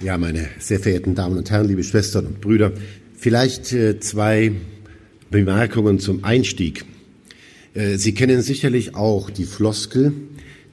Ja, 0.00 0.16
meine 0.16 0.48
sehr 0.60 0.78
verehrten 0.78 1.16
Damen 1.16 1.36
und 1.36 1.50
Herren, 1.50 1.66
liebe 1.66 1.82
Schwestern 1.82 2.26
und 2.26 2.40
Brüder, 2.40 2.70
vielleicht 3.16 3.72
äh, 3.72 3.98
zwei 3.98 4.52
Bemerkungen 5.28 5.98
zum 5.98 6.22
Einstieg. 6.22 6.84
Äh, 7.74 7.96
Sie 7.96 8.14
kennen 8.14 8.40
sicherlich 8.40 8.94
auch 8.94 9.28
die 9.28 9.44
Floskel, 9.44 10.12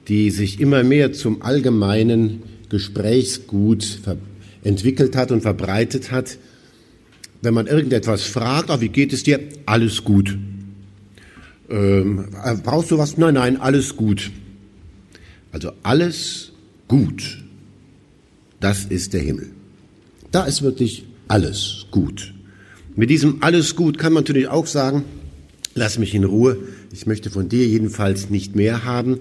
die 0.08 0.30
sich 0.30 0.60
immer 0.60 0.84
mehr 0.84 1.12
zum 1.12 1.42
allgemeinen 1.42 2.44
Gesprächsgut 2.70 4.00
entwickelt 4.64 5.16
hat 5.16 5.32
und 5.32 5.42
verbreitet 5.42 6.12
hat. 6.12 6.38
Wenn 7.42 7.56
man 7.56 7.66
irgendetwas 7.66 8.26
fragt, 8.26 8.70
oh, 8.70 8.80
wie 8.80 8.90
geht 8.90 9.12
es 9.12 9.24
dir? 9.24 9.40
Alles 9.66 10.04
gut. 10.04 10.38
Ähm, 11.68 12.28
äh, 12.44 12.54
brauchst 12.64 12.92
du 12.92 13.00
was? 13.00 13.18
Nein, 13.18 13.34
nein, 13.34 13.58
alles 13.60 13.96
gut. 13.96 14.30
Also 15.52 15.72
alles 15.82 16.52
gut. 16.88 17.44
Das 18.60 18.86
ist 18.86 19.14
der 19.14 19.22
Himmel. 19.22 19.50
Da 20.32 20.46
ist 20.46 20.62
wirklich 20.62 21.06
alles 21.28 21.86
gut. 21.92 22.34
Mit 22.96 23.10
diesem 23.10 23.44
alles 23.44 23.76
gut 23.76 23.98
kann 23.98 24.14
man 24.14 24.24
natürlich 24.24 24.48
auch 24.48 24.68
sagen, 24.68 25.04
lass 25.74 26.00
mich 26.00 26.16
in 26.16 26.24
Ruhe, 26.24 26.58
ich 26.94 27.06
möchte 27.06 27.30
von 27.30 27.50
dir 27.50 27.68
jedenfalls 27.68 28.30
nicht 28.30 28.56
mehr 28.56 28.86
haben. 28.86 29.20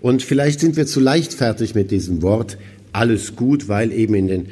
Und 0.00 0.22
vielleicht 0.22 0.60
sind 0.60 0.76
wir 0.76 0.86
zu 0.86 1.00
leichtfertig 1.00 1.74
mit 1.74 1.90
diesem 1.90 2.22
Wort 2.22 2.56
alles 2.92 3.36
gut, 3.36 3.68
weil 3.68 3.92
eben 3.92 4.14
in 4.14 4.26
den, 4.26 4.46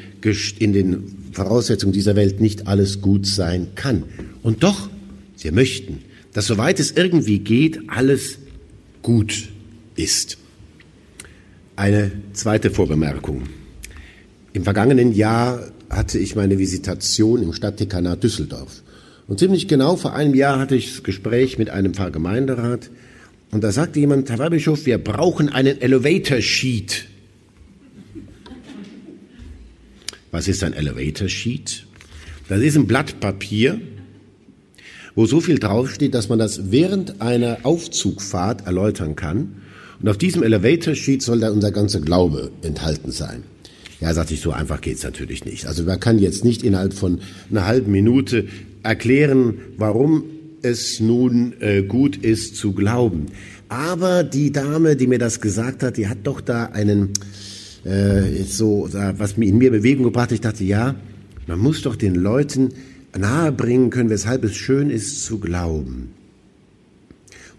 in 0.59 0.73
den 0.73 1.31
Voraussetzungen 1.33 1.93
dieser 1.93 2.15
Welt 2.15 2.41
nicht 2.41 2.67
alles 2.67 3.01
gut 3.01 3.27
sein 3.27 3.69
kann. 3.75 4.05
Und 4.43 4.63
doch, 4.63 4.91
wir 5.39 5.53
möchten, 5.53 6.03
dass 6.33 6.47
soweit 6.47 6.79
es 6.79 6.91
irgendwie 6.91 7.39
geht, 7.39 7.81
alles 7.89 8.39
gut 9.03 9.49
ist. 9.97 10.39
Eine 11.77 12.13
zweite 12.33 12.71
Vorbemerkung. 12.71 13.45
Im 14.53 14.65
vergangenen 14.65 15.13
Jahr 15.13 15.71
hatte 15.91 16.19
ich 16.19 16.37
meine 16.37 16.59
Visitation 16.59 17.43
im 17.43 17.53
Stadtdekanat 17.53 18.23
Düsseldorf. 18.23 18.83
Und 19.27 19.39
ziemlich 19.39 19.69
genau 19.69 19.97
vor 19.97 20.15
einem 20.15 20.35
Jahr 20.35 20.59
hatte 20.59 20.77
ich 20.77 20.91
das 20.91 21.03
Gespräch 21.03 21.59
mit 21.59 21.71
einem 21.71 21.95
Pfarrgemeinderat 21.95 22.91
und 23.51 23.65
da 23.65 23.73
sagte 23.73 24.01
jemand, 24.01 24.29
Herr 24.29 24.39
Weihbischof, 24.39 24.85
wir 24.87 24.99
brauchen 24.99 25.49
einen 25.49 25.81
Elevator 25.81 26.41
Sheet. 26.41 27.07
Was 30.31 30.49
ist 30.49 30.63
ein 30.63 30.75
Elevator 30.75 31.29
Sheet? 31.29 31.87
Das 32.49 32.61
ist 32.61 32.77
ein 32.77 32.87
Blatt 32.87 33.21
Papier, 33.21 33.81
wo 35.15 35.27
so 35.27 35.41
viel 35.41 35.59
draufsteht, 35.59 36.15
dass 36.15 36.29
man 36.29 36.39
das 36.39 36.71
während 36.71 37.23
einer 37.23 37.59
Aufzugfahrt 37.63 38.67
erläutern 38.67 39.17
kann. 39.17 39.63
Und 40.01 40.09
auf 40.09 40.19
diesem 40.19 40.43
Elevator 40.43 40.95
Sheet 40.95 41.23
soll 41.23 41.41
da 41.41 41.51
unser 41.51 41.73
ganzer 41.73 42.01
Glaube 42.01 42.53
enthalten 42.63 43.11
sein. 43.11 43.43
Ja, 44.01 44.15
sagte 44.15 44.35
ich, 44.35 44.41
so 44.41 44.53
einfach 44.53 44.81
geht's 44.81 45.03
natürlich 45.03 45.45
nicht. 45.45 45.67
Also 45.67 45.83
man 45.83 45.99
kann 45.99 46.19
jetzt 46.19 46.45
nicht 46.45 46.63
innerhalb 46.63 46.95
von 46.95 47.21
einer 47.51 47.67
halben 47.67 47.91
Minute 47.91 48.47
erklären, 48.83 49.55
warum 49.77 50.25
es 50.63 51.01
nun 51.01 51.55
äh, 51.61 51.83
gut 51.83 52.17
ist 52.17 52.57
zu 52.57 52.73
glauben. 52.73 53.27
Aber 53.69 54.23
die 54.25 54.53
Dame, 54.53 54.97
die 54.97 55.07
mir 55.07 55.19
das 55.19 55.41
gesagt 55.41 55.83
hat, 55.83 55.97
die 55.97 56.09
hat 56.09 56.19
doch 56.25 56.41
da 56.41 56.67
einen, 56.67 57.11
äh, 57.85 58.45
so, 58.45 58.89
was 58.93 59.33
in 59.33 59.59
mir 59.59 59.71
Bewegung 59.71 60.05
gebracht. 60.05 60.33
Ich 60.33 60.41
dachte, 60.41 60.65
ja, 60.65 60.95
man 61.47 61.59
muss 61.59 61.83
doch 61.83 61.97
den 61.97 62.15
Leuten 62.15 62.71
nahebringen 63.17 63.91
können, 63.91 64.11
weshalb 64.11 64.45
es 64.45 64.55
schön 64.55 64.91
ist 64.91 65.25
zu 65.25 65.39
glauben. 65.39 66.11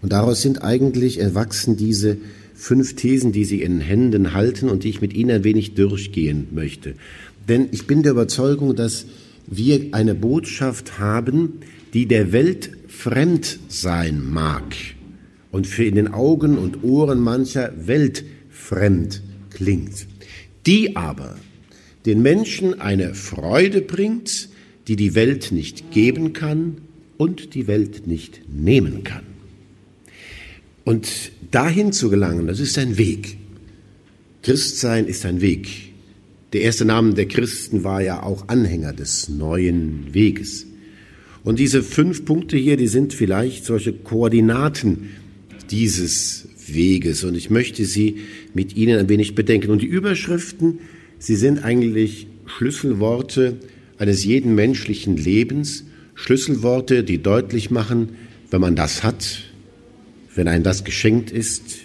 Und 0.02 0.12
daraus 0.12 0.40
sind 0.40 0.62
eigentlich 0.62 1.18
erwachsen 1.18 1.76
diese 1.76 2.16
fünf 2.60 2.94
Thesen, 2.94 3.32
die 3.32 3.46
Sie 3.46 3.62
in 3.62 3.80
Händen 3.80 4.34
halten 4.34 4.68
und 4.68 4.84
die 4.84 4.90
ich 4.90 5.00
mit 5.00 5.14
Ihnen 5.14 5.30
ein 5.30 5.44
wenig 5.44 5.74
durchgehen 5.74 6.48
möchte. 6.50 6.94
Denn 7.48 7.68
ich 7.72 7.86
bin 7.86 8.02
der 8.02 8.12
Überzeugung, 8.12 8.76
dass 8.76 9.06
wir 9.46 9.88
eine 9.92 10.14
Botschaft 10.14 10.98
haben, 10.98 11.60
die 11.94 12.06
der 12.06 12.32
Welt 12.32 12.70
fremd 12.86 13.58
sein 13.68 14.22
mag 14.30 14.76
und 15.50 15.66
für 15.66 15.84
in 15.84 15.94
den 15.94 16.08
Augen 16.08 16.58
und 16.58 16.84
Ohren 16.84 17.20
mancher 17.20 17.72
weltfremd 17.86 19.22
klingt, 19.48 20.06
die 20.66 20.96
aber 20.96 21.36
den 22.04 22.20
Menschen 22.20 22.78
eine 22.78 23.14
Freude 23.14 23.80
bringt, 23.80 24.50
die 24.86 24.96
die 24.96 25.14
Welt 25.14 25.50
nicht 25.50 25.90
geben 25.92 26.34
kann 26.34 26.76
und 27.16 27.54
die 27.54 27.66
Welt 27.66 28.06
nicht 28.06 28.42
nehmen 28.48 29.02
kann. 29.02 29.29
Und 30.90 31.30
dahin 31.52 31.92
zu 31.92 32.10
gelangen, 32.10 32.48
das 32.48 32.58
ist 32.58 32.76
ein 32.76 32.98
Weg. 32.98 33.36
Christsein 34.42 35.06
ist 35.06 35.24
ein 35.24 35.40
Weg. 35.40 35.68
Der 36.52 36.62
erste 36.62 36.84
Name 36.84 37.14
der 37.14 37.28
Christen 37.28 37.84
war 37.84 38.02
ja 38.02 38.24
auch 38.24 38.48
Anhänger 38.48 38.92
des 38.92 39.28
neuen 39.28 40.12
Weges. 40.12 40.66
Und 41.44 41.60
diese 41.60 41.84
fünf 41.84 42.24
Punkte 42.24 42.56
hier, 42.56 42.76
die 42.76 42.88
sind 42.88 43.14
vielleicht 43.14 43.64
solche 43.66 43.92
Koordinaten 43.92 45.10
dieses 45.70 46.48
Weges. 46.66 47.22
Und 47.22 47.36
ich 47.36 47.50
möchte 47.50 47.84
sie 47.84 48.16
mit 48.52 48.76
Ihnen 48.76 48.98
ein 48.98 49.08
wenig 49.08 49.36
bedenken. 49.36 49.70
Und 49.70 49.82
die 49.82 49.86
Überschriften, 49.86 50.80
sie 51.20 51.36
sind 51.36 51.62
eigentlich 51.62 52.26
Schlüsselworte 52.46 53.60
eines 53.96 54.24
jeden 54.24 54.56
menschlichen 54.56 55.16
Lebens, 55.16 55.84
Schlüsselworte, 56.16 57.04
die 57.04 57.22
deutlich 57.22 57.70
machen, 57.70 58.08
wenn 58.50 58.60
man 58.60 58.74
das 58.74 59.04
hat, 59.04 59.49
wenn 60.40 60.48
einem 60.48 60.64
das 60.64 60.84
geschenkt 60.84 61.30
ist, 61.30 61.80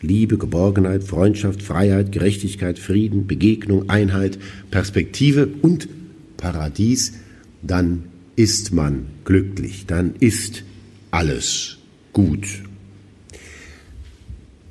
Liebe, 0.00 0.38
Geborgenheit, 0.38 1.02
Freundschaft, 1.02 1.60
Freiheit, 1.60 2.12
Gerechtigkeit, 2.12 2.78
Frieden, 2.78 3.26
Begegnung, 3.26 3.90
Einheit, 3.90 4.38
Perspektive 4.70 5.48
und 5.60 5.88
Paradies, 6.36 7.14
dann 7.62 8.04
ist 8.36 8.72
man 8.72 9.06
glücklich, 9.24 9.86
dann 9.88 10.14
ist 10.20 10.62
alles 11.10 11.78
gut. 12.12 12.46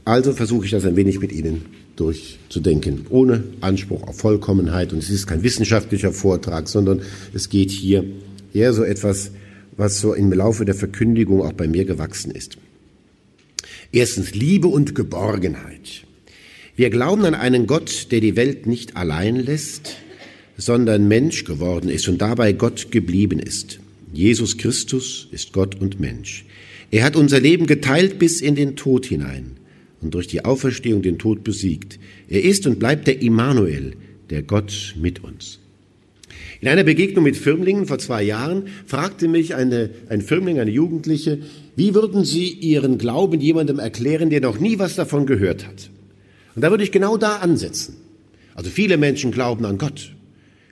Also 0.05 0.31
versuche 0.31 0.63
ich 0.63 0.71
das 0.71 0.85
ein 0.85 0.95
wenig 0.95 1.19
mit 1.19 1.33
Ihnen 1.33 1.65
durchzudenken, 1.97 3.05
ohne 3.09 3.43
Anspruch 3.59 4.03
auf 4.03 4.17
Vollkommenheit. 4.17 4.93
Und 4.93 4.99
es 4.99 5.09
ist 5.09 5.27
kein 5.27 5.43
wissenschaftlicher 5.43 6.13
Vortrag, 6.13 6.69
sondern 6.69 7.01
es 7.33 7.49
geht 7.49 7.71
hier 7.71 8.05
eher 8.53 8.71
so 8.71 8.85
etwas, 8.85 9.31
was 9.75 9.99
so 9.99 10.13
im 10.13 10.31
Laufe 10.31 10.63
der 10.63 10.75
Verkündigung 10.75 11.41
auch 11.41 11.51
bei 11.51 11.67
mir 11.67 11.83
gewachsen 11.83 12.31
ist. 12.31 12.57
Erstens 13.95 14.35
Liebe 14.35 14.67
und 14.67 14.93
Geborgenheit. 14.93 16.03
Wir 16.75 16.89
glauben 16.89 17.23
an 17.23 17.33
einen 17.33 17.65
Gott, 17.65 18.11
der 18.11 18.19
die 18.19 18.35
Welt 18.35 18.67
nicht 18.67 18.97
allein 18.97 19.37
lässt, 19.37 19.95
sondern 20.57 21.07
Mensch 21.07 21.45
geworden 21.45 21.89
ist 21.89 22.09
und 22.09 22.19
dabei 22.19 22.51
Gott 22.51 22.91
geblieben 22.91 23.39
ist. 23.39 23.79
Jesus 24.11 24.57
Christus 24.57 25.29
ist 25.31 25.53
Gott 25.53 25.79
und 25.79 26.01
Mensch. 26.01 26.43
Er 26.91 27.05
hat 27.05 27.15
unser 27.15 27.39
Leben 27.39 27.67
geteilt 27.67 28.19
bis 28.19 28.41
in 28.41 28.55
den 28.55 28.75
Tod 28.75 29.05
hinein 29.05 29.51
und 30.01 30.13
durch 30.13 30.27
die 30.27 30.43
Auferstehung 30.43 31.01
den 31.01 31.17
Tod 31.17 31.45
besiegt. 31.45 31.97
Er 32.27 32.43
ist 32.43 32.67
und 32.67 32.79
bleibt 32.79 33.07
der 33.07 33.21
Immanuel, 33.21 33.93
der 34.29 34.41
Gott 34.41 34.93
mit 35.01 35.23
uns. 35.23 35.59
In 36.59 36.67
einer 36.67 36.83
Begegnung 36.83 37.23
mit 37.23 37.37
Firmlingen 37.37 37.85
vor 37.85 37.99
zwei 37.99 38.23
Jahren 38.23 38.63
fragte 38.87 39.29
mich 39.29 39.55
eine, 39.55 39.89
ein 40.09 40.21
Firmling, 40.21 40.59
eine 40.59 40.71
Jugendliche, 40.71 41.39
wie 41.75 41.93
würden 41.93 42.23
Sie 42.23 42.49
Ihren 42.49 42.97
Glauben 42.97 43.41
jemandem 43.41 43.79
erklären, 43.79 44.29
der 44.29 44.41
noch 44.41 44.59
nie 44.59 44.79
was 44.79 44.95
davon 44.95 45.25
gehört 45.25 45.67
hat? 45.67 45.89
Und 46.55 46.61
da 46.61 46.71
würde 46.71 46.83
ich 46.83 46.91
genau 46.91 47.17
da 47.17 47.37
ansetzen. 47.37 47.97
Also 48.53 48.69
viele 48.69 48.97
Menschen 48.97 49.31
glauben 49.31 49.65
an 49.65 49.77
Gott. 49.77 50.13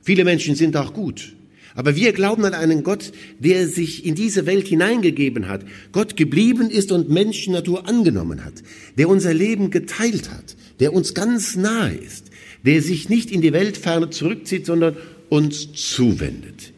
Viele 0.02 0.24
Menschen 0.24 0.56
sind 0.56 0.78
auch 0.78 0.94
gut. 0.94 1.34
Aber 1.75 1.96
wir 1.96 2.14
glauben 2.14 2.46
an 2.46 2.53
einen 2.53 2.84
Gott, 2.84 3.12
der 3.40 3.68
sich 3.68 4.06
in 4.06 4.16
diese 4.16 4.46
Welt 4.46 4.68
hineingegeben 4.68 5.47
hat, 5.47 5.62
Gott 5.91 6.16
geblieben 6.16 6.69
ist 6.69 6.91
und 6.91 7.09
Menschennatur 7.09 7.88
angenommen 7.88 8.46
hat, 8.46 8.53
der 8.97 9.09
unser 9.09 9.34
Leben 9.34 9.72
geteilt 9.72 10.30
hat, 10.30 10.56
der 10.80 10.94
uns 10.94 11.14
ganz 11.14 11.56
nahe 11.56 11.96
ist, 11.96 12.28
der 12.64 12.81
sich 12.81 13.09
nicht 13.09 13.31
in 13.31 13.41
die 13.41 13.53
Weltferne 13.53 14.12
zurückzieht, 14.12 14.68
sondern 14.68 14.96
uns 15.30 15.73
zuwendet. 15.73 16.73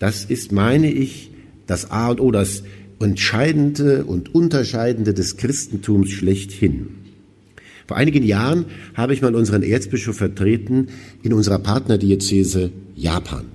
Das 0.00 0.24
ist, 0.24 0.50
meine 0.50 0.90
ich, 0.90 1.30
das 1.68 1.90
A 1.90 2.10
und 2.10 2.20
O, 2.20 2.32
das 2.32 2.64
Entscheidende 3.02 4.04
und 4.04 4.34
Unterscheidende 4.34 5.14
des 5.14 5.36
Christentums 5.36 6.10
schlechthin. 6.10 6.88
Vor 7.86 7.96
einigen 7.96 8.22
Jahren 8.22 8.66
habe 8.94 9.12
ich 9.12 9.22
mal 9.22 9.34
unseren 9.34 9.62
Erzbischof 9.62 10.16
vertreten 10.16 10.88
in 11.22 11.32
unserer 11.32 11.58
Partnerdiözese 11.58 12.70
Japan. 12.96 13.46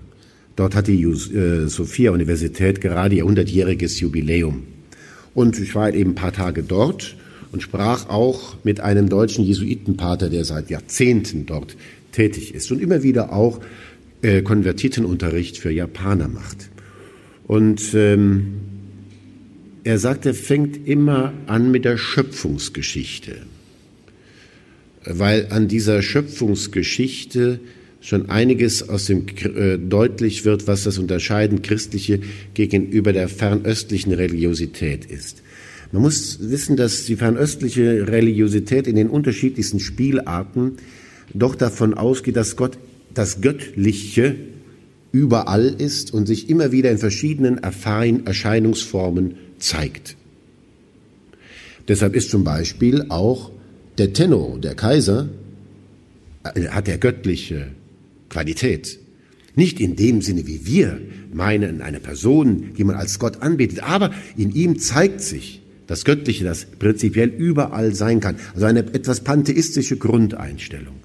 Dort 0.55 0.75
hat 0.75 0.87
die 0.87 1.01
äh, 1.01 1.67
Sophia-Universität 1.67 2.81
gerade 2.81 3.15
ihr 3.15 3.25
100-jähriges 3.25 3.99
Jubiläum. 3.99 4.63
Und 5.33 5.59
ich 5.59 5.75
war 5.75 5.93
eben 5.93 6.11
ein 6.11 6.15
paar 6.15 6.33
Tage 6.33 6.63
dort 6.63 7.15
und 7.51 7.61
sprach 7.61 8.09
auch 8.09 8.55
mit 8.63 8.79
einem 8.79 9.07
deutschen 9.07 9.45
Jesuitenpater, 9.45 10.29
der 10.29 10.45
seit 10.45 10.69
Jahrzehnten 10.69 11.45
dort 11.45 11.77
tätig 12.11 12.55
ist 12.55 12.71
und 12.71 12.81
immer 12.81 13.03
wieder 13.03 13.31
auch 13.33 13.61
äh, 14.23 14.41
Konvertitenunterricht 14.41 15.57
für 15.57 15.71
Japaner 15.71 16.27
macht. 16.27 16.69
Und 17.45 17.93
ähm, 17.93 18.66
er 19.87 19.99
sagt, 19.99 20.25
er 20.25 20.33
fängt 20.33 20.85
immer 20.85 21.31
an 21.45 21.71
mit 21.71 21.85
der 21.85 21.97
Schöpfungsgeschichte, 21.97 23.37
weil 25.05 25.47
an 25.49 25.69
dieser 25.69 26.01
Schöpfungsgeschichte 26.01 27.61
schon 28.01 28.29
einiges 28.29 28.89
aus 28.89 29.05
dem 29.05 29.27
äh, 29.27 29.77
deutlich 29.77 30.43
wird, 30.43 30.67
was 30.67 30.83
das 30.83 30.97
Unterscheiden 30.97 31.61
christliche 31.61 32.19
gegenüber 32.53 33.13
der 33.13 33.29
fernöstlichen 33.29 34.11
Religiosität 34.11 35.05
ist. 35.05 35.41
Man 35.93 36.01
muss 36.01 36.39
wissen, 36.41 36.75
dass 36.75 37.05
die 37.05 37.15
fernöstliche 37.15 38.09
Religiosität 38.09 38.87
in 38.87 38.97
den 38.97 39.07
unterschiedlichsten 39.07 39.79
Spielarten 39.79 40.73
doch 41.33 41.55
davon 41.55 41.93
ausgeht, 41.93 42.35
dass 42.35 42.57
Gott 42.57 42.77
das 43.13 43.39
Göttliche 43.39 44.35
überall 45.13 45.73
ist 45.77 46.13
und 46.13 46.25
sich 46.25 46.49
immer 46.49 46.73
wieder 46.73 46.91
in 46.91 46.97
verschiedenen 46.97 47.59
Erscheinungsformen 47.59 49.46
zeigt. 49.59 50.15
Deshalb 51.87 52.15
ist 52.15 52.29
zum 52.29 52.43
Beispiel 52.43 53.05
auch 53.09 53.51
der 53.97 54.13
Tenno, 54.13 54.57
der 54.57 54.75
Kaiser, 54.75 55.29
äh, 56.43 56.67
hat 56.67 56.87
er 56.87 56.97
göttliche 56.97 57.69
Qualität. 58.29 58.99
Nicht 59.55 59.79
in 59.79 59.95
dem 59.95 60.21
Sinne, 60.21 60.45
wie 60.45 60.65
wir 60.65 60.99
meinen, 61.33 61.81
eine 61.81 61.99
Person, 61.99 62.73
die 62.77 62.83
man 62.83 62.95
als 62.95 63.17
Gott 63.19 63.41
anbetet, 63.41 63.81
aber 63.81 64.13
in 64.35 64.53
ihm 64.53 64.77
zeigt 64.79 65.21
sich 65.21 65.61
das 65.87 66.03
Göttliche, 66.03 66.43
das 66.43 66.65
prinzipiell 66.65 67.29
überall 67.29 67.95
sein 67.95 68.19
kann. 68.19 68.35
Also 68.53 68.65
eine 68.65 68.79
etwas 68.79 69.21
pantheistische 69.21 69.97
Grundeinstellung. 69.97 70.95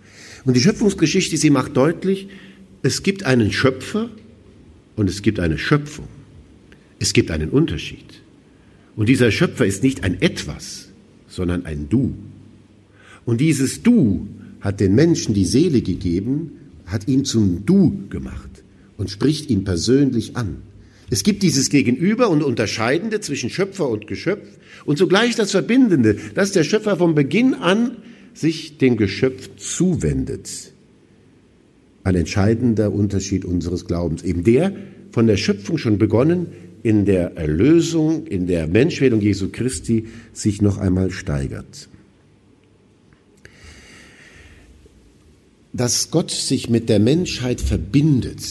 Und 0.44 0.54
die 0.56 0.60
Schöpfungsgeschichte, 0.60 1.36
sie 1.36 1.50
macht 1.50 1.76
deutlich, 1.76 2.28
es 2.82 3.04
gibt 3.04 3.24
einen 3.24 3.52
Schöpfer 3.52 4.10
und 4.96 5.08
es 5.08 5.22
gibt 5.22 5.38
eine 5.38 5.56
Schöpfung. 5.56 6.08
Es 6.98 7.12
gibt 7.12 7.30
einen 7.30 7.48
Unterschied. 7.48 8.21
Und 8.96 9.08
dieser 9.08 9.30
Schöpfer 9.30 9.66
ist 9.66 9.82
nicht 9.82 10.04
ein 10.04 10.20
Etwas, 10.20 10.88
sondern 11.28 11.64
ein 11.66 11.88
Du. 11.88 12.14
Und 13.24 13.40
dieses 13.40 13.82
Du 13.82 14.26
hat 14.60 14.80
den 14.80 14.94
Menschen 14.94 15.34
die 15.34 15.44
Seele 15.44 15.80
gegeben, 15.80 16.52
hat 16.86 17.08
ihn 17.08 17.24
zum 17.24 17.64
Du 17.64 18.08
gemacht 18.10 18.62
und 18.96 19.10
spricht 19.10 19.50
ihn 19.50 19.64
persönlich 19.64 20.36
an. 20.36 20.58
Es 21.10 21.24
gibt 21.24 21.42
dieses 21.42 21.68
Gegenüber 21.68 22.30
und 22.30 22.42
Unterscheidende 22.42 23.20
zwischen 23.20 23.50
Schöpfer 23.50 23.88
und 23.88 24.06
Geschöpf 24.06 24.46
und 24.84 24.98
zugleich 24.98 25.36
das 25.36 25.50
Verbindende, 25.50 26.16
dass 26.34 26.52
der 26.52 26.64
Schöpfer 26.64 26.96
von 26.96 27.14
Beginn 27.14 27.54
an 27.54 27.98
sich 28.34 28.78
dem 28.78 28.96
Geschöpf 28.96 29.50
zuwendet. 29.56 30.72
Ein 32.04 32.14
entscheidender 32.14 32.92
Unterschied 32.92 33.44
unseres 33.44 33.86
Glaubens. 33.86 34.22
Eben 34.22 34.44
der 34.44 34.74
von 35.10 35.26
der 35.26 35.36
Schöpfung 35.36 35.76
schon 35.76 35.98
begonnen, 35.98 36.46
in 36.82 37.04
der 37.04 37.36
Erlösung, 37.36 38.26
in 38.26 38.46
der 38.46 38.66
Menschwerdung 38.66 39.20
Jesu 39.20 39.48
Christi 39.50 40.08
sich 40.32 40.60
noch 40.62 40.78
einmal 40.78 41.10
steigert. 41.10 41.88
Dass 45.72 46.10
Gott 46.10 46.30
sich 46.30 46.68
mit 46.68 46.88
der 46.88 46.98
Menschheit 46.98 47.60
verbindet 47.60 48.42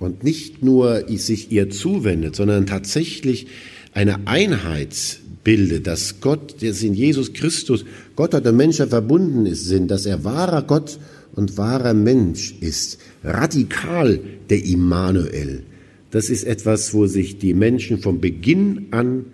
und 0.00 0.24
nicht 0.24 0.62
nur 0.62 1.04
sich 1.08 1.52
ihr 1.52 1.70
zuwendet, 1.70 2.34
sondern 2.34 2.66
tatsächlich 2.66 3.46
eine 3.92 4.26
Einheit 4.26 5.20
bildet, 5.44 5.86
dass 5.86 6.20
Gott, 6.20 6.60
der 6.60 6.70
in 6.82 6.94
Jesus 6.94 7.32
Christus, 7.32 7.84
Gott 8.16 8.34
und 8.34 8.44
der 8.44 8.52
Menschheit 8.52 8.90
verbunden 8.90 9.46
ist, 9.46 9.64
sind, 9.64 9.90
dass 9.90 10.06
er 10.06 10.24
wahrer 10.24 10.62
Gott 10.62 10.98
und 11.34 11.56
wahrer 11.56 11.94
Mensch 11.94 12.54
ist, 12.60 12.98
radikal 13.22 14.20
der 14.50 14.64
Immanuel, 14.64 15.62
das 16.10 16.30
ist 16.30 16.44
etwas, 16.44 16.94
wo 16.94 17.06
sich 17.06 17.38
die 17.38 17.54
Menschen 17.54 17.98
von 17.98 18.20
Beginn 18.20 18.86
an 18.90 19.26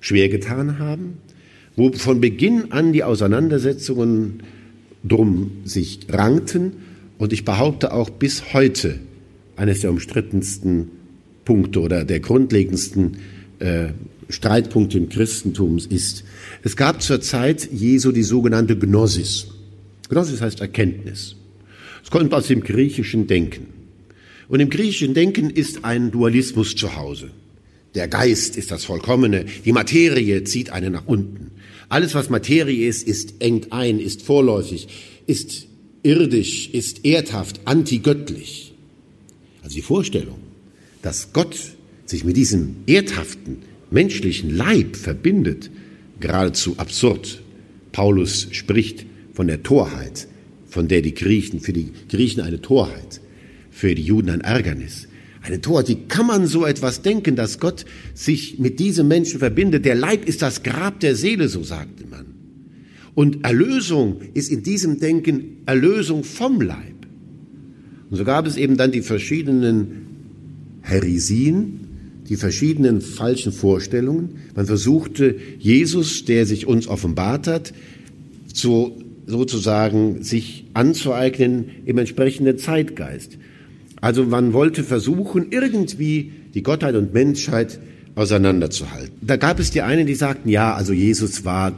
schwer 0.00 0.28
getan 0.28 0.78
haben, 0.78 1.14
wo 1.76 1.92
von 1.92 2.20
Beginn 2.20 2.72
an 2.72 2.92
die 2.92 3.04
Auseinandersetzungen 3.04 4.42
drum 5.02 5.52
sich 5.64 6.00
rankten 6.08 6.72
und 7.18 7.32
ich 7.32 7.44
behaupte 7.44 7.92
auch 7.92 8.10
bis 8.10 8.52
heute 8.52 8.98
eines 9.56 9.80
der 9.80 9.90
umstrittensten 9.90 10.88
Punkte 11.44 11.80
oder 11.80 12.04
der 12.04 12.20
grundlegendsten 12.20 13.16
äh, 13.58 13.88
Streitpunkte 14.28 14.98
im 14.98 15.08
Christentum 15.08 15.78
ist. 15.78 16.24
Es 16.62 16.76
gab 16.76 17.02
zur 17.02 17.20
Zeit 17.20 17.68
Jesu 17.72 18.12
die 18.12 18.22
sogenannte 18.22 18.76
Gnosis. 18.76 19.48
Gnosis 20.08 20.40
heißt 20.40 20.60
Erkenntnis. 20.60 21.36
Es 22.02 22.10
kommt 22.10 22.32
aus 22.32 22.46
dem 22.46 22.62
griechischen 22.62 23.26
Denken. 23.26 23.79
Und 24.50 24.58
im 24.58 24.68
griechischen 24.68 25.14
Denken 25.14 25.48
ist 25.48 25.84
ein 25.84 26.10
Dualismus 26.10 26.74
zu 26.74 26.96
Hause. 26.96 27.30
Der 27.94 28.08
Geist 28.08 28.56
ist 28.56 28.72
das 28.72 28.84
Vollkommene, 28.84 29.44
die 29.64 29.70
Materie 29.70 30.42
zieht 30.42 30.70
einen 30.70 30.92
nach 30.92 31.06
unten. 31.06 31.52
Alles, 31.88 32.16
was 32.16 32.30
Materie 32.30 32.88
ist, 32.88 33.06
ist 33.06 33.34
engt 33.38 33.72
ein, 33.72 34.00
ist 34.00 34.22
vorläufig, 34.22 34.88
ist 35.28 35.68
irdisch, 36.02 36.68
ist 36.70 37.04
erdhaft, 37.04 37.60
antigöttlich. 37.64 38.74
Also 39.62 39.76
die 39.76 39.82
Vorstellung, 39.82 40.38
dass 41.00 41.32
Gott 41.32 41.56
sich 42.04 42.24
mit 42.24 42.36
diesem 42.36 42.74
erdhaften, 42.88 43.58
menschlichen 43.92 44.56
Leib 44.56 44.96
verbindet, 44.96 45.70
geradezu 46.18 46.74
absurd. 46.76 47.40
Paulus 47.92 48.48
spricht 48.50 49.06
von 49.32 49.46
der 49.46 49.62
Torheit, 49.62 50.26
von 50.66 50.88
der 50.88 51.02
die 51.02 51.14
Griechen, 51.14 51.60
für 51.60 51.72
die 51.72 51.92
Griechen 52.08 52.40
eine 52.40 52.60
Torheit 52.60 53.20
für 53.80 53.94
die 53.94 54.02
Juden 54.02 54.28
ein 54.28 54.42
Ärgernis. 54.42 55.08
Eine 55.40 55.62
Torheit, 55.62 55.88
wie 55.88 55.96
kann 56.06 56.26
man 56.26 56.46
so 56.46 56.66
etwas 56.66 57.00
denken, 57.00 57.34
dass 57.34 57.58
Gott 57.58 57.86
sich 58.12 58.58
mit 58.58 58.78
diesem 58.78 59.08
Menschen 59.08 59.38
verbindet? 59.38 59.86
Der 59.86 59.94
Leib 59.94 60.28
ist 60.28 60.42
das 60.42 60.62
Grab 60.62 61.00
der 61.00 61.16
Seele, 61.16 61.48
so 61.48 61.62
sagte 61.62 62.04
man. 62.06 62.26
Und 63.14 63.42
Erlösung 63.42 64.20
ist 64.34 64.50
in 64.50 64.62
diesem 64.62 65.00
Denken 65.00 65.62
Erlösung 65.64 66.24
vom 66.24 66.60
Leib. 66.60 67.06
Und 68.10 68.18
so 68.18 68.24
gab 68.24 68.46
es 68.46 68.58
eben 68.58 68.76
dann 68.76 68.92
die 68.92 69.00
verschiedenen 69.00 70.08
Heresien, 70.82 71.80
die 72.28 72.36
verschiedenen 72.36 73.00
falschen 73.00 73.52
Vorstellungen. 73.52 74.40
Man 74.54 74.66
versuchte 74.66 75.36
Jesus, 75.58 76.26
der 76.26 76.44
sich 76.44 76.66
uns 76.66 76.86
offenbart 76.86 77.46
hat, 77.46 77.72
zu, 78.52 79.02
sozusagen 79.26 80.22
sich 80.22 80.66
anzueignen 80.74 81.64
im 81.86 81.96
entsprechenden 81.96 82.58
Zeitgeist. 82.58 83.38
Also 84.00 84.24
man 84.24 84.52
wollte 84.52 84.82
versuchen, 84.82 85.48
irgendwie 85.50 86.32
die 86.54 86.62
Gottheit 86.62 86.94
und 86.94 87.12
Menschheit 87.12 87.78
auseinanderzuhalten. 88.14 89.12
Da 89.20 89.36
gab 89.36 89.60
es 89.60 89.70
die 89.70 89.82
einen, 89.82 90.06
die 90.06 90.14
sagten, 90.14 90.48
ja, 90.48 90.74
also 90.74 90.92
Jesus 90.92 91.44
war 91.44 91.72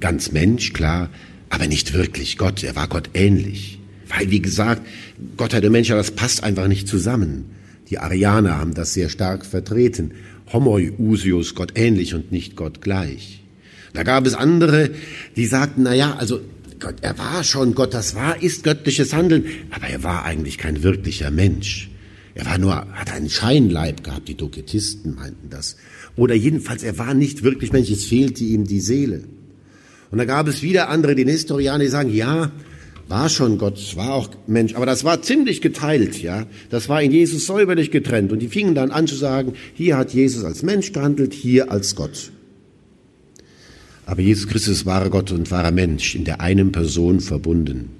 ganz 0.00 0.32
Mensch, 0.32 0.72
klar, 0.72 1.10
aber 1.50 1.66
nicht 1.66 1.94
wirklich 1.94 2.38
Gott, 2.38 2.62
er 2.62 2.76
war 2.76 2.88
Gott 2.88 3.10
ähnlich. 3.14 3.78
Weil, 4.08 4.30
wie 4.30 4.40
gesagt, 4.40 4.82
Gottheit 5.36 5.64
und 5.64 5.72
Menschheit, 5.72 5.98
das 5.98 6.12
passt 6.12 6.44
einfach 6.44 6.68
nicht 6.68 6.86
zusammen. 6.86 7.46
Die 7.90 7.98
Arianer 7.98 8.58
haben 8.58 8.74
das 8.74 8.94
sehr 8.94 9.08
stark 9.08 9.44
vertreten. 9.44 10.12
Homoiusius, 10.52 11.54
Gott 11.54 11.72
ähnlich 11.74 12.14
und 12.14 12.30
nicht 12.30 12.56
Gott 12.56 12.80
gleich. 12.80 13.42
Da 13.94 14.02
gab 14.02 14.26
es 14.26 14.34
andere, 14.34 14.90
die 15.36 15.46
sagten, 15.46 15.84
na 15.84 15.94
ja, 15.94 16.16
also 16.16 16.40
Gott, 16.78 16.96
er 17.00 17.18
war 17.18 17.42
schon 17.44 17.74
Gott, 17.74 17.94
das 17.94 18.14
war, 18.14 18.42
ist 18.42 18.64
göttliches 18.64 19.12
Handeln, 19.12 19.46
aber 19.70 19.86
er 19.86 20.02
war 20.02 20.24
eigentlich 20.24 20.58
kein 20.58 20.82
wirklicher 20.82 21.30
Mensch. 21.30 21.90
Er 22.34 22.44
war 22.44 22.58
nur, 22.58 22.74
hat 22.74 23.12
einen 23.12 23.30
Scheinleib 23.30 24.04
gehabt, 24.04 24.28
die 24.28 24.36
Doketisten 24.36 25.14
meinten 25.14 25.48
das. 25.48 25.76
Oder 26.16 26.34
jedenfalls, 26.34 26.82
er 26.82 26.98
war 26.98 27.14
nicht 27.14 27.42
wirklich 27.42 27.72
Mensch, 27.72 27.90
es 27.90 28.04
fehlte 28.04 28.44
ihm 28.44 28.66
die 28.66 28.80
Seele. 28.80 29.24
Und 30.10 30.18
da 30.18 30.24
gab 30.24 30.46
es 30.46 30.62
wieder 30.62 30.88
andere, 30.90 31.14
die 31.14 31.24
Nestorianer, 31.24 31.84
die 31.84 31.90
sagen, 31.90 32.14
ja, 32.14 32.52
war 33.08 33.28
schon 33.28 33.56
Gott, 33.56 33.96
war 33.96 34.14
auch 34.14 34.28
Mensch, 34.46 34.74
aber 34.74 34.84
das 34.84 35.04
war 35.04 35.22
ziemlich 35.22 35.60
geteilt, 35.60 36.20
ja. 36.20 36.46
Das 36.70 36.88
war 36.88 37.02
in 37.02 37.12
Jesus 37.12 37.46
säuberlich 37.46 37.90
getrennt. 37.90 38.32
Und 38.32 38.40
die 38.40 38.48
fingen 38.48 38.74
dann 38.74 38.90
an 38.90 39.06
zu 39.06 39.14
sagen, 39.14 39.54
hier 39.74 39.96
hat 39.96 40.12
Jesus 40.12 40.44
als 40.44 40.62
Mensch 40.62 40.92
gehandelt, 40.92 41.32
hier 41.32 41.70
als 41.70 41.94
Gott. 41.94 42.32
Aber 44.06 44.22
Jesus 44.22 44.46
Christus 44.46 44.78
ist 44.78 44.86
wahrer 44.86 45.10
Gott 45.10 45.32
und 45.32 45.50
wahrer 45.50 45.72
Mensch, 45.72 46.14
in 46.14 46.24
der 46.24 46.40
einen 46.40 46.72
Person 46.72 47.20
verbunden. 47.20 47.90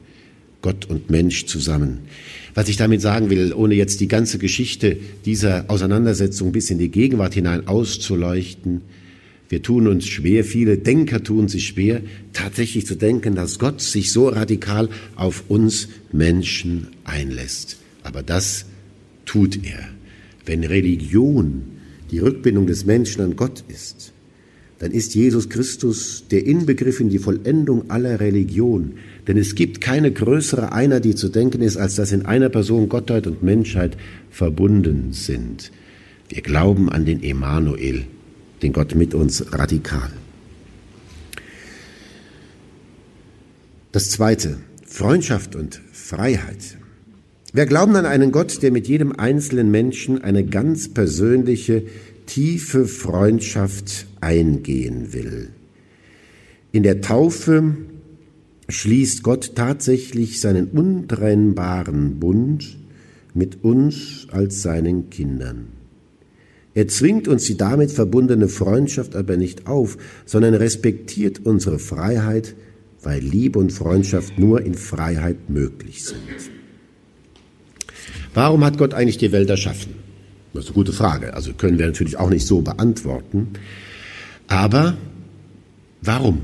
Gott 0.63 0.87
und 0.87 1.11
Mensch 1.11 1.47
zusammen. 1.47 1.99
Was 2.55 2.69
ich 2.69 2.77
damit 2.77 3.01
sagen 3.01 3.29
will, 3.29 3.53
ohne 3.53 3.75
jetzt 3.75 4.01
die 4.01 4.09
ganze 4.09 4.39
Geschichte 4.39 4.97
dieser 5.27 5.67
Auseinandersetzung 5.69 6.53
bis 6.53 6.71
in 6.71 6.79
die 6.79 6.91
Gegenwart 6.91 7.35
hinein 7.35 7.69
auszuleuchten, 7.69 8.81
wir 9.49 9.63
tun 9.63 9.87
uns 9.87 10.07
schwer, 10.07 10.45
viele 10.45 10.77
Denker 10.79 11.23
tun 11.23 11.47
sich 11.47 11.69
schwer, 11.69 12.01
tatsächlich 12.33 12.87
zu 12.87 12.97
denken, 12.97 13.37
dass 13.37 13.61
Gott 13.61 13.81
sich 13.81 14.11
so 14.11 14.29
radikal 14.29 14.89
auf 15.15 15.45
uns 15.49 15.89
Menschen 16.11 16.89
einlässt. 17.05 17.79
Aber 18.03 18.23
das 18.25 18.67
tut 19.25 19.65
er. 19.65 19.87
Wenn 20.45 20.65
Religion 20.65 21.63
die 22.11 22.19
Rückbindung 22.19 22.67
des 22.67 22.87
Menschen 22.87 23.23
an 23.23 23.37
Gott 23.37 23.63
ist, 23.69 24.13
dann 24.79 24.93
ist 24.93 25.15
Jesus 25.15 25.49
Christus 25.49 26.25
der 26.31 26.45
Inbegriff 26.47 27.01
in 27.01 27.09
die 27.09 27.19
Vollendung 27.19 27.91
aller 27.91 28.21
Religion. 28.21 28.93
Denn 29.27 29.39
es 29.39 29.55
gibt 29.55 29.81
keine 29.81 30.13
größere 30.13 30.73
Einheit, 30.73 31.07
die 31.07 31.15
zu 31.15 31.31
denken 31.31 31.63
ist, 31.63 31.79
als 31.79 31.95
dass 31.95 32.13
in 32.13 32.27
einer 32.27 32.51
Person 32.51 32.89
Gottheit 32.89 33.27
und 33.27 33.43
Menschheit 33.43 33.97
verbunden 34.31 35.13
sind. 35.13 35.73
Wir 36.29 36.43
glauben 36.43 36.91
an 36.91 37.07
den 37.07 37.23
Emanuel, 37.23 38.05
den 38.63 38.73
Gott 38.73 38.95
mit 38.95 39.15
uns 39.15 39.53
radikal. 39.53 40.11
Das 43.93 44.11
Zweite, 44.11 44.59
Freundschaft 44.85 45.57
und 45.57 45.81
Freiheit. 45.93 46.77
Wir 47.55 47.65
glauben 47.65 47.97
an 47.97 48.05
einen 48.05 48.33
Gott, 48.33 48.63
der 48.63 48.71
mit 48.71 48.89
jedem 48.89 49.13
einzelnen 49.13 49.71
Menschen 49.71 50.23
eine 50.23 50.45
ganz 50.45 50.93
persönliche, 50.93 51.85
tiefe 52.27 52.87
Freundschaft 52.87 54.07
eingehen 54.27 55.13
will. 55.13 55.51
In 56.73 56.83
der 56.83 57.01
Taufe 57.01 57.77
schließt 58.69 59.23
Gott 59.23 59.55
tatsächlich 59.55 60.41
seinen 60.41 60.67
untrennbaren 60.67 62.19
Bund 62.19 62.77
mit 63.35 63.63
uns 63.63 64.27
als 64.33 64.63
seinen 64.63 65.11
Kindern. 65.11 65.69
Er 66.75 66.89
zwingt 66.89 67.29
uns 67.29 67.45
die 67.45 67.57
damit 67.57 67.91
verbundene 67.93 68.49
Freundschaft 68.49 69.15
aber 69.15 69.37
nicht 69.37 69.67
auf, 69.67 69.97
sondern 70.27 70.55
respektiert 70.55 71.47
unsere 71.47 71.79
Freiheit, 71.79 72.55
weil 73.03 73.21
Liebe 73.21 73.59
und 73.61 73.73
Freundschaft 73.73 74.39
nur 74.39 74.63
in 74.63 74.75
Freiheit 74.75 75.49
möglich 75.49 76.05
sind. 76.05 76.51
Warum 78.35 78.65
hat 78.65 78.77
Gott 78.77 78.93
eigentlich 78.93 79.19
die 79.19 79.33
Welt 79.33 79.49
erschaffen? 79.49 79.95
Das 80.53 80.65
ist 80.65 80.71
eine 80.71 80.75
gute 80.75 80.93
Frage. 80.93 81.33
Also 81.33 81.53
können 81.55 81.79
wir 81.79 81.87
natürlich 81.87 82.19
auch 82.19 82.31
nicht 82.31 82.47
so 82.47 82.61
beantworten. 82.61 83.49
Aber 84.49 84.97
warum? 86.03 86.43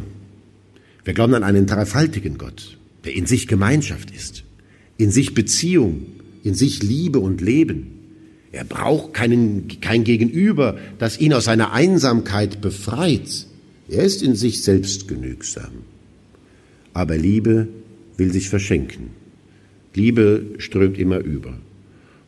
Wir 1.05 1.15
glauben 1.15 1.35
an 1.35 1.43
einen 1.43 1.67
dreifaltigen 1.67 2.39
Gott, 2.39 2.79
der 3.05 3.15
in 3.15 3.27
sich 3.27 3.49
Gemeinschaft 3.49 4.11
ist, 4.11 4.45
in 4.97 5.11
sich 5.11 5.35
Beziehung, 5.35 6.07
in 6.45 6.55
sich 6.55 6.83
Liebe 6.83 7.19
und 7.19 7.41
Leben. 7.41 7.89
Er 8.53 8.65
braucht 8.65 9.15
keinen, 9.15 9.69
kein 9.81 10.05
Gegenüber, 10.05 10.79
das 10.99 11.19
ihn 11.19 11.33
aus 11.33 11.45
seiner 11.45 11.73
Einsamkeit 11.73 12.61
befreit. 12.61 13.47
Er 13.89 14.05
ist 14.05 14.23
in 14.23 14.35
sich 14.35 14.63
selbst 14.63 15.09
genügsam. 15.09 15.73
Aber 16.93 17.17
Liebe 17.17 17.69
will 18.17 18.33
sich 18.33 18.49
verschenken. 18.49 19.11
Liebe 19.95 20.55
strömt 20.59 20.99
immer 20.99 21.19
über. 21.19 21.59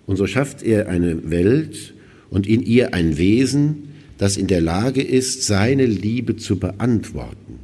Und 0.07 0.17
so 0.17 0.27
schafft 0.27 0.63
er 0.63 0.89
eine 0.89 1.31
Welt 1.31 1.95
und 2.31 2.47
in 2.47 2.63
ihr 2.63 2.95
ein 2.95 3.17
Wesen, 3.17 3.94
das 4.19 4.37
in 4.37 4.47
der 4.47 4.61
Lage 4.61 5.03
ist, 5.03 5.43
seine 5.43 5.87
Liebe 5.87 6.37
zu 6.37 6.59
beantworten. 6.59 7.59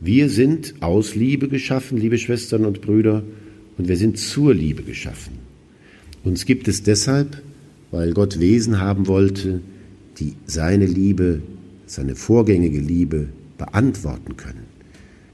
Wir 0.00 0.28
sind 0.28 0.74
aus 0.80 1.14
Liebe 1.14 1.48
geschaffen, 1.48 1.98
liebe 1.98 2.18
Schwestern 2.18 2.64
und 2.64 2.80
Brüder, 2.80 3.22
und 3.78 3.88
wir 3.88 3.96
sind 3.96 4.18
zur 4.18 4.54
Liebe 4.54 4.82
geschaffen. 4.82 5.38
Uns 6.22 6.46
gibt 6.46 6.68
es 6.68 6.82
deshalb, 6.82 7.42
weil 7.90 8.12
Gott 8.12 8.40
Wesen 8.40 8.80
haben 8.80 9.06
wollte, 9.06 9.60
die 10.18 10.34
seine 10.46 10.86
Liebe, 10.86 11.42
seine 11.86 12.16
vorgängige 12.16 12.80
Liebe 12.80 13.28
beantworten 13.58 14.36
können. 14.36 14.64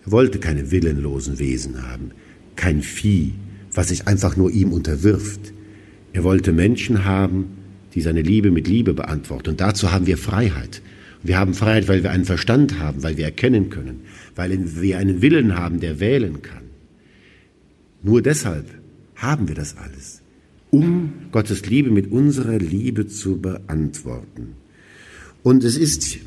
Er 0.05 0.13
wollte 0.13 0.39
keine 0.39 0.71
willenlosen 0.71 1.39
Wesen 1.39 1.83
haben, 1.83 2.13
kein 2.57 2.83
Vieh, 2.83 3.33
was 3.73 3.89
sich 3.89 4.07
einfach 4.07 4.37
nur 4.37 4.51
ihm 4.51 4.73
unterwirft. 4.73 5.53
Er 6.13 6.25
wollte 6.25 6.53
Menschen 6.53 7.05
haben, 7.05 7.47
die 7.95 8.01
seine 8.01 8.23
Liebe 8.23 8.51
mit 8.51 8.69
Liebe 8.69 8.95
beantworten. 8.95 9.51
Und 9.51 9.61
dazu 9.61 9.93
haben 9.93 10.07
wir 10.07 10.19
Freiheit. 10.19 10.83
Wir 11.23 11.39
haben 11.39 11.55
Freiheit, 11.55 11.89
weil 11.89 12.03
wir 12.03 12.11
einen 12.11 12.25
Verstand 12.25 12.79
haben, 12.79 13.03
weil 13.03 13.17
wir 13.17 13.25
erkennen 13.25 13.69
können, 13.71 14.01
weil 14.37 14.59
wir 14.81 14.99
einen 14.99 15.23
Willen 15.23 15.57
haben, 15.57 15.81
der 15.81 16.01
wählen 16.01 16.43
kann. 16.43 16.63
Nur 18.03 18.23
deshalb 18.23 18.67
haben 19.17 19.49
wir 19.49 19.55
das 19.55 19.77
alles 19.77 20.21
um 20.71 21.13
Gottes 21.33 21.67
Liebe 21.67 21.91
mit 21.91 22.11
unserer 22.11 22.59
Liebe 22.59 23.07
zu 23.07 23.41
beantworten. 23.41 24.55
Und 25.43 25.65
es 25.65 25.77
ist 25.77 26.19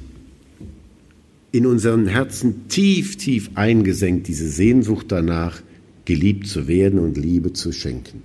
in 1.51 1.65
unseren 1.65 2.07
Herzen 2.07 2.67
tief, 2.67 3.17
tief 3.17 3.51
eingesenkt, 3.55 4.27
diese 4.27 4.49
Sehnsucht 4.49 5.07
danach, 5.09 5.61
geliebt 6.05 6.47
zu 6.47 6.67
werden 6.67 6.99
und 6.99 7.17
Liebe 7.17 7.53
zu 7.53 7.71
schenken. 7.71 8.23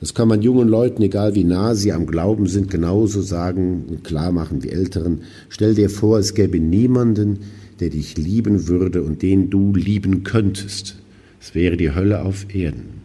Das 0.00 0.14
kann 0.14 0.28
man 0.28 0.42
jungen 0.42 0.68
Leuten, 0.68 1.02
egal 1.02 1.34
wie 1.34 1.44
nah 1.44 1.74
sie 1.74 1.92
am 1.92 2.06
Glauben 2.06 2.46
sind, 2.46 2.70
genauso 2.70 3.20
sagen 3.20 3.84
und 3.88 4.04
klar 4.04 4.30
machen 4.30 4.62
wie 4.62 4.68
Älteren. 4.68 5.22
Stell 5.48 5.74
dir 5.74 5.90
vor, 5.90 6.18
es 6.18 6.34
gäbe 6.34 6.60
niemanden, 6.60 7.40
der 7.80 7.90
dich 7.90 8.16
lieben 8.16 8.68
würde 8.68 9.02
und 9.02 9.22
den 9.22 9.50
du 9.50 9.74
lieben 9.74 10.22
könntest. 10.22 10.96
Es 11.40 11.54
wäre 11.54 11.76
die 11.76 11.94
Hölle 11.94 12.22
auf 12.22 12.54
Erden. 12.54 12.98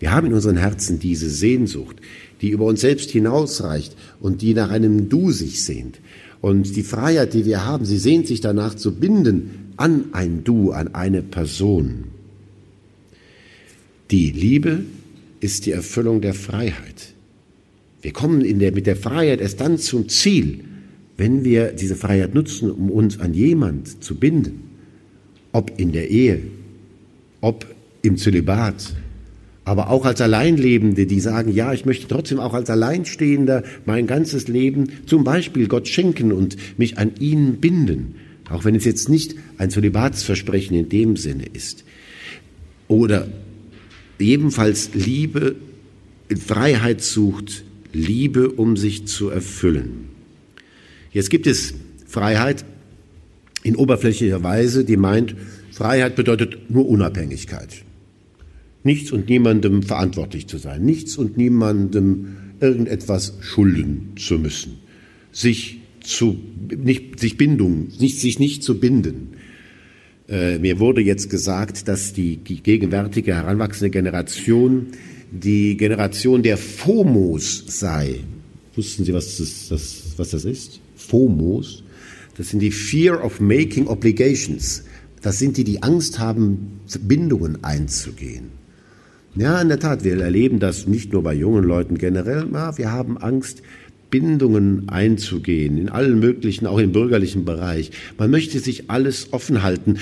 Wir 0.00 0.12
haben 0.12 0.26
in 0.26 0.34
unseren 0.34 0.58
Herzen 0.58 0.98
diese 0.98 1.30
Sehnsucht, 1.30 1.96
die 2.42 2.50
über 2.50 2.66
uns 2.66 2.82
selbst 2.82 3.10
hinausreicht 3.10 3.96
und 4.20 4.42
die 4.42 4.52
nach 4.52 4.70
einem 4.70 5.08
Du 5.08 5.30
sich 5.30 5.64
sehnt. 5.64 5.98
Und 6.42 6.76
die 6.76 6.82
Freiheit, 6.82 7.32
die 7.32 7.46
wir 7.46 7.64
haben, 7.64 7.86
sie 7.86 7.96
sehnt 7.96 8.26
sich 8.26 8.42
danach 8.42 8.74
zu 8.74 8.94
binden 8.94 9.72
an 9.78 10.06
ein 10.12 10.44
Du, 10.44 10.72
an 10.72 10.94
eine 10.94 11.22
Person. 11.22 12.04
Die 14.10 14.30
Liebe 14.30 14.82
ist 15.44 15.66
die 15.66 15.72
Erfüllung 15.72 16.22
der 16.22 16.32
Freiheit. 16.32 17.12
Wir 18.00 18.14
kommen 18.14 18.58
der, 18.58 18.72
mit 18.72 18.86
der 18.86 18.96
Freiheit 18.96 19.42
erst 19.42 19.60
dann 19.60 19.76
zum 19.76 20.08
Ziel, 20.08 20.60
wenn 21.18 21.44
wir 21.44 21.72
diese 21.72 21.96
Freiheit 21.96 22.34
nutzen, 22.34 22.70
um 22.70 22.90
uns 22.90 23.20
an 23.20 23.34
jemand 23.34 24.02
zu 24.02 24.14
binden. 24.14 24.62
Ob 25.52 25.78
in 25.78 25.92
der 25.92 26.10
Ehe, 26.10 26.40
ob 27.42 27.66
im 28.00 28.16
Zölibat, 28.16 28.94
aber 29.66 29.90
auch 29.90 30.06
als 30.06 30.22
Alleinlebende, 30.22 31.04
die 31.04 31.20
sagen, 31.20 31.52
ja, 31.52 31.74
ich 31.74 31.84
möchte 31.84 32.08
trotzdem 32.08 32.40
auch 32.40 32.54
als 32.54 32.70
Alleinstehender 32.70 33.64
mein 33.84 34.06
ganzes 34.06 34.48
Leben 34.48 34.88
zum 35.04 35.24
Beispiel 35.24 35.68
Gott 35.68 35.88
schenken 35.88 36.32
und 36.32 36.56
mich 36.78 36.96
an 36.96 37.12
ihn 37.20 37.56
binden, 37.56 38.14
auch 38.48 38.64
wenn 38.64 38.74
es 38.74 38.86
jetzt 38.86 39.10
nicht 39.10 39.34
ein 39.58 39.68
Zölibatsversprechen 39.68 40.74
in 40.74 40.88
dem 40.88 41.16
Sinne 41.16 41.44
ist. 41.52 41.84
Oder 42.88 43.28
ebenfalls 44.18 44.90
Liebe, 44.94 45.56
Freiheit 46.46 47.02
sucht, 47.02 47.64
Liebe, 47.92 48.50
um 48.50 48.76
sich 48.76 49.06
zu 49.06 49.28
erfüllen. 49.28 50.08
Jetzt 51.12 51.30
gibt 51.30 51.46
es 51.46 51.74
Freiheit 52.06 52.64
in 53.62 53.76
oberflächlicher 53.76 54.42
Weise, 54.42 54.84
die 54.84 54.96
meint, 54.96 55.36
Freiheit 55.70 56.16
bedeutet 56.16 56.70
nur 56.70 56.88
Unabhängigkeit 56.88 57.84
nichts 58.84 59.10
und 59.10 59.28
niemandem 59.28 59.82
verantwortlich 59.82 60.46
zu 60.46 60.58
sein, 60.58 60.84
nichts 60.84 61.16
und 61.16 61.36
niemandem 61.36 62.36
irgendetwas 62.60 63.34
schulden 63.40 64.12
zu 64.16 64.38
müssen, 64.38 64.74
sich 65.32 65.78
zu, 66.00 66.38
nicht, 66.68 67.18
sich 67.18 67.36
Bindung, 67.36 67.88
nicht, 67.98 68.20
sich 68.20 68.38
nicht 68.38 68.62
zu 68.62 68.78
binden. 68.78 69.30
Äh, 70.28 70.58
mir 70.58 70.78
wurde 70.78 71.02
jetzt 71.02 71.28
gesagt, 71.28 71.88
dass 71.88 72.12
die 72.12 72.36
gegenwärtige 72.36 73.34
heranwachsende 73.34 73.90
Generation 73.90 74.86
die 75.30 75.76
Generation 75.76 76.42
der 76.42 76.56
FOMOs 76.56 77.64
sei. 77.66 78.20
Wussten 78.76 79.04
Sie, 79.04 79.12
was 79.12 79.38
das, 79.38 79.68
das, 79.68 80.02
was 80.16 80.30
das 80.30 80.44
ist? 80.44 80.80
FOMOs? 80.96 81.82
Das 82.36 82.48
sind 82.48 82.60
die 82.60 82.70
Fear 82.70 83.24
of 83.24 83.40
Making 83.40 83.86
Obligations. 83.86 84.84
Das 85.22 85.38
sind 85.38 85.56
die, 85.56 85.64
die 85.64 85.82
Angst 85.82 86.18
haben, 86.18 86.80
Bindungen 87.00 87.62
einzugehen. 87.64 88.50
Ja, 89.36 89.60
in 89.60 89.68
der 89.68 89.80
Tat, 89.80 90.04
wir 90.04 90.20
erleben 90.20 90.60
das 90.60 90.86
nicht 90.86 91.12
nur 91.12 91.22
bei 91.22 91.34
jungen 91.34 91.64
Leuten 91.64 91.98
generell. 91.98 92.46
Ja, 92.52 92.78
wir 92.78 92.92
haben 92.92 93.18
Angst, 93.18 93.62
Bindungen 94.14 94.88
einzugehen, 94.90 95.76
in 95.76 95.88
allen 95.88 96.20
möglichen, 96.20 96.68
auch 96.68 96.78
im 96.78 96.92
bürgerlichen 96.92 97.44
Bereich. 97.44 97.90
Man 98.16 98.30
möchte 98.30 98.60
sich 98.60 98.88
alles 98.88 99.32
offen 99.32 99.64
halten. 99.64 99.96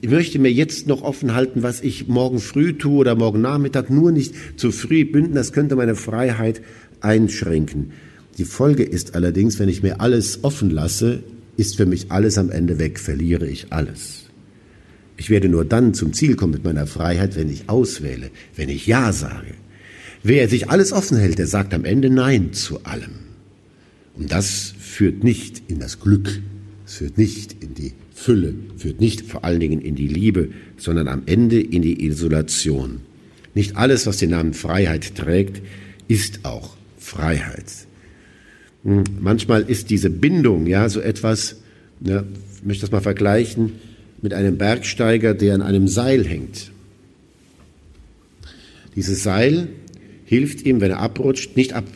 Ich 0.00 0.08
möchte 0.08 0.38
mir 0.38 0.50
jetzt 0.50 0.86
noch 0.86 1.02
offen 1.02 1.34
halten, 1.34 1.62
was 1.62 1.82
ich 1.82 2.08
morgen 2.08 2.38
früh 2.38 2.72
tue 2.72 3.00
oder 3.00 3.16
morgen 3.16 3.42
Nachmittag, 3.42 3.90
nur 3.90 4.12
nicht 4.12 4.34
zu 4.56 4.72
früh 4.72 5.04
binden, 5.04 5.34
das 5.34 5.52
könnte 5.52 5.76
meine 5.76 5.94
Freiheit 5.94 6.62
einschränken. 7.02 7.90
Die 8.38 8.46
Folge 8.46 8.82
ist 8.82 9.14
allerdings, 9.14 9.58
wenn 9.58 9.68
ich 9.68 9.82
mir 9.82 10.00
alles 10.00 10.42
offen 10.42 10.70
lasse, 10.70 11.22
ist 11.58 11.76
für 11.76 11.84
mich 11.84 12.10
alles 12.10 12.38
am 12.38 12.50
Ende 12.50 12.78
weg, 12.78 12.98
verliere 12.98 13.46
ich 13.46 13.74
alles. 13.74 14.24
Ich 15.18 15.28
werde 15.28 15.50
nur 15.50 15.66
dann 15.66 15.92
zum 15.92 16.14
Ziel 16.14 16.34
kommen 16.34 16.54
mit 16.54 16.64
meiner 16.64 16.86
Freiheit, 16.86 17.36
wenn 17.36 17.50
ich 17.50 17.68
auswähle, 17.68 18.30
wenn 18.56 18.70
ich 18.70 18.86
Ja 18.86 19.12
sage. 19.12 19.52
Wer 20.22 20.48
sich 20.48 20.70
alles 20.70 20.94
offen 20.94 21.18
hält, 21.18 21.38
der 21.38 21.46
sagt 21.46 21.74
am 21.74 21.84
Ende 21.84 22.08
Nein 22.08 22.54
zu 22.54 22.84
allem. 22.84 23.29
Und 24.16 24.32
das 24.32 24.74
führt 24.78 25.24
nicht 25.24 25.62
in 25.68 25.78
das 25.78 26.00
Glück, 26.00 26.40
es 26.86 26.94
führt 26.94 27.18
nicht 27.18 27.62
in 27.62 27.74
die 27.74 27.92
Fülle, 28.12 28.54
führt 28.76 29.00
nicht 29.00 29.22
vor 29.22 29.44
allen 29.44 29.60
Dingen 29.60 29.80
in 29.80 29.94
die 29.94 30.08
Liebe, 30.08 30.50
sondern 30.76 31.08
am 31.08 31.22
Ende 31.26 31.60
in 31.60 31.82
die 31.82 32.04
Isolation. 32.04 33.00
Nicht 33.54 33.76
alles, 33.76 34.06
was 34.06 34.18
den 34.18 34.30
Namen 34.30 34.54
Freiheit 34.54 35.14
trägt, 35.14 35.62
ist 36.08 36.44
auch 36.44 36.76
Freiheit. 36.98 37.64
Hm, 38.84 39.04
manchmal 39.20 39.62
ist 39.62 39.90
diese 39.90 40.10
Bindung 40.10 40.66
ja 40.66 40.88
so 40.88 41.00
etwas, 41.00 41.56
ja, 42.00 42.24
ich 42.56 42.64
möchte 42.64 42.82
das 42.82 42.90
mal 42.90 43.00
vergleichen, 43.00 43.72
mit 44.22 44.34
einem 44.34 44.58
Bergsteiger, 44.58 45.34
der 45.34 45.54
an 45.54 45.62
einem 45.62 45.88
Seil 45.88 46.26
hängt. 46.26 46.70
Dieses 48.96 49.22
Seil 49.22 49.68
hilft 50.24 50.66
ihm, 50.66 50.80
wenn 50.80 50.90
er 50.90 50.98
abrutscht, 50.98 51.56
nicht, 51.56 51.72
ab, 51.72 51.86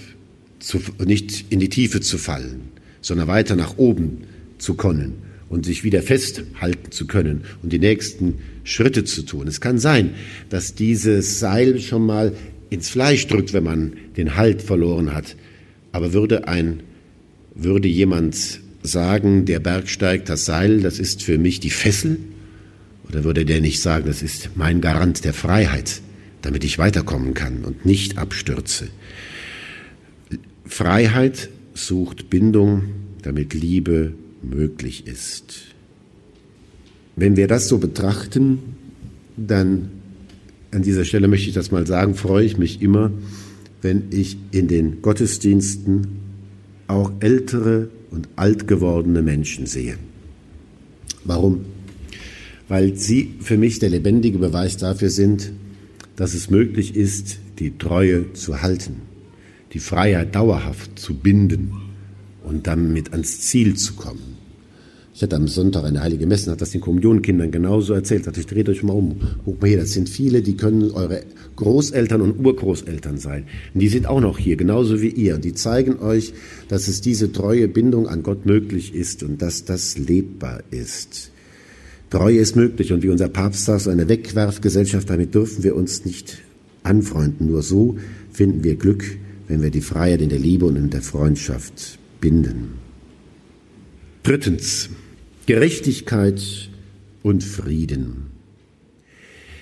zu, 0.64 0.80
nicht 1.04 1.46
in 1.50 1.60
die 1.60 1.68
Tiefe 1.68 2.00
zu 2.00 2.18
fallen, 2.18 2.62
sondern 3.00 3.28
weiter 3.28 3.56
nach 3.56 3.76
oben 3.76 4.24
zu 4.58 4.74
können. 4.74 5.14
und 5.48 5.66
sich 5.66 5.84
wieder 5.84 6.02
festhalten 6.02 6.90
zu 6.90 7.06
können 7.06 7.42
und 7.62 7.72
die 7.72 7.78
nächsten 7.78 8.38
Schritte 8.64 9.04
zu 9.04 9.22
tun. 9.22 9.46
Es 9.46 9.60
kann 9.60 9.78
sein, 9.78 10.14
dass 10.48 10.74
dieses 10.74 11.38
Seil 11.38 11.78
schon 11.80 12.04
mal 12.04 12.32
ins 12.70 12.88
Fleisch 12.88 13.26
drückt, 13.28 13.52
wenn 13.52 13.62
man 13.62 13.92
den 14.16 14.36
Halt 14.36 14.62
verloren 14.62 15.14
hat. 15.14 15.36
Aber 15.92 16.12
würde 16.12 16.48
ein, 16.48 16.80
würde 17.54 17.86
jemand 17.86 18.60
sagen, 18.82 19.44
der 19.44 19.60
Berg 19.60 19.88
steigt, 19.88 20.28
das 20.28 20.44
Seil, 20.44 20.80
das 20.80 20.98
ist 20.98 21.22
für 21.22 21.38
mich 21.38 21.60
die 21.60 21.70
Fessel? 21.70 22.18
Oder 23.08 23.22
würde 23.22 23.44
der 23.44 23.60
nicht 23.60 23.80
sagen, 23.80 24.06
das 24.06 24.22
ist 24.22 24.50
mein 24.56 24.80
Garant 24.80 25.24
der 25.24 25.34
Freiheit, 25.34 26.00
damit 26.42 26.64
ich 26.64 26.78
weiterkommen 26.78 27.34
kann 27.34 27.64
und 27.64 27.86
nicht 27.86 28.18
abstürze? 28.18 28.88
Freiheit 30.64 31.50
sucht 31.74 32.30
Bindung, 32.30 32.84
damit 33.22 33.54
Liebe 33.54 34.12
möglich 34.42 35.06
ist. 35.06 35.62
Wenn 37.16 37.36
wir 37.36 37.46
das 37.46 37.68
so 37.68 37.78
betrachten, 37.78 38.58
dann 39.36 39.90
an 40.70 40.82
dieser 40.82 41.04
Stelle 41.04 41.28
möchte 41.28 41.48
ich 41.48 41.54
das 41.54 41.70
mal 41.70 41.86
sagen, 41.86 42.14
freue 42.14 42.44
ich 42.44 42.58
mich 42.58 42.82
immer, 42.82 43.12
wenn 43.82 44.04
ich 44.10 44.36
in 44.50 44.66
den 44.66 45.02
Gottesdiensten 45.02 46.06
auch 46.88 47.12
ältere 47.20 47.88
und 48.10 48.28
alt 48.36 48.66
gewordene 48.66 49.22
Menschen 49.22 49.66
sehe. 49.66 49.96
Warum? 51.24 51.64
Weil 52.68 52.96
sie 52.96 53.34
für 53.40 53.56
mich 53.56 53.78
der 53.78 53.90
lebendige 53.90 54.38
Beweis 54.38 54.76
dafür 54.76 55.10
sind, 55.10 55.52
dass 56.16 56.34
es 56.34 56.50
möglich 56.50 56.96
ist, 56.96 57.38
die 57.58 57.78
Treue 57.78 58.32
zu 58.32 58.62
halten, 58.62 59.02
die 59.74 59.80
Freiheit 59.80 60.34
dauerhaft 60.34 60.98
zu 60.98 61.14
binden 61.14 61.72
und 62.44 62.66
damit 62.66 63.12
ans 63.12 63.40
Ziel 63.40 63.74
zu 63.74 63.94
kommen. 63.94 64.34
Ich 65.12 65.22
hatte 65.22 65.36
am 65.36 65.46
Sonntag 65.46 65.84
eine 65.84 66.00
heilige 66.00 66.26
Messe, 66.26 66.50
hat 66.50 66.60
das 66.60 66.70
den 66.70 66.80
Kommunionkindern 66.80 67.50
genauso 67.50 67.94
erzählt. 67.94 68.26
Ich 68.36 68.46
dreht 68.46 68.68
euch 68.68 68.82
mal 68.82 68.94
um. 68.94 69.20
Guck 69.44 69.60
mal 69.60 69.68
hier, 69.68 69.78
das 69.78 69.92
sind 69.92 70.08
viele, 70.08 70.42
die 70.42 70.56
können 70.56 70.90
eure 70.90 71.22
Großeltern 71.54 72.20
und 72.20 72.44
Urgroßeltern 72.44 73.18
sein. 73.18 73.44
Und 73.72 73.80
die 73.80 73.88
sind 73.88 74.06
auch 74.06 74.20
noch 74.20 74.38
hier, 74.38 74.56
genauso 74.56 75.00
wie 75.00 75.10
ihr. 75.10 75.36
Und 75.36 75.44
die 75.44 75.54
zeigen 75.54 76.00
euch, 76.00 76.34
dass 76.68 76.88
es 76.88 77.00
diese 77.00 77.30
treue 77.30 77.68
Bindung 77.68 78.08
an 78.08 78.24
Gott 78.24 78.44
möglich 78.44 78.92
ist 78.92 79.22
und 79.22 79.40
dass 79.40 79.64
das 79.64 79.98
lebbar 79.98 80.64
ist. 80.72 81.30
Treue 82.10 82.38
ist 82.38 82.56
möglich 82.56 82.92
und 82.92 83.02
wie 83.04 83.08
unser 83.08 83.28
Papst 83.28 83.64
sagt, 83.64 83.82
so 83.82 83.90
eine 83.90 84.08
Wegwerfgesellschaft, 84.08 85.08
damit 85.08 85.34
dürfen 85.34 85.62
wir 85.62 85.76
uns 85.76 86.04
nicht 86.04 86.38
anfreunden. 86.82 87.46
Nur 87.46 87.62
so 87.62 87.98
finden 88.32 88.64
wir 88.64 88.74
Glück, 88.74 89.04
wenn 89.48 89.62
wir 89.62 89.70
die 89.70 89.80
Freiheit 89.80 90.20
in 90.20 90.28
der 90.28 90.38
Liebe 90.38 90.66
und 90.66 90.76
in 90.76 90.90
der 90.90 91.02
Freundschaft 91.02 91.98
binden. 92.20 92.74
Drittens, 94.22 94.90
Gerechtigkeit 95.46 96.70
und 97.22 97.44
Frieden. 97.44 98.26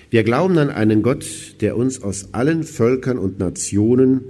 Wir 0.09 0.23
glauben 0.23 0.57
an 0.57 0.69
einen 0.69 1.01
Gott, 1.01 1.55
der 1.59 1.75
uns 1.75 2.01
aus 2.01 2.33
allen 2.33 2.63
Völkern 2.63 3.17
und 3.17 3.39
Nationen 3.39 4.21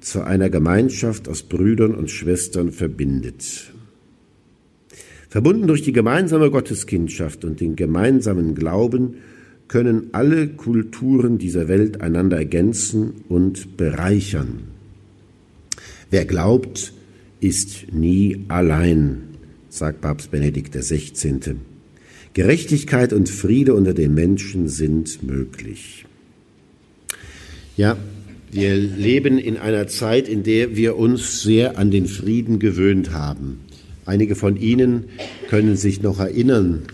zu 0.00 0.22
einer 0.22 0.48
Gemeinschaft 0.48 1.28
aus 1.28 1.42
Brüdern 1.42 1.94
und 1.94 2.10
Schwestern 2.10 2.72
verbindet. 2.72 3.72
Verbunden 5.28 5.66
durch 5.66 5.82
die 5.82 5.92
gemeinsame 5.92 6.50
Gotteskindschaft 6.50 7.44
und 7.44 7.60
den 7.60 7.76
gemeinsamen 7.76 8.54
Glauben 8.54 9.16
können 9.68 10.08
alle 10.12 10.48
Kulturen 10.48 11.36
dieser 11.36 11.68
Welt 11.68 12.00
einander 12.00 12.38
ergänzen 12.38 13.24
und 13.28 13.76
bereichern. 13.76 14.77
Wer 16.10 16.24
glaubt, 16.24 16.92
ist 17.40 17.92
nie 17.92 18.44
allein 18.48 19.28
sagt 19.68 20.00
Papst 20.00 20.30
Benedikt 20.30 20.74
XVI. 20.74 21.56
Gerechtigkeit 22.34 23.12
und 23.12 23.28
Friede 23.28 23.74
unter 23.74 23.94
den 23.94 24.14
Menschen 24.14 24.68
sind 24.68 25.22
möglich. 25.22 26.04
Ja, 27.76 27.96
wir 28.50 28.76
leben 28.76 29.38
in 29.38 29.56
einer 29.56 29.86
Zeit, 29.88 30.28
in 30.28 30.42
der 30.42 30.76
wir 30.76 30.96
uns 30.96 31.42
sehr 31.42 31.78
an 31.78 31.90
den 31.90 32.06
Frieden 32.06 32.58
gewöhnt 32.58 33.12
haben. 33.12 33.60
Einige 34.04 34.34
von 34.34 34.56
Ihnen 34.56 35.04
können 35.48 35.76
sich 35.76 36.02
noch 36.02 36.18
erinnern, 36.18 36.84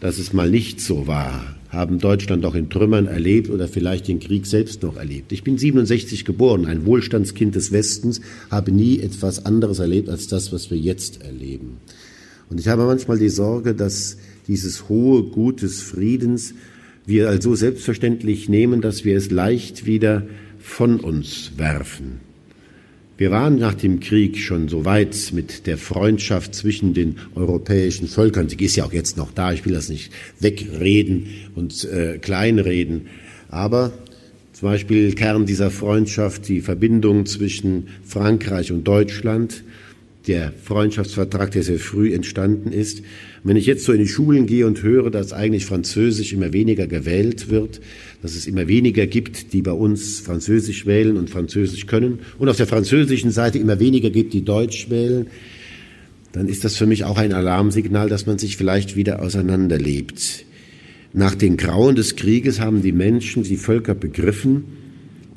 dass 0.00 0.18
es 0.18 0.32
mal 0.32 0.50
nicht 0.50 0.80
so 0.80 1.06
war, 1.06 1.53
haben 1.74 1.98
Deutschland 1.98 2.44
auch 2.44 2.54
in 2.54 2.70
Trümmern 2.70 3.06
erlebt 3.06 3.50
oder 3.50 3.68
vielleicht 3.68 4.08
den 4.08 4.20
Krieg 4.20 4.46
selbst 4.46 4.82
noch 4.82 4.96
erlebt. 4.96 5.32
Ich 5.32 5.44
bin 5.44 5.58
67 5.58 6.24
geboren, 6.24 6.66
ein 6.66 6.86
Wohlstandskind 6.86 7.54
des 7.54 7.72
Westens, 7.72 8.20
habe 8.50 8.72
nie 8.72 9.00
etwas 9.00 9.44
anderes 9.44 9.78
erlebt 9.78 10.08
als 10.08 10.28
das, 10.28 10.52
was 10.52 10.70
wir 10.70 10.78
jetzt 10.78 11.22
erleben. 11.22 11.78
Und 12.50 12.60
ich 12.60 12.68
habe 12.68 12.84
manchmal 12.84 13.18
die 13.18 13.28
Sorge, 13.28 13.74
dass 13.74 14.16
dieses 14.46 14.88
hohe 14.88 15.24
Gut 15.24 15.62
des 15.62 15.82
Friedens 15.82 16.54
wir 17.06 17.28
also 17.28 17.54
selbstverständlich 17.54 18.48
nehmen, 18.48 18.80
dass 18.80 19.04
wir 19.04 19.16
es 19.16 19.30
leicht 19.30 19.86
wieder 19.86 20.26
von 20.58 21.00
uns 21.00 21.52
werfen. 21.56 22.20
Wir 23.16 23.30
waren 23.30 23.58
nach 23.58 23.74
dem 23.74 24.00
Krieg 24.00 24.38
schon 24.38 24.68
so 24.68 24.84
weit 24.84 25.30
mit 25.32 25.68
der 25.68 25.78
Freundschaft 25.78 26.52
zwischen 26.52 26.94
den 26.94 27.18
europäischen 27.36 28.08
Völkern. 28.08 28.48
Sie 28.48 28.56
ist 28.56 28.74
ja 28.74 28.84
auch 28.84 28.92
jetzt 28.92 29.16
noch 29.16 29.30
da. 29.30 29.52
Ich 29.52 29.64
will 29.64 29.72
das 29.72 29.88
nicht 29.88 30.10
wegreden 30.40 31.28
und 31.54 31.84
äh, 31.84 32.18
kleinreden. 32.18 33.02
Aber 33.50 33.92
zum 34.52 34.68
Beispiel 34.68 35.14
Kern 35.14 35.46
dieser 35.46 35.70
Freundschaft 35.70 36.48
die 36.48 36.60
Verbindung 36.60 37.24
zwischen 37.26 37.86
Frankreich 38.04 38.72
und 38.72 38.82
Deutschland, 38.82 39.62
der 40.26 40.52
Freundschaftsvertrag, 40.52 41.50
der 41.50 41.62
sehr 41.62 41.78
früh 41.78 42.14
entstanden 42.14 42.72
ist. 42.72 43.02
Wenn 43.42 43.56
ich 43.56 43.66
jetzt 43.66 43.84
so 43.84 43.92
in 43.92 43.98
die 43.98 44.08
Schulen 44.08 44.46
gehe 44.46 44.66
und 44.66 44.82
höre, 44.82 45.10
dass 45.10 45.32
eigentlich 45.32 45.66
Französisch 45.66 46.32
immer 46.32 46.52
weniger 46.52 46.86
gewählt 46.86 47.50
wird, 47.50 47.80
dass 48.22 48.34
es 48.34 48.46
immer 48.46 48.66
weniger 48.66 49.06
gibt, 49.06 49.52
die 49.52 49.60
bei 49.60 49.72
uns 49.72 50.20
Französisch 50.20 50.86
wählen 50.86 51.16
und 51.16 51.28
Französisch 51.28 51.86
können, 51.86 52.20
und 52.38 52.48
auf 52.48 52.56
der 52.56 52.66
französischen 52.66 53.30
Seite 53.30 53.58
immer 53.58 53.80
weniger 53.80 54.10
gibt, 54.10 54.32
die 54.32 54.44
Deutsch 54.44 54.88
wählen, 54.88 55.26
dann 56.32 56.48
ist 56.48 56.64
das 56.64 56.76
für 56.76 56.86
mich 56.86 57.04
auch 57.04 57.18
ein 57.18 57.32
Alarmsignal, 57.32 58.08
dass 58.08 58.26
man 58.26 58.38
sich 58.38 58.56
vielleicht 58.56 58.96
wieder 58.96 59.22
auseinanderlebt. 59.22 60.46
Nach 61.12 61.34
den 61.34 61.56
Grauen 61.56 61.94
des 61.94 62.16
Krieges 62.16 62.58
haben 62.58 62.82
die 62.82 62.90
Menschen, 62.90 63.44
die 63.44 63.56
Völker 63.56 63.94
begriffen, 63.94 64.64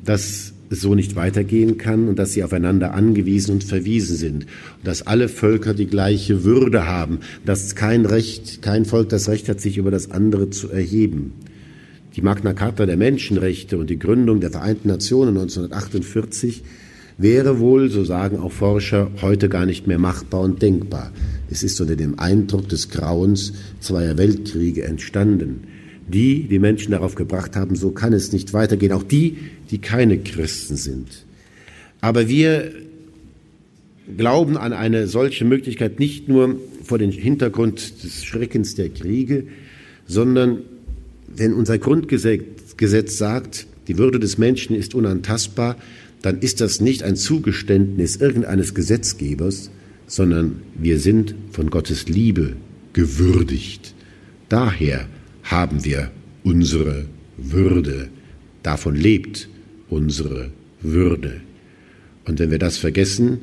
dass 0.04 0.54
so 0.70 0.94
nicht 0.94 1.16
weitergehen 1.16 1.78
kann 1.78 2.08
und 2.08 2.18
dass 2.18 2.32
sie 2.32 2.44
aufeinander 2.44 2.94
angewiesen 2.94 3.52
und 3.52 3.64
verwiesen 3.64 4.16
sind 4.16 4.44
und 4.44 4.86
dass 4.86 5.06
alle 5.06 5.28
Völker 5.28 5.74
die 5.74 5.86
gleiche 5.86 6.44
Würde 6.44 6.86
haben, 6.86 7.20
dass 7.44 7.74
kein 7.74 8.06
Recht, 8.06 8.62
kein 8.62 8.84
Volk 8.84 9.08
das 9.08 9.28
Recht 9.28 9.48
hat, 9.48 9.60
sich 9.60 9.78
über 9.78 9.90
das 9.90 10.10
andere 10.10 10.50
zu 10.50 10.70
erheben. 10.70 11.32
Die 12.16 12.22
Magna 12.22 12.52
Carta 12.52 12.86
der 12.86 12.96
Menschenrechte 12.96 13.78
und 13.78 13.90
die 13.90 13.98
Gründung 13.98 14.40
der 14.40 14.50
Vereinten 14.50 14.88
Nationen 14.88 15.36
1948 15.36 16.62
wäre 17.16 17.58
wohl, 17.58 17.90
so 17.90 18.04
sagen 18.04 18.38
auch 18.38 18.52
Forscher, 18.52 19.10
heute 19.22 19.48
gar 19.48 19.66
nicht 19.66 19.86
mehr 19.86 19.98
machbar 19.98 20.40
und 20.40 20.62
denkbar. 20.62 21.12
Es 21.50 21.62
ist 21.62 21.80
unter 21.80 21.96
dem 21.96 22.18
Eindruck 22.18 22.68
des 22.68 22.90
Grauens 22.90 23.52
zweier 23.80 24.18
Weltkriege 24.18 24.84
entstanden 24.84 25.62
die 26.08 26.42
die 26.44 26.58
Menschen 26.58 26.92
darauf 26.92 27.14
gebracht 27.14 27.56
haben, 27.56 27.76
so 27.76 27.90
kann 27.90 28.12
es 28.12 28.32
nicht 28.32 28.52
weitergehen, 28.52 28.92
auch 28.92 29.02
die, 29.02 29.38
die 29.70 29.78
keine 29.78 30.18
Christen 30.18 30.76
sind. 30.76 31.24
Aber 32.00 32.28
wir 32.28 32.72
glauben 34.16 34.56
an 34.56 34.72
eine 34.72 35.06
solche 35.06 35.44
Möglichkeit 35.44 35.98
nicht 35.98 36.28
nur 36.28 36.58
vor 36.82 36.98
dem 36.98 37.10
Hintergrund 37.10 38.02
des 38.02 38.24
Schreckens 38.24 38.74
der 38.74 38.88
Kriege, 38.88 39.44
sondern 40.06 40.60
wenn 41.26 41.52
unser 41.52 41.78
Grundgesetz 41.78 43.18
sagt, 43.18 43.66
die 43.86 43.98
Würde 43.98 44.18
des 44.18 44.38
Menschen 44.38 44.74
ist 44.74 44.94
unantastbar, 44.94 45.76
dann 46.22 46.40
ist 46.40 46.60
das 46.60 46.80
nicht 46.80 47.02
ein 47.02 47.16
Zugeständnis 47.16 48.16
irgendeines 48.16 48.74
Gesetzgebers, 48.74 49.70
sondern 50.06 50.62
wir 50.74 50.98
sind 50.98 51.34
von 51.52 51.70
Gottes 51.70 52.08
Liebe 52.08 52.56
gewürdigt. 52.92 53.94
Daher 54.48 55.06
haben 55.48 55.84
wir 55.84 56.10
unsere 56.44 57.06
Würde. 57.36 58.08
Davon 58.62 58.94
lebt 58.94 59.48
unsere 59.88 60.50
Würde. 60.80 61.40
Und 62.26 62.38
wenn 62.38 62.50
wir 62.50 62.58
das 62.58 62.76
vergessen, 62.76 63.38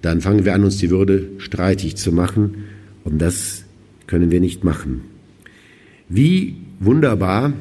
dann 0.00 0.20
fangen 0.20 0.44
wir 0.44 0.54
an, 0.54 0.64
uns 0.64 0.78
die 0.78 0.90
Würde 0.90 1.28
streitig 1.38 1.96
zu 1.96 2.12
machen. 2.12 2.64
Und 3.04 3.18
das 3.18 3.64
können 4.06 4.30
wir 4.30 4.40
nicht 4.40 4.64
machen. 4.64 5.02
Wie 6.08 6.56
wunderbar 6.80 7.52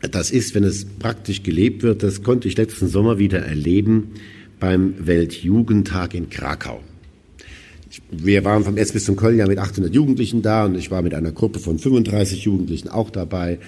das 0.00 0.30
ist, 0.30 0.54
wenn 0.54 0.64
es 0.64 0.84
praktisch 0.84 1.42
gelebt 1.42 1.82
wird, 1.82 2.02
das 2.02 2.22
konnte 2.22 2.46
ich 2.46 2.56
letzten 2.56 2.86
Sommer 2.86 3.18
wieder 3.18 3.40
erleben 3.40 4.12
beim 4.60 4.94
Weltjugendtag 5.06 6.14
in 6.14 6.30
Krakau 6.30 6.82
wir 8.10 8.44
waren 8.44 8.64
vom 8.64 8.76
S 8.76 8.92
bis 8.92 9.04
zum 9.04 9.16
Köln 9.16 9.38
ja 9.38 9.46
mit 9.46 9.58
800 9.58 9.94
Jugendlichen 9.94 10.42
da 10.42 10.64
und 10.64 10.74
ich 10.76 10.90
war 10.90 11.02
mit 11.02 11.14
einer 11.14 11.32
Gruppe 11.32 11.58
von 11.58 11.78
35 11.78 12.44
Jugendlichen 12.44 12.88
auch 12.88 13.10
dabei. 13.10 13.58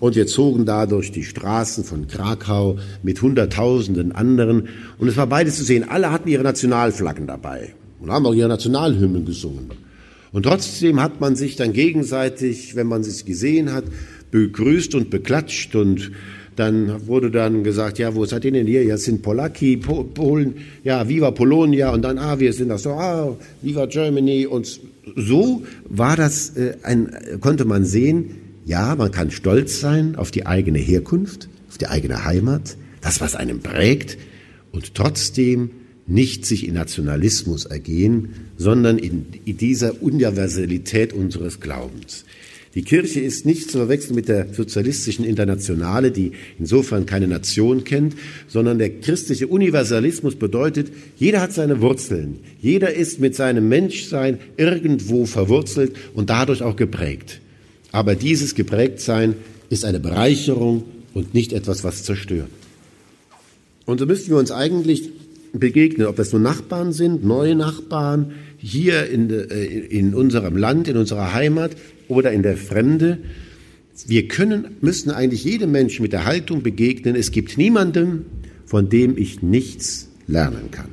Und 0.00 0.14
wir 0.14 0.28
zogen 0.28 0.64
da 0.64 0.86
durch 0.86 1.10
die 1.10 1.24
Straßen 1.24 1.82
von 1.82 2.06
Krakau 2.06 2.78
mit 3.02 3.20
Hunderttausenden 3.20 4.12
anderen. 4.12 4.68
Und 4.98 5.08
es 5.08 5.16
war 5.16 5.26
beides 5.26 5.56
zu 5.56 5.64
sehen. 5.64 5.88
Alle 5.88 6.12
hatten 6.12 6.28
ihre 6.28 6.44
Nationalflaggen 6.44 7.26
dabei 7.26 7.74
und 8.00 8.10
haben 8.10 8.26
auch 8.26 8.34
ihre 8.34 8.48
Nationalhymnen 8.48 9.24
gesungen. 9.24 9.70
Und 10.30 10.44
trotzdem 10.44 11.00
hat 11.00 11.20
man 11.20 11.34
sich 11.34 11.56
dann 11.56 11.72
gegenseitig, 11.72 12.76
wenn 12.76 12.86
man 12.86 13.02
sich 13.02 13.24
gesehen 13.24 13.72
hat, 13.72 13.84
begrüßt 14.30 14.94
und 14.94 15.10
beklatscht 15.10 15.74
und 15.74 16.12
dann 16.58 17.06
wurde 17.06 17.30
dann 17.30 17.62
gesagt, 17.62 17.98
ja, 17.98 18.14
wo 18.14 18.24
seid 18.24 18.44
ihr 18.44 18.52
denn 18.52 18.66
hier? 18.66 18.82
Ja, 18.84 18.96
sind 18.96 19.22
Polaki, 19.22 19.76
Polen, 19.76 20.54
ja, 20.82 21.08
Viva 21.08 21.30
Polonia 21.30 21.90
und 21.90 22.02
dann, 22.02 22.18
ah, 22.18 22.38
wir 22.40 22.52
sind 22.52 22.68
das 22.68 22.82
so, 22.82 22.90
ah, 22.90 23.36
Viva 23.62 23.86
Germany 23.86 24.46
und 24.46 24.80
so 25.16 25.62
war 25.88 26.16
das, 26.16 26.56
äh, 26.56 26.76
ein, 26.82 27.10
konnte 27.40 27.64
man 27.64 27.84
sehen, 27.84 28.36
ja, 28.64 28.96
man 28.96 29.12
kann 29.12 29.30
stolz 29.30 29.80
sein 29.80 30.16
auf 30.16 30.30
die 30.30 30.46
eigene 30.46 30.78
Herkunft, 30.78 31.48
auf 31.68 31.78
die 31.78 31.86
eigene 31.86 32.24
Heimat, 32.24 32.76
das, 33.00 33.20
was 33.20 33.36
einem 33.36 33.60
prägt 33.60 34.18
und 34.72 34.94
trotzdem 34.94 35.70
nicht 36.06 36.46
sich 36.46 36.66
in 36.66 36.74
Nationalismus 36.74 37.66
ergehen, 37.66 38.30
sondern 38.56 38.98
in, 38.98 39.26
in 39.44 39.56
dieser 39.58 40.02
Universalität 40.02 41.12
unseres 41.12 41.60
Glaubens. 41.60 42.24
Die 42.78 42.84
Kirche 42.84 43.18
ist 43.18 43.44
nicht 43.44 43.72
zu 43.72 43.78
verwechseln 43.78 44.14
mit 44.14 44.28
der 44.28 44.54
sozialistischen 44.54 45.24
Internationale, 45.24 46.12
die 46.12 46.30
insofern 46.60 47.06
keine 47.06 47.26
Nation 47.26 47.82
kennt, 47.82 48.14
sondern 48.46 48.78
der 48.78 49.00
christliche 49.00 49.48
Universalismus 49.48 50.36
bedeutet, 50.36 50.92
jeder 51.16 51.40
hat 51.40 51.52
seine 51.52 51.80
Wurzeln, 51.80 52.38
jeder 52.60 52.94
ist 52.94 53.18
mit 53.18 53.34
seinem 53.34 53.68
Menschsein 53.68 54.38
irgendwo 54.56 55.26
verwurzelt 55.26 55.96
und 56.14 56.30
dadurch 56.30 56.62
auch 56.62 56.76
geprägt. 56.76 57.40
Aber 57.90 58.14
dieses 58.14 58.54
Geprägtsein 58.54 59.34
ist 59.70 59.84
eine 59.84 59.98
Bereicherung 59.98 60.84
und 61.14 61.34
nicht 61.34 61.52
etwas, 61.52 61.82
was 61.82 62.04
zerstört. 62.04 62.46
Und 63.86 63.98
so 63.98 64.06
müssten 64.06 64.30
wir 64.30 64.36
uns 64.36 64.52
eigentlich 64.52 65.10
begegnen, 65.52 66.06
ob 66.06 66.16
das 66.16 66.32
nur 66.32 66.40
Nachbarn 66.40 66.92
sind, 66.92 67.24
neue 67.24 67.54
Nachbarn, 67.54 68.32
hier 68.58 69.08
in, 69.08 69.30
äh, 69.30 69.64
in 69.64 70.14
unserem 70.14 70.56
Land, 70.56 70.88
in 70.88 70.96
unserer 70.96 71.32
Heimat 71.32 71.72
oder 72.08 72.32
in 72.32 72.42
der 72.42 72.56
Fremde. 72.56 73.18
Wir 74.06 74.28
können, 74.28 74.76
müssen 74.80 75.10
eigentlich 75.10 75.44
jedem 75.44 75.72
Menschen 75.72 76.02
mit 76.02 76.12
der 76.12 76.24
Haltung 76.24 76.62
begegnen, 76.62 77.16
es 77.16 77.30
gibt 77.30 77.58
niemanden, 77.58 78.26
von 78.66 78.88
dem 78.88 79.16
ich 79.16 79.42
nichts 79.42 80.08
lernen 80.26 80.70
kann. 80.70 80.90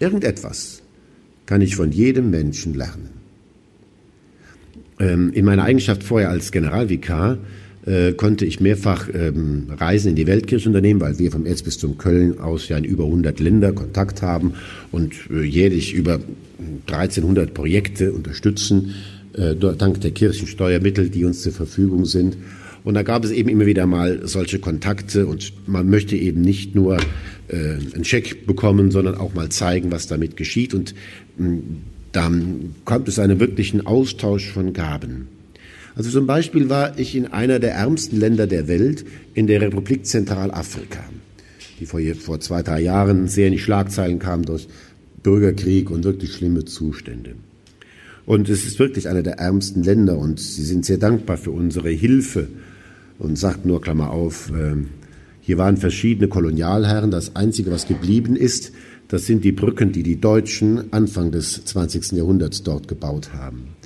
Irgendetwas 0.00 0.82
kann 1.46 1.60
ich 1.60 1.76
von 1.76 1.92
jedem 1.92 2.30
Menschen 2.30 2.74
lernen. 2.74 3.10
Ähm, 5.00 5.32
in 5.32 5.44
meiner 5.44 5.64
Eigenschaft 5.64 6.02
vorher 6.02 6.30
als 6.30 6.52
Generalvikar 6.52 7.38
äh, 7.88 8.12
konnte 8.12 8.44
ich 8.44 8.60
mehrfach 8.60 9.08
ähm, 9.12 9.68
Reisen 9.70 10.10
in 10.10 10.16
die 10.16 10.26
Weltkirche 10.26 10.68
unternehmen, 10.68 11.00
weil 11.00 11.18
wir 11.18 11.32
vom 11.32 11.46
Erzbistum 11.46 11.96
Köln 11.96 12.38
aus 12.38 12.68
ja 12.68 12.76
in 12.76 12.84
über 12.84 13.04
100 13.04 13.40
Länder 13.40 13.72
Kontakt 13.72 14.20
haben 14.20 14.54
und 14.92 15.14
äh, 15.30 15.42
jährlich 15.42 15.94
über 15.94 16.20
1300 16.86 17.54
Projekte 17.54 18.12
unterstützen, 18.12 18.94
äh, 19.32 19.54
dank 19.54 20.00
der 20.00 20.10
Kirchensteuermittel, 20.10 21.08
die 21.08 21.24
uns 21.24 21.42
zur 21.42 21.52
Verfügung 21.52 22.04
sind. 22.04 22.36
Und 22.84 22.94
da 22.94 23.02
gab 23.02 23.24
es 23.24 23.30
eben 23.30 23.48
immer 23.48 23.66
wieder 23.66 23.86
mal 23.86 24.26
solche 24.26 24.58
Kontakte 24.58 25.26
und 25.26 25.52
man 25.66 25.88
möchte 25.88 26.16
eben 26.16 26.40
nicht 26.42 26.74
nur 26.74 26.98
äh, 27.48 27.56
einen 27.94 28.04
Scheck 28.04 28.46
bekommen, 28.46 28.90
sondern 28.90 29.14
auch 29.14 29.34
mal 29.34 29.48
zeigen, 29.48 29.90
was 29.90 30.06
damit 30.06 30.36
geschieht. 30.36 30.74
Und 30.74 30.94
mh, 31.38 31.58
dann 32.12 32.74
kommt 32.84 33.08
es 33.08 33.18
einen 33.18 33.40
wirklichen 33.40 33.86
Austausch 33.86 34.50
von 34.50 34.72
Gaben. 34.72 35.37
Also 35.98 36.10
zum 36.10 36.28
Beispiel 36.28 36.70
war 36.70 36.96
ich 36.96 37.16
in 37.16 37.26
einer 37.26 37.58
der 37.58 37.72
ärmsten 37.72 38.20
Länder 38.20 38.46
der 38.46 38.68
Welt, 38.68 39.04
in 39.34 39.48
der 39.48 39.60
Republik 39.60 40.06
Zentralafrika, 40.06 41.02
die 41.80 41.86
vor, 41.86 42.00
vor 42.20 42.38
zwei, 42.38 42.62
drei 42.62 42.82
Jahren 42.82 43.26
sehr 43.26 43.48
in 43.48 43.54
die 43.54 43.58
Schlagzeilen 43.58 44.20
kam 44.20 44.44
durch 44.44 44.68
Bürgerkrieg 45.24 45.90
und 45.90 46.04
wirklich 46.04 46.34
schlimme 46.34 46.64
Zustände. 46.64 47.34
Und 48.26 48.48
es 48.48 48.64
ist 48.64 48.78
wirklich 48.78 49.08
einer 49.08 49.24
der 49.24 49.40
ärmsten 49.40 49.82
Länder 49.82 50.18
und 50.18 50.38
sie 50.38 50.62
sind 50.62 50.84
sehr 50.84 50.98
dankbar 50.98 51.36
für 51.36 51.50
unsere 51.50 51.90
Hilfe 51.90 52.46
und 53.18 53.36
sagt 53.36 53.66
nur, 53.66 53.80
Klammer 53.80 54.12
auf, 54.12 54.52
äh, 54.52 54.76
hier 55.40 55.58
waren 55.58 55.78
verschiedene 55.78 56.28
Kolonialherren. 56.28 57.10
Das 57.10 57.34
Einzige, 57.34 57.72
was 57.72 57.88
geblieben 57.88 58.36
ist, 58.36 58.70
das 59.08 59.26
sind 59.26 59.42
die 59.42 59.50
Brücken, 59.50 59.90
die 59.90 60.04
die 60.04 60.20
Deutschen 60.20 60.92
Anfang 60.92 61.32
des 61.32 61.64
20. 61.64 62.12
Jahrhunderts 62.12 62.62
dort 62.62 62.86
gebaut 62.86 63.32
haben. 63.32 63.77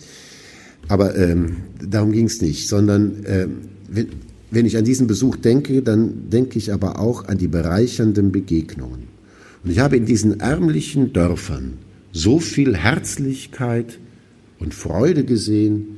Aber 0.92 1.16
ähm, 1.16 1.56
darum 1.82 2.12
ging 2.12 2.26
es 2.26 2.42
nicht, 2.42 2.68
sondern 2.68 3.24
äh, 3.24 3.48
wenn, 3.88 4.08
wenn 4.50 4.66
ich 4.66 4.76
an 4.76 4.84
diesen 4.84 5.06
Besuch 5.06 5.36
denke, 5.36 5.80
dann 5.80 6.28
denke 6.28 6.58
ich 6.58 6.70
aber 6.70 7.00
auch 7.00 7.24
an 7.28 7.38
die 7.38 7.48
bereichernden 7.48 8.30
Begegnungen. 8.30 9.04
Und 9.64 9.70
ich 9.70 9.78
habe 9.78 9.96
in 9.96 10.04
diesen 10.04 10.40
ärmlichen 10.40 11.14
Dörfern 11.14 11.78
so 12.12 12.40
viel 12.40 12.76
Herzlichkeit 12.76 14.00
und 14.58 14.74
Freude 14.74 15.24
gesehen, 15.24 15.96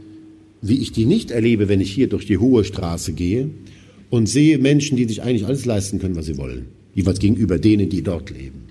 wie 0.62 0.78
ich 0.78 0.92
die 0.92 1.06
nicht 1.06 1.32
erlebe, 1.32 1.68
wenn 1.68 1.80
ich 1.80 1.90
hier 1.90 2.08
durch 2.08 2.26
die 2.26 2.38
hohe 2.38 2.62
Straße 2.62 3.14
gehe 3.14 3.50
und 4.10 4.28
sehe 4.28 4.58
Menschen, 4.58 4.96
die 4.96 5.06
sich 5.06 5.22
eigentlich 5.22 5.46
alles 5.46 5.64
leisten 5.64 5.98
können, 5.98 6.14
was 6.14 6.26
sie 6.26 6.38
wollen. 6.38 6.66
Jeweils 6.94 7.18
gegenüber 7.18 7.58
denen, 7.58 7.88
die 7.88 8.02
dort 8.02 8.30
leben. 8.30 8.66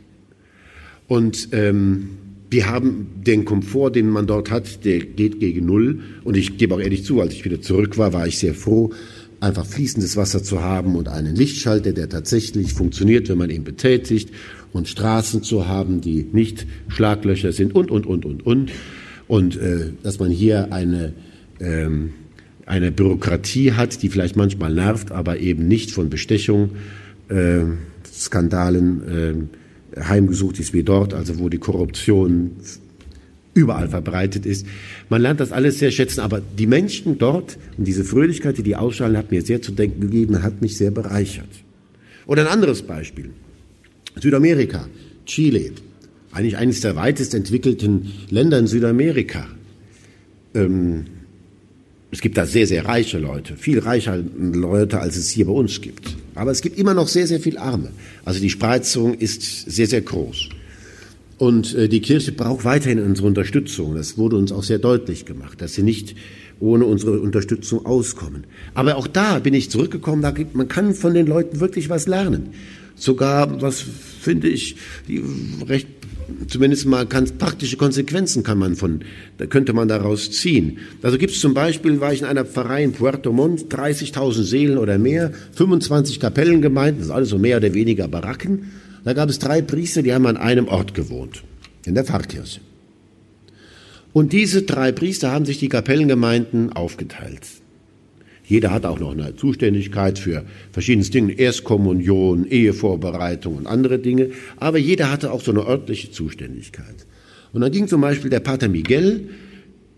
Und 1.10 1.50
ähm, 1.52 2.12
wir 2.54 2.70
haben 2.70 3.08
den 3.16 3.44
Komfort, 3.44 3.92
den 3.92 4.10
man 4.10 4.28
dort 4.28 4.52
hat, 4.52 4.86
der 4.86 5.00
geht 5.00 5.40
gegen 5.40 5.66
Null. 5.66 6.00
Und 6.24 6.38
ich 6.38 6.58
gebe 6.58 6.76
auch 6.76 6.80
ehrlich 6.80 7.04
zu, 7.04 7.20
als 7.20 7.34
ich 7.34 7.44
wieder 7.44 7.60
zurück 7.60 7.98
war, 7.98 8.14
war 8.14 8.28
ich 8.28 8.38
sehr 8.38 8.54
froh, 8.54 8.92
einfach 9.40 9.66
fließendes 9.66 10.16
Wasser 10.16 10.42
zu 10.44 10.62
haben 10.62 10.96
und 10.96 11.10
einen 11.10 11.36
Lichtschalter, 11.36 11.92
der 11.92 12.08
tatsächlich 12.08 12.74
funktioniert, 12.74 13.28
wenn 13.28 13.38
man 13.38 13.50
ihn 13.50 13.64
betätigt 13.64 14.30
und 14.72 14.88
Straßen 14.88 15.44
zu 15.44 15.68
haben, 15.68 16.00
die 16.00 16.28
nicht 16.32 16.66
Schlaglöcher 16.88 17.52
sind 17.52 17.76
und, 17.76 17.92
und, 17.92 18.06
und, 18.06 18.26
und, 18.26 18.46
und. 18.46 18.72
Und 19.28 19.58
äh, 19.58 19.92
dass 20.04 20.20
man 20.20 20.30
hier 20.30 20.72
eine, 20.72 21.14
ähm, 21.60 22.14
eine 22.66 22.92
Bürokratie 22.92 23.74
hat, 23.74 24.02
die 24.04 24.10
vielleicht 24.10 24.36
manchmal 24.36 24.74
nervt, 24.74 25.12
aber 25.12 25.40
eben 25.40 25.68
nicht 25.68 25.92
von 25.92 26.10
Bestechung, 26.10 26.72
äh, 27.30 27.62
Skandalen, 28.12 29.50
äh, 29.50 29.63
heimgesucht 29.98 30.60
ist 30.60 30.74
wie 30.74 30.84
dort, 30.84 31.14
also 31.14 31.40
wo 31.40 31.50
die 31.50 31.58
Korruption 31.58 32.52
überall 33.54 33.88
verbreitet 33.90 34.46
ist. 34.46 34.66
Man 35.10 35.22
lernt 35.22 35.40
das 35.40 35.52
alles 35.52 35.80
sehr 35.80 35.92
schätzen, 35.92 36.22
aber 36.22 36.42
die 36.42 36.68
Menschen 36.68 37.18
dort 37.18 37.58
und 37.78 37.86
diese 37.86 38.04
Fröhlichkeit, 38.04 38.58
die 38.58 38.64
die 38.64 38.76
ausstrahlen, 38.76 39.18
hat 39.18 39.32
mir 39.32 39.42
sehr 39.44 39.62
zu 39.62 39.72
denken 39.72 40.02
gegeben, 40.02 40.42
hat 40.42 40.62
mich 40.62 40.78
sehr 40.78 40.92
bereichert. 40.92 41.50
Oder 42.26 42.44
ein 42.44 42.48
anderes 42.48 42.82
Beispiel. 42.82 43.30
Südamerika, 44.20 44.88
Chile, 45.26 45.72
eigentlich 46.32 46.58
eines 46.58 46.82
der 46.82 46.96
weitest 46.96 47.36
entwickelten 47.36 48.12
Länder 48.30 48.60
in 48.60 48.68
Südamerika. 48.68 49.48
Ähm, 50.56 51.06
es 52.14 52.22
gibt 52.22 52.38
da 52.38 52.46
sehr, 52.46 52.68
sehr 52.68 52.86
reiche 52.86 53.18
Leute, 53.18 53.58
viel 53.58 53.80
reicher 53.80 54.24
Leute, 54.38 55.00
als 55.00 55.18
es 55.18 55.32
hier 55.32 55.48
bei 55.48 55.52
uns 55.52 55.82
gibt. 55.82 56.16
Aber 56.36 56.52
es 56.52 56.62
gibt 56.62 56.78
immer 56.78 56.94
noch 56.94 57.08
sehr, 57.08 57.26
sehr 57.26 57.40
viel 57.40 57.58
Arme. 57.58 57.90
Also 58.24 58.40
die 58.40 58.52
Spreizung 58.52 59.16
ist 59.16 59.42
sehr, 59.42 59.88
sehr 59.88 60.02
groß. 60.02 60.50
Und 61.40 61.74
äh, 61.74 61.90
die 61.90 62.02
Kirche 62.02 62.32
braucht 62.32 62.66
weiterhin 62.66 63.00
unsere 63.00 63.28
Unterstützung. 63.28 63.96
Das 63.96 64.16
wurde 64.16 64.36
uns 64.36 64.52
auch 64.52 64.62
sehr 64.62 64.78
deutlich 64.78 65.26
gemacht, 65.26 65.60
dass 65.60 65.74
sie 65.74 65.82
nicht 65.82 66.16
ohne 66.60 66.86
unsere 66.86 67.20
Unterstützung 67.20 67.84
auskommen. 67.84 68.46
Aber 68.76 68.96
auch 68.96 69.08
da 69.08 69.40
bin 69.40 69.56
ich 69.56 69.72
zurückgekommen, 69.72 70.22
man 70.54 70.68
kann 70.68 70.94
von 70.94 71.16
den 71.16 71.26
Leuten 71.26 71.60
wirklich 71.60 71.90
was 71.90 72.08
lernen. 72.08 72.52
Sogar, 72.96 73.62
was 73.62 73.84
finde 74.22 74.48
ich, 74.48 74.76
recht 75.68 75.88
zumindest 76.48 76.86
mal 76.86 77.06
ganz 77.06 77.32
praktische 77.32 77.78
Konsequenzen 77.78 78.44
kann 78.44 78.58
man 78.58 78.76
von, 78.76 79.02
da 79.38 79.46
könnte 79.46 79.74
man 79.74 79.88
daraus 79.88 80.32
ziehen. 80.32 80.78
Also 81.02 81.18
gibt 81.18 81.34
es 81.34 81.40
zum 81.40 81.54
Beispiel, 81.54 82.00
war 82.00 82.14
ich 82.14 82.22
in 82.22 82.28
einer 82.28 82.46
Pfarrei 82.46 82.84
in 82.84 82.94
Puerto 82.94 83.32
Montt, 83.32 83.74
30.000 83.74 84.44
Seelen 84.44 84.78
oder 84.78 84.98
mehr, 84.98 85.32
25 85.54 86.20
Kapellengemeinden, 86.20 87.00
das 87.00 87.08
ist 87.08 87.14
alles 87.14 87.30
so 87.30 87.38
mehr 87.38 87.58
oder 87.58 87.74
weniger 87.74 88.08
Baracken. 88.08 88.72
Da 89.04 89.14
gab 89.14 89.30
es 89.30 89.40
drei 89.40 89.62
Priester, 89.62 90.02
die 90.02 90.14
haben 90.14 90.26
an 90.26 90.38
einem 90.38 90.68
Ort 90.68 90.94
gewohnt, 90.94 91.44
in 91.86 91.96
der 91.96 92.06
Pfarrkirche. 92.06 92.62
Und 94.14 94.32
diese 94.32 94.62
drei 94.62 94.92
Priester 94.92 95.32
haben 95.32 95.46
sich 95.46 95.58
die 95.58 95.70
Kapellengemeinden 95.70 96.72
aufgeteilt. 96.72 97.42
Jeder 98.54 98.70
hat 98.70 98.86
auch 98.86 99.00
noch 99.00 99.14
eine 99.14 99.36
Zuständigkeit 99.36 100.20
für 100.20 100.46
verschiedene 100.72 101.04
Dinge, 101.08 101.34
Erstkommunion, 101.34 102.46
Ehevorbereitung 102.46 103.56
und 103.56 103.66
andere 103.66 103.98
Dinge, 103.98 104.30
aber 104.58 104.78
jeder 104.78 105.12
hatte 105.12 105.32
auch 105.32 105.42
so 105.42 105.50
eine 105.50 105.66
örtliche 105.66 106.12
Zuständigkeit. 106.12 107.08
Und 107.52 107.62
dann 107.62 107.72
ging 107.72 107.88
zum 107.88 108.02
Beispiel 108.02 108.30
der 108.30 108.42
Pater 108.42 108.68
Miguel 108.68 109.28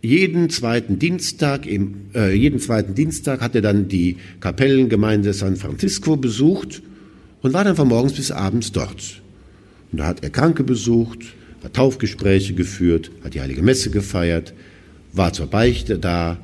jeden 0.01 0.49
zweiten 0.49 0.99
Dienstag, 0.99 1.67
im, 1.67 1.95
äh, 2.15 2.33
jeden 2.33 2.59
zweiten 2.59 2.95
Dienstag 2.95 3.41
hat 3.41 3.55
er 3.55 3.61
dann 3.61 3.89
die 3.89 4.15
Kapellengemeinde 4.39 5.33
San 5.33 5.57
Francisco 5.57 6.15
besucht 6.15 6.81
und 7.41 7.51
war 7.51 7.65
dann 7.65 7.75
von 7.75 7.89
morgens 7.89 8.13
bis 8.13 8.31
abends 8.31 8.71
dort. 8.71 9.21
Und 9.91 9.99
da 9.99 10.05
hat 10.05 10.23
er 10.23 10.29
Kranke 10.29 10.63
besucht, 10.63 11.19
hat 11.61 11.73
Taufgespräche 11.73 12.53
geführt, 12.53 13.11
hat 13.21 13.33
die 13.33 13.41
Heilige 13.41 13.63
Messe 13.63 13.89
gefeiert, 13.89 14.53
war 15.11 15.33
zur 15.33 15.47
Beichte 15.47 15.99
da, 15.99 16.37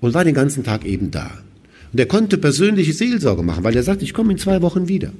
und 0.00 0.14
war 0.14 0.24
den 0.24 0.34
ganzen 0.34 0.64
Tag 0.64 0.84
eben 0.84 1.10
da. 1.10 1.30
Und 1.92 1.98
er 1.98 2.06
konnte 2.06 2.38
persönliche 2.38 2.92
Seelsorge 2.92 3.42
machen, 3.42 3.64
weil 3.64 3.76
er 3.76 3.82
sagt, 3.82 4.02
ich 4.02 4.14
komme 4.14 4.32
in 4.32 4.38
zwei 4.38 4.62
Wochen 4.62 4.88
wieder. 4.88 5.12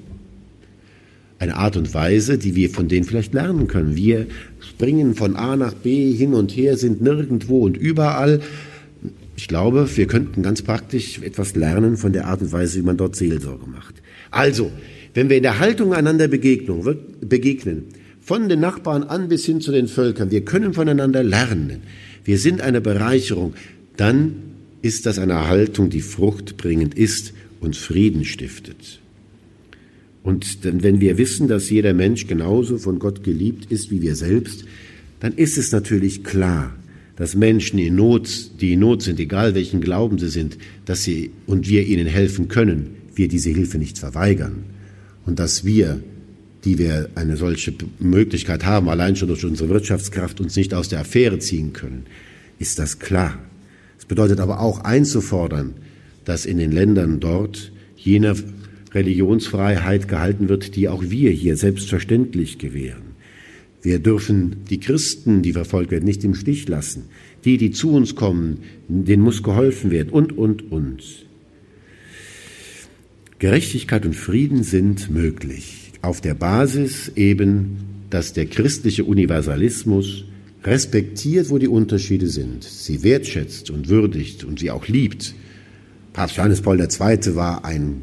eine 1.40 1.56
Art 1.56 1.76
und 1.76 1.92
Weise, 1.94 2.36
die 2.36 2.54
wir 2.54 2.68
von 2.68 2.86
denen 2.88 3.04
vielleicht 3.04 3.32
lernen 3.32 3.66
können. 3.66 3.96
Wir 3.96 4.26
springen 4.60 5.14
von 5.14 5.36
A 5.36 5.56
nach 5.56 5.72
B 5.72 6.12
hin 6.12 6.34
und 6.34 6.54
her, 6.54 6.76
sind 6.76 7.00
nirgendwo 7.00 7.60
und 7.60 7.78
überall. 7.78 8.40
Ich 9.36 9.48
glaube, 9.48 9.88
wir 9.96 10.06
könnten 10.06 10.42
ganz 10.42 10.60
praktisch 10.60 11.18
etwas 11.22 11.56
lernen 11.56 11.96
von 11.96 12.12
der 12.12 12.26
Art 12.26 12.42
und 12.42 12.52
Weise, 12.52 12.78
wie 12.78 12.82
man 12.82 12.98
dort 12.98 13.16
Seelsorge 13.16 13.66
macht. 13.66 13.94
Also, 14.30 14.70
wenn 15.14 15.30
wir 15.30 15.38
in 15.38 15.42
der 15.42 15.58
Haltung 15.58 15.94
einander 15.94 16.28
begegnen, 16.28 17.84
von 18.20 18.48
den 18.50 18.60
Nachbarn 18.60 19.02
an 19.02 19.28
bis 19.28 19.46
hin 19.46 19.62
zu 19.62 19.72
den 19.72 19.88
Völkern, 19.88 20.30
wir 20.30 20.44
können 20.44 20.74
voneinander 20.74 21.22
lernen, 21.22 21.78
wir 22.22 22.38
sind 22.38 22.60
eine 22.60 22.82
Bereicherung, 22.82 23.54
dann 23.96 24.49
ist 24.82 25.06
das 25.06 25.18
eine 25.18 25.48
Haltung, 25.48 25.90
die 25.90 26.00
fruchtbringend 26.00 26.94
ist 26.94 27.32
und 27.60 27.76
Frieden 27.76 28.24
stiftet. 28.24 29.00
Und 30.22 30.58
wenn 30.62 31.00
wir 31.00 31.18
wissen, 31.18 31.48
dass 31.48 31.70
jeder 31.70 31.94
Mensch 31.94 32.26
genauso 32.26 32.78
von 32.78 32.98
Gott 32.98 33.24
geliebt 33.24 33.70
ist 33.70 33.90
wie 33.90 34.02
wir 34.02 34.16
selbst, 34.16 34.64
dann 35.20 35.34
ist 35.34 35.58
es 35.58 35.72
natürlich 35.72 36.24
klar, 36.24 36.74
dass 37.16 37.34
Menschen 37.34 37.78
in 37.78 37.96
Not, 37.96 38.50
die 38.60 38.72
in 38.74 38.80
Not 38.80 39.02
sind, 39.02 39.20
egal 39.20 39.54
welchen 39.54 39.80
Glauben 39.80 40.18
sie 40.18 40.28
sind, 40.28 40.56
dass 40.86 41.04
sie 41.04 41.30
und 41.46 41.68
wir 41.68 41.86
ihnen 41.86 42.06
helfen 42.06 42.48
können, 42.48 42.96
wir 43.14 43.28
diese 43.28 43.50
Hilfe 43.50 43.78
nicht 43.78 43.98
verweigern. 43.98 44.64
Und 45.26 45.38
dass 45.38 45.64
wir, 45.64 46.02
die 46.64 46.78
wir 46.78 47.10
eine 47.14 47.36
solche 47.36 47.74
Möglichkeit 47.98 48.64
haben, 48.64 48.88
allein 48.88 49.16
schon 49.16 49.28
durch 49.28 49.44
unsere 49.44 49.68
Wirtschaftskraft 49.68 50.40
uns 50.40 50.56
nicht 50.56 50.72
aus 50.72 50.88
der 50.88 51.00
Affäre 51.00 51.38
ziehen 51.38 51.72
können, 51.72 52.06
ist 52.58 52.78
das 52.78 52.98
klar. 52.98 53.38
Bedeutet 54.10 54.40
aber 54.40 54.58
auch 54.58 54.80
einzufordern, 54.80 55.74
dass 56.24 56.44
in 56.44 56.58
den 56.58 56.72
Ländern 56.72 57.20
dort 57.20 57.70
jener 57.96 58.34
Religionsfreiheit 58.92 60.08
gehalten 60.08 60.48
wird, 60.48 60.74
die 60.74 60.88
auch 60.88 61.04
wir 61.06 61.30
hier 61.30 61.56
selbstverständlich 61.56 62.58
gewähren. 62.58 63.14
Wir 63.82 64.00
dürfen 64.00 64.64
die 64.68 64.80
Christen, 64.80 65.42
die 65.42 65.52
verfolgt 65.52 65.92
werden, 65.92 66.06
nicht 66.06 66.24
im 66.24 66.34
Stich 66.34 66.68
lassen. 66.68 67.04
Die, 67.44 67.56
die 67.56 67.70
zu 67.70 67.92
uns 67.92 68.16
kommen, 68.16 68.58
denen 68.88 69.22
muss 69.22 69.44
geholfen 69.44 69.92
werden 69.92 70.08
und, 70.08 70.36
und, 70.36 70.72
und. 70.72 71.04
Gerechtigkeit 73.38 74.04
und 74.04 74.16
Frieden 74.16 74.64
sind 74.64 75.08
möglich 75.08 75.92
auf 76.02 76.20
der 76.20 76.34
Basis 76.34 77.12
eben, 77.14 77.76
dass 78.10 78.32
der 78.32 78.46
christliche 78.46 79.04
Universalismus 79.04 80.24
respektiert, 80.64 81.50
wo 81.50 81.58
die 81.58 81.68
Unterschiede 81.68 82.28
sind, 82.28 82.64
sie 82.64 83.02
wertschätzt 83.02 83.70
und 83.70 83.88
würdigt 83.88 84.44
und 84.44 84.58
sie 84.58 84.70
auch 84.70 84.86
liebt. 84.88 85.34
Papst 86.12 86.36
Johannes 86.36 86.60
Paul 86.60 86.80
II. 86.80 87.34
war 87.34 87.64
ein 87.64 88.02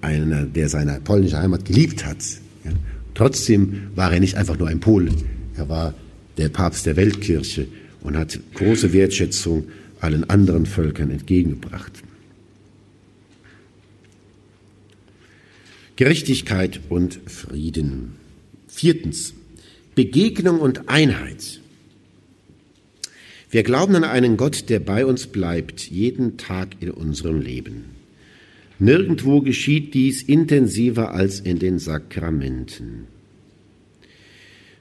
einer, 0.00 0.44
der 0.44 0.68
seine 0.68 1.00
polnische 1.00 1.38
Heimat 1.38 1.64
geliebt 1.64 2.04
hat. 2.04 2.18
Ja. 2.64 2.72
Trotzdem 3.14 3.90
war 3.94 4.12
er 4.12 4.20
nicht 4.20 4.36
einfach 4.36 4.58
nur 4.58 4.68
ein 4.68 4.80
Pole. 4.80 5.12
Er 5.56 5.68
war 5.68 5.94
der 6.36 6.48
Papst 6.48 6.86
der 6.86 6.96
Weltkirche 6.96 7.66
und 8.00 8.16
hat 8.16 8.38
große 8.54 8.92
Wertschätzung 8.92 9.68
allen 10.00 10.28
anderen 10.28 10.66
Völkern 10.66 11.10
entgegengebracht. 11.10 12.02
Gerechtigkeit 15.96 16.80
und 16.88 17.20
Frieden. 17.26 18.14
Viertens. 18.66 19.34
Begegnung 19.94 20.60
und 20.60 20.88
Einheit. 20.88 21.60
Wir 23.50 23.62
glauben 23.62 23.94
an 23.94 24.04
einen 24.04 24.38
Gott, 24.38 24.70
der 24.70 24.80
bei 24.80 25.04
uns 25.04 25.26
bleibt, 25.26 25.82
jeden 25.90 26.38
Tag 26.38 26.76
in 26.80 26.90
unserem 26.90 27.42
Leben. 27.42 27.84
Nirgendwo 28.78 29.42
geschieht 29.42 29.92
dies 29.92 30.22
intensiver 30.22 31.12
als 31.12 31.40
in 31.40 31.58
den 31.58 31.78
Sakramenten. 31.78 33.04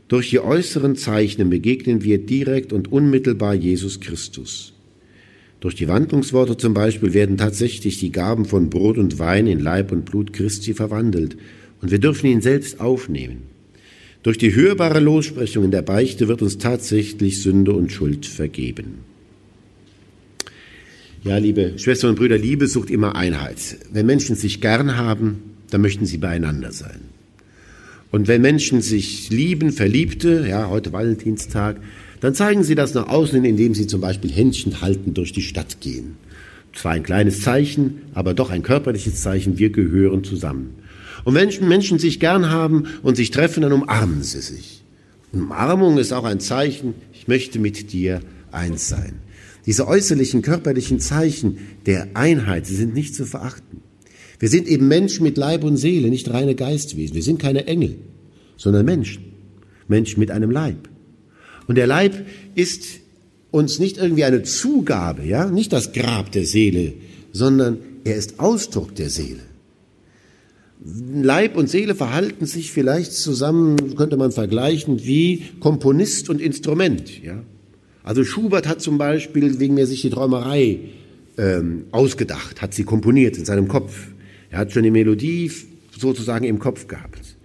Durch 0.07 0.29
die 0.29 0.39
äußeren 0.39 0.95
Zeichen 0.95 1.49
begegnen 1.49 2.03
wir 2.03 2.17
direkt 2.17 2.71
und 2.71 2.89
unmittelbar 2.89 3.53
Jesus 3.53 3.99
Christus. 3.99 4.71
Durch 5.59 5.75
die 5.75 5.89
Wandlungsworte 5.89 6.55
zum 6.55 6.73
Beispiel 6.73 7.13
werden 7.13 7.35
tatsächlich 7.35 7.99
die 7.99 8.13
Gaben 8.13 8.45
von 8.45 8.69
Brot 8.69 8.97
und 8.97 9.19
Wein 9.19 9.47
in 9.47 9.59
Leib 9.59 9.91
und 9.91 10.05
Blut 10.05 10.31
Christi 10.31 10.73
verwandelt 10.73 11.35
und 11.81 11.91
wir 11.91 11.99
dürfen 11.99 12.27
ihn 12.27 12.41
selbst 12.41 12.79
aufnehmen. 12.79 13.50
Durch 14.23 14.37
die 14.37 14.53
hörbare 14.53 14.99
Lossprechung 14.99 15.65
in 15.65 15.71
der 15.71 15.81
Beichte 15.81 16.27
wird 16.27 16.43
uns 16.43 16.59
tatsächlich 16.59 17.41
Sünde 17.41 17.73
und 17.73 17.91
Schuld 17.91 18.27
vergeben. 18.27 18.99
Ja, 21.23 21.37
liebe 21.37 21.73
Schwestern 21.77 22.11
und 22.11 22.15
Brüder, 22.17 22.37
Liebe 22.37 22.67
sucht 22.67 22.91
immer 22.91 23.15
Einheit. 23.15 23.77
Wenn 23.91 24.05
Menschen 24.05 24.35
sich 24.35 24.61
gern 24.61 24.95
haben, 24.95 25.39
dann 25.71 25.81
möchten 25.81 26.05
sie 26.05 26.17
beieinander 26.17 26.71
sein. 26.71 26.99
Und 28.11 28.27
wenn 28.27 28.41
Menschen 28.41 28.81
sich 28.81 29.29
lieben, 29.29 29.71
Verliebte, 29.71 30.45
ja, 30.47 30.69
heute 30.69 30.93
Valentinstag, 30.93 31.81
dann 32.19 32.35
zeigen 32.35 32.63
sie 32.63 32.75
das 32.75 32.93
nach 32.93 33.07
außen, 33.07 33.43
indem 33.43 33.73
sie 33.73 33.87
zum 33.87 34.01
Beispiel 34.01 34.31
Händchen 34.31 34.81
halten 34.81 35.13
durch 35.15 35.31
die 35.31 35.41
Stadt 35.41 35.81
gehen. 35.81 36.17
Zwar 36.73 36.91
ein 36.91 37.03
kleines 37.03 37.41
Zeichen, 37.41 38.01
aber 38.13 38.33
doch 38.33 38.51
ein 38.51 38.63
körperliches 38.63 39.21
Zeichen, 39.21 39.57
wir 39.57 39.71
gehören 39.71 40.23
zusammen. 40.23 40.80
Und 41.23 41.35
wenn 41.35 41.49
Menschen 41.67 41.99
sich 41.99 42.19
gern 42.19 42.49
haben 42.49 42.87
und 43.03 43.15
sich 43.15 43.31
treffen, 43.31 43.61
dann 43.61 43.73
umarmen 43.73 44.23
sie 44.23 44.41
sich. 44.41 44.83
Umarmung 45.31 45.97
ist 45.97 46.11
auch 46.11 46.23
ein 46.23 46.39
Zeichen, 46.39 46.93
ich 47.13 47.27
möchte 47.27 47.59
mit 47.59 47.93
dir 47.93 48.21
eins 48.51 48.89
sein. 48.89 49.19
Diese 49.65 49.87
äußerlichen 49.87 50.41
körperlichen 50.41 50.99
Zeichen 50.99 51.59
der 51.85 52.09
Einheit, 52.15 52.65
sie 52.65 52.75
sind 52.75 52.93
nicht 52.93 53.15
zu 53.15 53.25
verachten. 53.25 53.81
Wir 54.39 54.49
sind 54.49 54.67
eben 54.67 54.87
Menschen 54.87 55.23
mit 55.23 55.37
Leib 55.37 55.63
und 55.63 55.77
Seele, 55.77 56.09
nicht 56.09 56.29
reine 56.31 56.55
Geistwesen. 56.55 57.15
Wir 57.15 57.21
sind 57.21 57.37
keine 57.37 57.67
Engel, 57.67 57.97
sondern 58.57 58.85
Menschen. 58.85 59.23
Menschen 59.87 60.19
mit 60.19 60.31
einem 60.31 60.49
Leib. 60.49 60.89
Und 61.67 61.75
der 61.75 61.85
Leib 61.85 62.25
ist 62.55 62.85
uns 63.51 63.77
nicht 63.77 63.97
irgendwie 63.97 64.23
eine 64.23 64.41
Zugabe, 64.43 65.23
ja, 65.23 65.45
nicht 65.45 65.71
das 65.73 65.93
Grab 65.93 66.31
der 66.31 66.45
Seele, 66.45 66.93
sondern 67.31 67.77
er 68.03 68.15
ist 68.15 68.39
Ausdruck 68.39 68.95
der 68.95 69.09
Seele. 69.09 69.41
Leib 70.83 71.57
und 71.57 71.69
Seele 71.69 71.93
verhalten 71.93 72.47
sich 72.47 72.71
vielleicht 72.71 73.13
zusammen, 73.13 73.95
könnte 73.95 74.17
man 74.17 74.31
vergleichen, 74.31 75.03
wie 75.03 75.43
Komponist 75.59 76.29
und 76.29 76.41
Instrument, 76.41 77.21
ja. 77.23 77.43
Also 78.03 78.23
Schubert 78.23 78.67
hat 78.67 78.81
zum 78.81 78.97
Beispiel 78.97 79.59
wegen 79.59 79.75
mir 79.75 79.85
sich 79.85 80.01
die 80.01 80.09
Träumerei 80.09 80.79
ähm, 81.37 81.83
ausgedacht, 81.91 82.61
hat 82.61 82.73
sie 82.73 82.83
komponiert 82.83 83.37
in 83.37 83.45
seinem 83.45 83.67
Kopf. 83.67 84.07
Er 84.49 84.57
hat 84.57 84.71
schon 84.71 84.81
die 84.81 84.89
Melodie 84.89 85.51
sozusagen 85.95 86.45
im 86.45 86.57
Kopf 86.57 86.87
gehabt. 86.87 87.37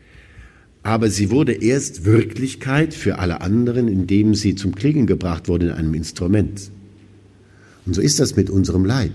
Aber 0.83 1.11
sie 1.11 1.31
wurde 1.31 1.53
erst 1.53 2.07
Wirklichkeit 2.07 2.95
für 2.95 3.19
alle 3.19 3.43
anderen, 3.43 3.87
indem 3.87 4.35
sie 4.35 4.55
zum 4.55 4.75
Klingen 4.75 5.07
gebracht 5.07 5.47
wurde 5.49 5.67
in 5.67 5.73
einem 5.73 5.95
Instrument. 5.95 6.71
Und 7.85 7.95
so 7.95 8.01
ist 8.01 8.19
das 8.19 8.35
mit 8.35 8.49
unserem 8.49 8.87
Leib. 8.87 9.13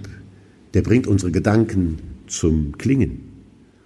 Der 0.76 0.84
bringt 0.84 1.08
unsere 1.08 1.32
Gedanken 1.32 1.98
zum 2.28 2.78
Klingen. 2.78 3.31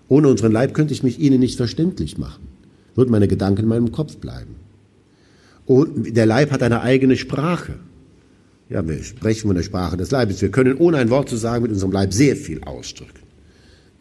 Ohne 0.07 0.27
unseren 0.27 0.51
Leib 0.51 0.73
könnte 0.73 0.93
ich 0.93 1.03
mich 1.03 1.19
Ihnen 1.19 1.39
nicht 1.39 1.57
verständlich 1.57 2.17
machen. 2.17 2.47
Würden 2.95 3.11
meine 3.11 3.27
Gedanken 3.27 3.63
in 3.63 3.67
meinem 3.67 3.91
Kopf 3.91 4.17
bleiben. 4.17 4.55
Und 5.65 6.15
der 6.15 6.25
Leib 6.25 6.51
hat 6.51 6.61
eine 6.61 6.81
eigene 6.81 7.17
Sprache. 7.17 7.73
Ja, 8.69 8.87
wir 8.87 9.03
sprechen 9.03 9.47
von 9.47 9.55
der 9.55 9.63
Sprache 9.63 9.97
des 9.97 10.11
Leibes. 10.11 10.41
Wir 10.41 10.49
können 10.49 10.77
ohne 10.77 10.97
ein 10.97 11.09
Wort 11.09 11.29
zu 11.29 11.37
sagen 11.37 11.63
mit 11.63 11.71
unserem 11.71 11.91
Leib 11.91 12.13
sehr 12.13 12.35
viel 12.35 12.63
ausdrücken. 12.63 13.19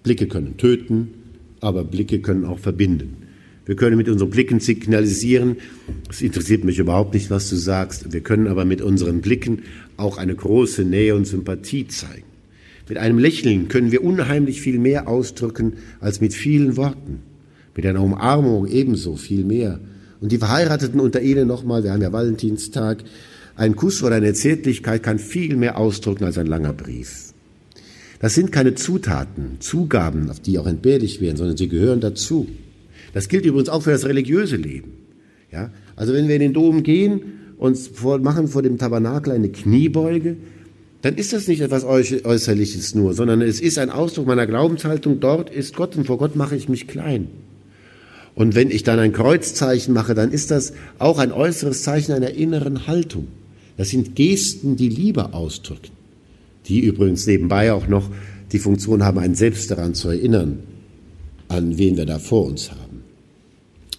Blicke 0.02 0.26
können 0.26 0.56
töten, 0.56 1.08
aber 1.60 1.84
Blicke 1.84 2.20
können 2.20 2.44
auch 2.44 2.58
verbinden. 2.58 3.16
Wir 3.66 3.76
können 3.76 3.96
mit 3.96 4.10
unseren 4.10 4.28
Blicken 4.28 4.60
signalisieren, 4.60 5.56
es 6.10 6.20
interessiert 6.20 6.64
mich 6.64 6.78
überhaupt 6.78 7.14
nicht, 7.14 7.30
was 7.30 7.48
du 7.48 7.56
sagst. 7.56 8.12
Wir 8.12 8.20
können 8.20 8.46
aber 8.46 8.66
mit 8.66 8.82
unseren 8.82 9.22
Blicken 9.22 9.62
auch 9.96 10.18
eine 10.18 10.34
große 10.34 10.84
Nähe 10.84 11.14
und 11.14 11.26
Sympathie 11.26 11.88
zeigen. 11.88 12.33
Mit 12.88 12.98
einem 12.98 13.18
Lächeln 13.18 13.68
können 13.68 13.92
wir 13.92 14.04
unheimlich 14.04 14.60
viel 14.60 14.78
mehr 14.78 15.08
ausdrücken 15.08 15.74
als 16.00 16.20
mit 16.20 16.34
vielen 16.34 16.76
Worten. 16.76 17.20
Mit 17.74 17.86
einer 17.86 18.02
Umarmung 18.02 18.66
ebenso 18.66 19.16
viel 19.16 19.44
mehr. 19.44 19.80
Und 20.20 20.32
die 20.32 20.38
Verheirateten 20.38 21.00
unter 21.00 21.20
ihnen 21.20 21.48
nochmal, 21.48 21.82
wir 21.82 21.92
haben 21.92 22.02
ja 22.02 22.12
Valentinstag, 22.12 23.04
ein 23.56 23.76
Kuss 23.76 24.02
oder 24.02 24.16
eine 24.16 24.34
Zärtlichkeit 24.34 25.02
kann 25.02 25.18
viel 25.18 25.56
mehr 25.56 25.78
ausdrücken 25.78 26.24
als 26.24 26.38
ein 26.38 26.46
langer 26.46 26.72
Brief. 26.72 27.32
Das 28.20 28.34
sind 28.34 28.52
keine 28.52 28.74
Zutaten, 28.74 29.56
Zugaben, 29.60 30.30
auf 30.30 30.40
die 30.40 30.58
auch 30.58 30.66
entbehrlich 30.66 31.20
wären, 31.20 31.36
sondern 31.36 31.56
sie 31.56 31.68
gehören 31.68 32.00
dazu. 32.00 32.48
Das 33.12 33.28
gilt 33.28 33.44
übrigens 33.44 33.68
auch 33.68 33.82
für 33.82 33.90
das 33.90 34.06
religiöse 34.06 34.56
Leben. 34.56 34.92
Ja? 35.52 35.70
Also 35.94 36.12
wenn 36.12 36.26
wir 36.26 36.34
in 36.34 36.40
den 36.40 36.52
Dom 36.52 36.82
gehen 36.82 37.20
und 37.58 37.78
vor, 37.78 38.18
machen 38.18 38.48
vor 38.48 38.62
dem 38.62 38.78
Tabernakel 38.78 39.32
eine 39.32 39.50
Kniebeuge, 39.50 40.36
dann 41.04 41.16
ist 41.16 41.34
das 41.34 41.48
nicht 41.48 41.60
etwas 41.60 41.84
Äußerliches 41.84 42.94
nur, 42.94 43.12
sondern 43.12 43.42
es 43.42 43.60
ist 43.60 43.76
ein 43.76 43.90
Ausdruck 43.90 44.26
meiner 44.26 44.46
Glaubenshaltung, 44.46 45.20
dort 45.20 45.50
ist 45.50 45.76
Gott 45.76 45.96
und 45.96 46.06
vor 46.06 46.16
Gott 46.16 46.34
mache 46.34 46.56
ich 46.56 46.70
mich 46.70 46.88
klein. 46.88 47.28
Und 48.34 48.54
wenn 48.54 48.70
ich 48.70 48.84
dann 48.84 48.98
ein 48.98 49.12
Kreuzzeichen 49.12 49.92
mache, 49.92 50.14
dann 50.14 50.32
ist 50.32 50.50
das 50.50 50.72
auch 50.98 51.18
ein 51.18 51.30
äußeres 51.30 51.82
Zeichen 51.82 52.12
einer 52.12 52.30
inneren 52.30 52.86
Haltung. 52.86 53.28
Das 53.76 53.90
sind 53.90 54.16
Gesten, 54.16 54.76
die 54.76 54.88
Liebe 54.88 55.34
ausdrücken, 55.34 55.90
die 56.68 56.80
übrigens 56.80 57.26
nebenbei 57.26 57.74
auch 57.74 57.86
noch 57.86 58.08
die 58.52 58.58
Funktion 58.58 59.04
haben, 59.04 59.18
einen 59.18 59.34
selbst 59.34 59.70
daran 59.70 59.92
zu 59.92 60.08
erinnern, 60.08 60.60
an 61.48 61.76
wen 61.76 61.98
wir 61.98 62.06
da 62.06 62.18
vor 62.18 62.46
uns 62.46 62.70
haben. 62.70 63.02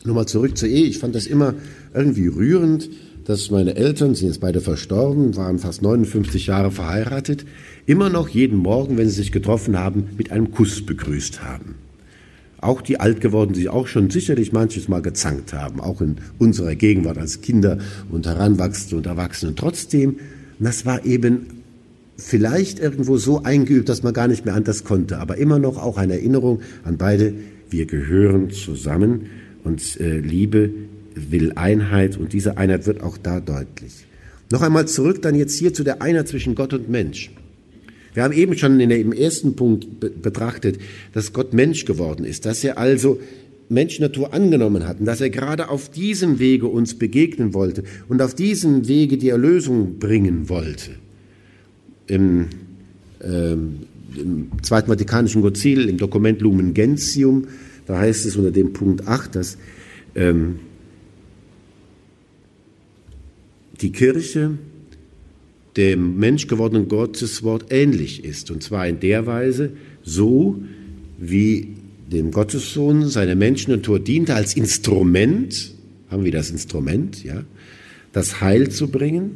Nochmal 0.06 0.26
zurück 0.28 0.58
zur 0.58 0.70
Ehe. 0.70 0.88
Ich 0.88 0.98
fand 0.98 1.14
das 1.14 1.28
immer 1.28 1.54
irgendwie 1.94 2.26
rührend, 2.26 2.90
dass 3.26 3.50
meine 3.50 3.76
Eltern, 3.76 4.14
sind 4.14 4.28
jetzt 4.28 4.40
beide 4.40 4.62
verstorben, 4.62 5.36
waren 5.36 5.58
fast 5.58 5.82
59 5.82 6.46
Jahre 6.46 6.72
verheiratet, 6.72 7.46
immer 7.88 8.10
noch 8.10 8.30
jeden 8.30 8.58
Morgen, 8.58 8.98
wenn 8.98 9.10
sie 9.10 9.16
sich 9.16 9.32
getroffen 9.32 9.78
haben, 9.78 10.10
mit 10.16 10.32
einem 10.32 10.52
Kuss 10.52 10.86
begrüßt 10.86 11.44
haben. 11.44 11.76
Auch 12.62 12.82
die 12.82 13.00
alt 13.00 13.22
geworden, 13.22 13.54
die 13.54 13.68
auch 13.68 13.88
schon 13.88 14.12
sicherlich 14.12 14.54
manches 14.54 14.88
Mal 14.88 15.02
gezankt 15.02 15.54
haben, 15.54 15.82
auch 15.82 16.02
in 16.02 16.18
unserer 16.38 16.76
Gegenwart 16.76 17.18
als 17.18 17.42
Kinder 17.42 17.80
und 18.12 18.28
Heranwachsende 18.28 18.98
und 18.98 19.08
Erwachsene. 19.08 19.56
Trotzdem, 19.56 20.18
das 20.60 20.86
war 20.86 21.04
eben 21.04 21.48
vielleicht 22.18 22.80
irgendwo 22.80 23.18
so 23.18 23.44
eingeübt, 23.44 23.90
dass 23.90 24.04
man 24.04 24.14
gar 24.14 24.28
nicht 24.28 24.46
mehr 24.46 24.54
anders 24.54 24.84
konnte, 24.84 25.18
aber 25.18 25.38
immer 25.38 25.60
noch 25.60 25.82
auch 25.82 25.98
eine 25.98 26.14
Erinnerung 26.14 26.62
an 26.84 26.98
beide, 26.98 27.34
wir 27.72 27.88
gehören 27.88 28.52
zusammen 28.52 29.26
und 29.64 30.00
äh, 30.00 30.20
Liebe 30.20 30.70
will 31.16 31.54
Einheit 31.56 32.18
und 32.18 32.34
diese 32.34 32.58
Einheit 32.58 32.86
wird 32.86 33.02
auch 33.02 33.18
da 33.18 33.40
deutlich. 33.40 34.06
Noch 34.52 34.62
einmal 34.62 34.88
zurück 34.88 35.22
dann 35.22 35.36
jetzt 35.36 35.58
hier 35.58 35.74
zu 35.74 35.84
der 35.84 36.02
Einheit 36.02 36.28
zwischen 36.28 36.56
Gott 36.56 36.74
und 36.74 36.90
Mensch. 36.90 37.32
Wir 38.14 38.24
haben 38.24 38.34
eben 38.34 38.58
schon 38.58 38.80
in 38.80 38.90
dem 38.90 39.12
ersten 39.12 39.56
Punkt 39.56 40.00
betrachtet, 40.00 40.80
dass 41.14 41.34
Gott 41.34 41.54
Mensch 41.54 41.86
geworden 41.86 42.26
ist, 42.26 42.46
dass 42.46 42.64
er 42.64 42.78
also 42.78 43.20
Menschnatur 43.68 44.34
angenommen 44.34 44.88
hat 44.88 45.00
und 45.00 45.06
dass 45.06 45.22
er 45.22 45.30
gerade 45.30 45.70
auf 45.70 45.90
diesem 45.90 46.40
Wege 46.40 46.68
uns 46.68 46.94
begegnen 46.96 47.54
wollte 47.54 47.84
und 48.08 48.22
auf 48.22 48.34
diesem 48.34 48.88
Wege 48.88 49.18
die 49.18 49.30
Erlösung 49.30 50.00
bringen 50.00 50.50
wollte. 50.50 50.92
Im, 52.08 52.48
ähm, 53.22 53.80
im 54.16 54.52
Zweiten 54.62 54.88
Vatikanischen 54.88 55.42
Konzil, 55.42 55.90
im 55.90 55.98
Dokument 55.98 56.40
Lumen 56.42 56.74
Gentium, 56.74 57.48
da 57.88 58.00
heißt 58.00 58.26
es 58.26 58.36
unter 58.36 58.52
dem 58.52 58.72
Punkt 58.74 59.08
8, 59.08 59.36
dass 59.36 59.58
ähm, 60.16 60.60
die 63.82 63.92
Kirche 63.92 64.58
dem 65.78 66.18
menschgewordenen 66.18 66.88
Gotteswort 66.88 67.66
ähnlich 67.70 68.24
ist. 68.24 68.50
Und 68.52 68.64
zwar 68.64 68.88
in 68.88 69.00
der 69.00 69.26
Weise, 69.26 69.72
so 70.04 70.62
wie 71.18 71.76
dem 72.12 72.32
Gottessohn 72.32 73.08
seine 73.10 73.36
Menschennatur 73.36 74.00
diente 74.00 74.36
als 74.36 74.56
Instrument, 74.56 75.74
haben 76.10 76.24
wir 76.24 76.32
das 76.32 76.50
Instrument, 76.50 77.24
ja, 77.24 77.44
das 78.14 78.40
Heil 78.42 78.70
zu 78.70 78.88
bringen, 78.88 79.32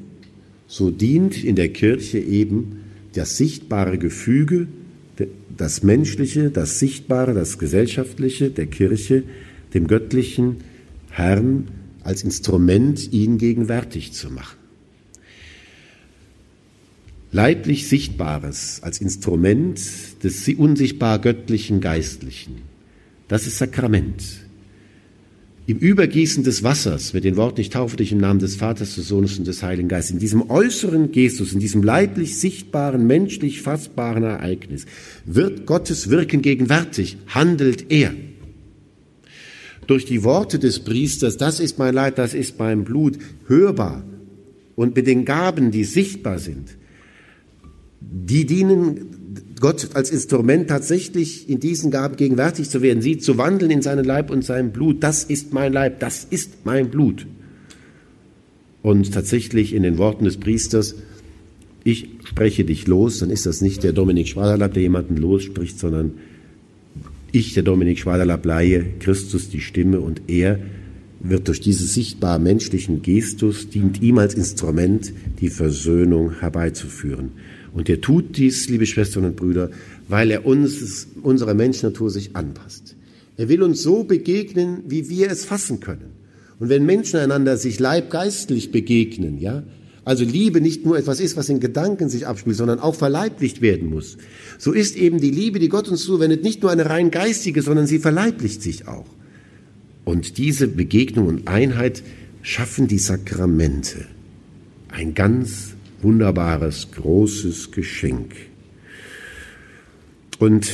so 0.68 0.92
dient 0.92 1.44
in 1.44 1.56
der 1.56 1.70
Kirche 1.70 2.20
eben 2.20 2.82
das 3.14 3.38
sichtbare 3.38 3.98
Gefüge, 3.98 4.68
das 5.58 5.84
Menschliche, 5.84 6.52
das 6.52 6.80
Sichtbare, 6.80 7.34
das 7.34 7.58
Gesellschaftliche 7.58 8.50
der 8.50 8.68
Kirche, 8.68 9.24
dem 9.74 9.88
göttlichen 9.88 10.58
Herrn 11.10 11.68
als 12.10 12.24
Instrument, 12.24 13.14
ihn 13.14 13.38
gegenwärtig 13.38 14.12
zu 14.12 14.30
machen 14.30 14.60
leiblich 17.32 17.88
Sichtbares 17.88 18.80
als 18.82 19.02
Instrument 19.02 19.80
des 20.24 20.48
unsichtbar 20.48 21.20
göttlichen 21.20 21.82
Geistlichen. 21.82 22.64
Das 23.28 23.46
ist 23.46 23.58
Sakrament. 23.58 24.24
Im 25.68 25.78
Übergießen 25.78 26.44
des 26.44 26.64
Wassers 26.64 27.14
mit 27.14 27.24
den 27.24 27.36
Worten, 27.36 27.62
ich 27.62 27.70
taufe 27.70 27.96
dich 27.96 28.12
im 28.12 28.18
Namen 28.18 28.40
des 28.40 28.56
Vaters, 28.56 28.96
des 28.96 29.08
Sohnes 29.08 29.38
und 29.38 29.46
des 29.46 29.62
Heiligen 29.62 29.88
Geistes, 29.88 30.14
in 30.14 30.20
diesem 30.20 30.50
äußeren 30.50 31.12
Gestus, 31.12 31.54
in 31.54 31.60
diesem 31.60 31.84
leiblich 31.84 32.40
sichtbaren, 32.40 33.06
menschlich 33.06 33.62
fassbaren 33.62 34.24
Ereignis, 34.24 34.88
wird 35.26 35.68
Gottes 35.68 36.10
Wirken 36.10 36.42
gegenwärtig, 36.42 37.18
handelt 37.28 37.92
er. 37.92 38.16
Durch 39.90 40.06
die 40.06 40.24
Worte 40.24 40.60
des 40.60 40.82
Priesters, 40.82 41.38
das 41.38 41.60
ist 41.60 41.80
mein 41.80 41.96
Leid, 41.96 42.20
das 42.20 42.36
ist 42.36 42.60
mein 42.60 42.84
Blut, 42.84 43.18
hörbar 43.48 44.04
und 44.76 44.96
mit 44.96 45.08
den 45.08 45.26
Gaben, 45.26 45.72
die 45.72 45.84
sichtbar 45.84 46.38
sind, 46.38 46.78
die 48.00 48.46
dienen 48.46 49.56
Gott 49.60 49.90
als 49.96 50.12
Instrument 50.12 50.68
tatsächlich 50.70 51.50
in 51.50 51.60
diesen 51.60 51.90
Gaben 51.90 52.18
gegenwärtig 52.18 52.70
zu 52.70 52.84
werden, 52.84 53.02
sie 53.02 53.18
zu 53.18 53.40
wandeln 53.40 53.72
in 53.72 53.82
seinen 53.82 54.06
Leib 54.06 54.30
und 54.30 54.46
sein 54.46 54.72
Blut. 54.72 55.02
Das 55.02 55.24
ist 55.24 55.54
mein 55.54 55.74
Leib, 55.74 56.00
das 56.00 56.24
ist 56.24 56.68
mein 56.68 56.92
Blut. 56.92 57.26
Und 58.84 59.12
tatsächlich 59.12 59.74
in 59.74 59.82
den 59.82 59.98
Worten 59.98 60.24
des 60.24 60.38
Priesters, 60.38 60.98
ich 61.84 62.10
spreche 62.26 62.64
dich 62.64 62.86
los, 62.86 63.18
dann 63.18 63.32
ist 63.32 63.48
das 63.48 63.62
nicht 63.62 63.82
der 63.82 63.94
Dominik 63.94 64.28
Schwaderlapp, 64.28 64.76
der 64.76 64.84
jemanden 64.84 65.18
losspricht, 65.18 65.80
sondern 65.80 66.12
ich, 67.32 67.54
der 67.54 67.64
Dominik 67.64 68.00
Schwaderlapp, 68.00 68.46
leihe 68.46 68.86
Christus 69.00 69.50
die 69.50 69.62
Stimme 69.62 70.00
und 70.00 70.22
er 70.28 70.60
wird 71.20 71.48
durch 71.48 71.60
diesen 71.60 71.88
sichtbar 71.88 72.40
menschlichen 72.40 73.02
Gestus, 73.02 73.70
dient 73.70 74.02
ihm 74.02 74.18
als 74.18 74.34
Instrument, 74.34 75.12
die 75.42 75.50
Versöhnung 75.50 76.40
herbeizuführen. 76.40 77.32
Und 77.74 77.90
er 77.90 78.02
tut 78.02 78.38
dies, 78.38 78.70
liebe 78.70 78.86
Schwestern 78.86 79.26
und 79.26 79.36
Brüder, 79.36 79.70
weil 80.08 80.32
er 80.32 80.46
uns, 80.46 81.08
unserer 81.22 81.54
Menschnatur 81.54 82.10
sich 82.10 82.36
anpasst. 82.36 82.96
Er 83.38 83.48
will 83.50 83.62
uns 83.64 83.82
so 83.82 84.04
begegnen, 84.04 84.84
wie 84.88 85.10
wir 85.10 85.30
es 85.30 85.46
fassen 85.46 85.80
können. 85.80 86.12
Und 86.60 86.70
wenn 86.70 86.86
Menschen 86.86 87.20
einander 87.20 87.58
sich 87.58 87.80
leibgeistlich 87.80 88.72
begegnen, 88.72 89.40
ja, 89.40 89.64
also 90.06 90.24
Liebe 90.24 90.62
nicht 90.62 90.86
nur 90.86 90.98
etwas 90.98 91.20
ist, 91.20 91.38
was 91.38 91.50
in 91.50 91.60
Gedanken 91.60 92.10
sich 92.10 92.26
abspielt, 92.28 92.56
sondern 92.56 92.80
auch 92.80 92.96
verleiblicht 92.96 93.62
werden 93.62 93.90
muss, 93.90 94.18
so 94.58 94.72
ist 94.72 94.96
eben 94.96 95.20
die 95.20 95.32
Liebe, 95.32 95.60
die 95.60 95.70
Gott 95.70 95.88
uns 95.88 96.04
zuwendet, 96.04 96.44
nicht 96.44 96.62
nur 96.62 96.72
eine 96.72 96.90
rein 96.90 97.12
geistige, 97.12 97.62
sondern 97.62 97.88
sie 97.88 98.00
verleiblicht 98.00 98.62
sich 98.62 98.88
auch. 98.88 99.08
Und 100.06 100.38
diese 100.38 100.68
Begegnung 100.68 101.28
und 101.28 101.48
Einheit 101.48 102.04
schaffen 102.42 102.88
die 102.88 102.98
Sakramente. 102.98 104.06
Ein 104.88 105.14
ganz 105.14 105.76
wunderbares, 106.02 106.88
großes 106.92 107.72
Geschenk. 107.72 108.34
Und 110.40 110.72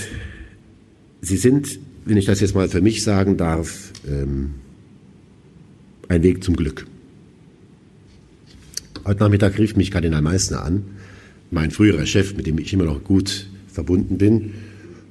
sie 1.22 1.38
sind, 1.38 1.80
wenn 2.06 2.18
ich 2.18 2.26
das 2.26 2.40
jetzt 2.40 2.56
mal 2.56 2.70
für 2.70 2.82
mich 2.82 3.04
sagen 3.04 3.36
darf, 3.36 3.92
ähm, 4.08 4.52
ein 6.08 6.24
Weg 6.24 6.44
zum 6.44 6.56
Glück. 6.56 6.86
Heute 9.08 9.20
Nachmittag 9.20 9.60
rief 9.60 9.76
mich 9.76 9.92
Kardinal 9.92 10.24
Meissner 10.24 10.64
an, 10.64 10.84
mein 11.52 11.70
früherer 11.70 12.08
Chef, 12.08 12.36
mit 12.36 12.48
dem 12.48 12.58
ich 12.58 12.74
immer 12.74 12.86
noch 12.86 13.04
gut 13.04 13.46
verbunden 13.72 14.18
bin. 14.18 14.54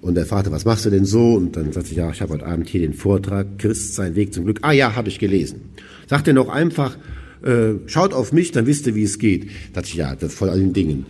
Und 0.01 0.19
er 0.19 0.27
fragte, 0.27 0.51
was 0.51 0.65
machst 0.65 0.85
du 0.85 0.91
denn 0.91 1.05
so? 1.05 1.35
Und 1.35 1.55
dann 1.55 1.71
sagte 1.71 1.93
ich, 1.93 1.97
ja, 1.97 2.11
ich 2.11 2.21
habe 2.21 2.33
heute 2.33 2.45
Abend 2.45 2.69
hier 2.69 2.81
den 2.81 2.93
Vortrag, 2.93 3.57
Christ, 3.57 3.95
sein 3.95 4.17
Weg 4.17 4.35
zum 4.35 4.47
Glück. 4.47 4.59
Ah 4.63 4.73
ja, 4.73 4.97
habe 4.97 5.09
ich 5.09 5.21
gelesen. 5.21 5.61
Sagt 6.09 6.27
er 6.27 6.35
noch 6.35 6.49
einfach, 6.49 6.99
äh, 7.45 7.75
schaut 7.87 8.15
auf 8.15 8.33
mich, 8.33 8.51
dann 8.51 8.67
wisst 8.67 8.89
ihr, 8.89 8.97
wie 8.97 9.05
es 9.05 9.21
geht. 9.21 9.49
Dachte 9.75 9.87
ich, 9.87 9.95
ja, 9.95 10.17
das 10.17 10.35
vor 10.35 10.51
allen 10.51 10.73
Dingen. 10.73 11.07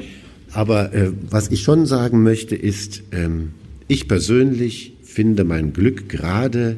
Aber 0.53 0.92
äh, 0.92 1.11
was 1.31 1.51
ich 1.51 1.62
schon 1.62 1.87
sagen 1.87 2.23
möchte, 2.23 2.55
ist, 2.55 3.03
ähm, 3.12 3.53
ich 3.88 4.09
persönlich 4.09 4.94
finde 5.03 5.44
mein 5.44 5.73
Glück 5.73 6.11
gerade 6.11 6.77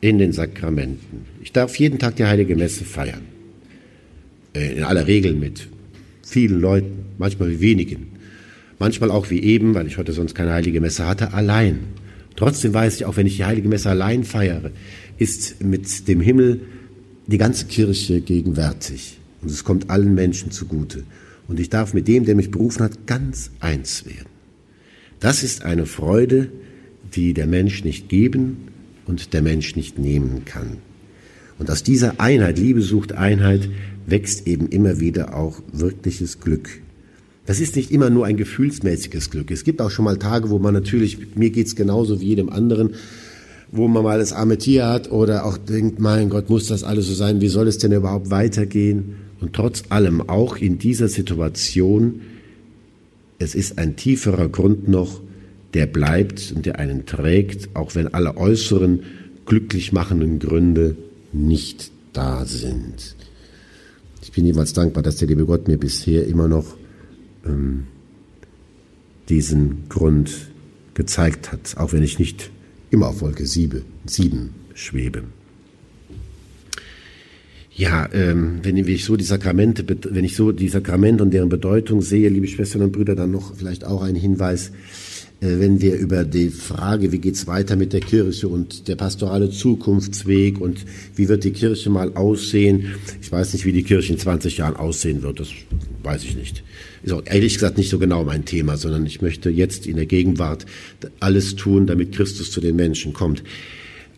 in 0.00 0.18
den 0.18 0.32
Sakramenten. 0.32 1.26
Ich 1.42 1.50
darf 1.50 1.74
jeden 1.80 1.98
Tag 1.98 2.14
die 2.14 2.26
Heilige 2.26 2.54
Messe 2.54 2.84
feiern. 2.84 3.31
Äh, 4.54 4.76
in 4.76 4.84
aller 4.84 5.06
Regel 5.06 5.34
mit 5.34 5.68
vielen 6.22 6.60
Leuten, 6.60 7.04
manchmal 7.18 7.50
mit 7.50 7.60
wenigen. 7.60 8.08
Manchmal 8.78 9.10
auch 9.10 9.30
wie 9.30 9.40
eben, 9.42 9.74
weil 9.74 9.86
ich 9.86 9.98
heute 9.98 10.12
sonst 10.12 10.34
keine 10.34 10.52
Heilige 10.52 10.80
Messe 10.80 11.06
hatte, 11.06 11.32
allein. 11.32 11.80
Trotzdem 12.36 12.74
weiß 12.74 12.96
ich, 12.96 13.04
auch 13.04 13.16
wenn 13.16 13.26
ich 13.26 13.36
die 13.36 13.44
Heilige 13.44 13.68
Messe 13.68 13.90
allein 13.90 14.24
feiere, 14.24 14.70
ist 15.18 15.62
mit 15.62 16.08
dem 16.08 16.20
Himmel 16.20 16.60
die 17.26 17.38
ganze 17.38 17.66
Kirche 17.66 18.20
gegenwärtig. 18.20 19.18
Und 19.40 19.50
es 19.50 19.64
kommt 19.64 19.90
allen 19.90 20.14
Menschen 20.14 20.50
zugute. 20.50 21.04
Und 21.48 21.60
ich 21.60 21.70
darf 21.70 21.94
mit 21.94 22.08
dem, 22.08 22.24
der 22.24 22.34
mich 22.34 22.50
berufen 22.50 22.82
hat, 22.82 23.06
ganz 23.06 23.50
eins 23.60 24.06
werden. 24.06 24.30
Das 25.20 25.42
ist 25.42 25.64
eine 25.64 25.86
Freude, 25.86 26.50
die 27.14 27.34
der 27.34 27.46
Mensch 27.46 27.84
nicht 27.84 28.08
geben 28.08 28.68
und 29.06 29.32
der 29.34 29.42
Mensch 29.42 29.76
nicht 29.76 29.98
nehmen 29.98 30.44
kann. 30.44 30.78
Und 31.58 31.70
aus 31.70 31.82
dieser 31.82 32.20
Einheit, 32.20 32.58
Liebe 32.58 32.80
sucht 32.80 33.12
Einheit, 33.12 33.68
wächst 34.06 34.46
eben 34.46 34.68
immer 34.68 35.00
wieder 35.00 35.36
auch 35.36 35.60
wirkliches 35.72 36.40
Glück. 36.40 36.68
Das 37.46 37.60
ist 37.60 37.74
nicht 37.76 37.90
immer 37.90 38.08
nur 38.08 38.26
ein 38.26 38.36
gefühlsmäßiges 38.36 39.30
Glück. 39.30 39.50
Es 39.50 39.64
gibt 39.64 39.80
auch 39.80 39.90
schon 39.90 40.04
mal 40.04 40.16
Tage, 40.16 40.50
wo 40.50 40.58
man 40.58 40.74
natürlich, 40.74 41.34
mir 41.34 41.50
geht's 41.50 41.74
genauso 41.74 42.20
wie 42.20 42.26
jedem 42.26 42.50
anderen, 42.50 42.94
wo 43.72 43.88
man 43.88 44.04
mal 44.04 44.18
das 44.18 44.32
arme 44.32 44.58
Tier 44.58 44.86
hat 44.86 45.10
oder 45.10 45.44
auch 45.44 45.56
denkt, 45.56 45.98
mein 45.98 46.28
Gott, 46.28 46.50
muss 46.50 46.66
das 46.66 46.84
alles 46.84 47.06
so 47.06 47.14
sein? 47.14 47.40
Wie 47.40 47.48
soll 47.48 47.66
es 47.66 47.78
denn 47.78 47.92
überhaupt 47.92 48.30
weitergehen? 48.30 49.16
Und 49.40 49.54
trotz 49.54 49.82
allem, 49.88 50.20
auch 50.28 50.56
in 50.56 50.78
dieser 50.78 51.08
Situation, 51.08 52.20
es 53.38 53.56
ist 53.56 53.78
ein 53.78 53.96
tieferer 53.96 54.48
Grund 54.48 54.88
noch, 54.88 55.20
der 55.74 55.86
bleibt 55.86 56.52
und 56.54 56.66
der 56.66 56.78
einen 56.78 57.06
trägt, 57.06 57.74
auch 57.74 57.94
wenn 57.94 58.12
alle 58.14 58.36
äußeren 58.36 59.00
glücklich 59.46 59.92
machenden 59.92 60.38
Gründe 60.38 60.96
nicht 61.32 61.90
da 62.12 62.44
sind. 62.44 63.16
Ich 64.22 64.30
bin 64.30 64.46
jeweils 64.46 64.72
dankbar, 64.72 65.02
dass 65.02 65.16
der 65.16 65.28
liebe 65.28 65.44
Gott 65.44 65.66
mir 65.68 65.76
bisher 65.76 66.26
immer 66.26 66.46
noch 66.46 66.76
ähm, 67.44 67.88
diesen 69.28 69.88
Grund 69.88 70.50
gezeigt 70.94 71.52
hat, 71.52 71.76
auch 71.76 71.92
wenn 71.92 72.02
ich 72.02 72.18
nicht 72.18 72.50
immer 72.90 73.08
auf 73.08 73.20
Wolke 73.20 73.46
7, 73.46 73.82
7 74.06 74.50
schwebe. 74.74 75.24
Ja, 77.74 78.08
ähm, 78.12 78.60
wenn 78.62 78.76
ich 78.76 79.04
so 79.04 79.16
die 79.16 79.24
Sakramente, 79.24 79.84
wenn 79.88 80.24
ich 80.24 80.36
so 80.36 80.52
die 80.52 80.68
Sakramente 80.68 81.22
und 81.22 81.32
deren 81.32 81.48
Bedeutung 81.48 82.02
sehe, 82.02 82.28
liebe 82.28 82.46
Schwestern 82.46 82.82
und 82.82 82.92
Brüder, 82.92 83.16
dann 83.16 83.30
noch 83.30 83.56
vielleicht 83.56 83.84
auch 83.84 84.02
ein 84.02 84.14
Hinweis, 84.14 84.72
wenn 85.44 85.80
wir 85.80 85.96
über 85.96 86.24
die 86.24 86.50
Frage, 86.50 87.10
wie 87.10 87.18
geht's 87.18 87.48
weiter 87.48 87.74
mit 87.74 87.92
der 87.92 88.00
Kirche 88.00 88.48
und 88.48 88.86
der 88.86 88.94
pastorale 88.94 89.50
Zukunftsweg 89.50 90.60
und 90.60 90.84
wie 91.16 91.28
wird 91.28 91.42
die 91.42 91.50
Kirche 91.50 91.90
mal 91.90 92.14
aussehen. 92.14 92.94
Ich 93.20 93.32
weiß 93.32 93.52
nicht, 93.52 93.64
wie 93.64 93.72
die 93.72 93.82
Kirche 93.82 94.12
in 94.12 94.18
20 94.18 94.58
Jahren 94.58 94.76
aussehen 94.76 95.22
wird, 95.22 95.40
das 95.40 95.48
weiß 96.04 96.22
ich 96.24 96.36
nicht. 96.36 96.62
Ist 97.02 97.12
auch 97.12 97.22
ehrlich 97.26 97.54
gesagt 97.54 97.76
nicht 97.76 97.90
so 97.90 97.98
genau 97.98 98.22
mein 98.24 98.44
Thema, 98.44 98.76
sondern 98.76 99.04
ich 99.04 99.20
möchte 99.20 99.50
jetzt 99.50 99.86
in 99.86 99.96
der 99.96 100.06
Gegenwart 100.06 100.64
alles 101.18 101.56
tun, 101.56 101.88
damit 101.88 102.12
Christus 102.12 102.52
zu 102.52 102.60
den 102.60 102.76
Menschen 102.76 103.12
kommt. 103.12 103.42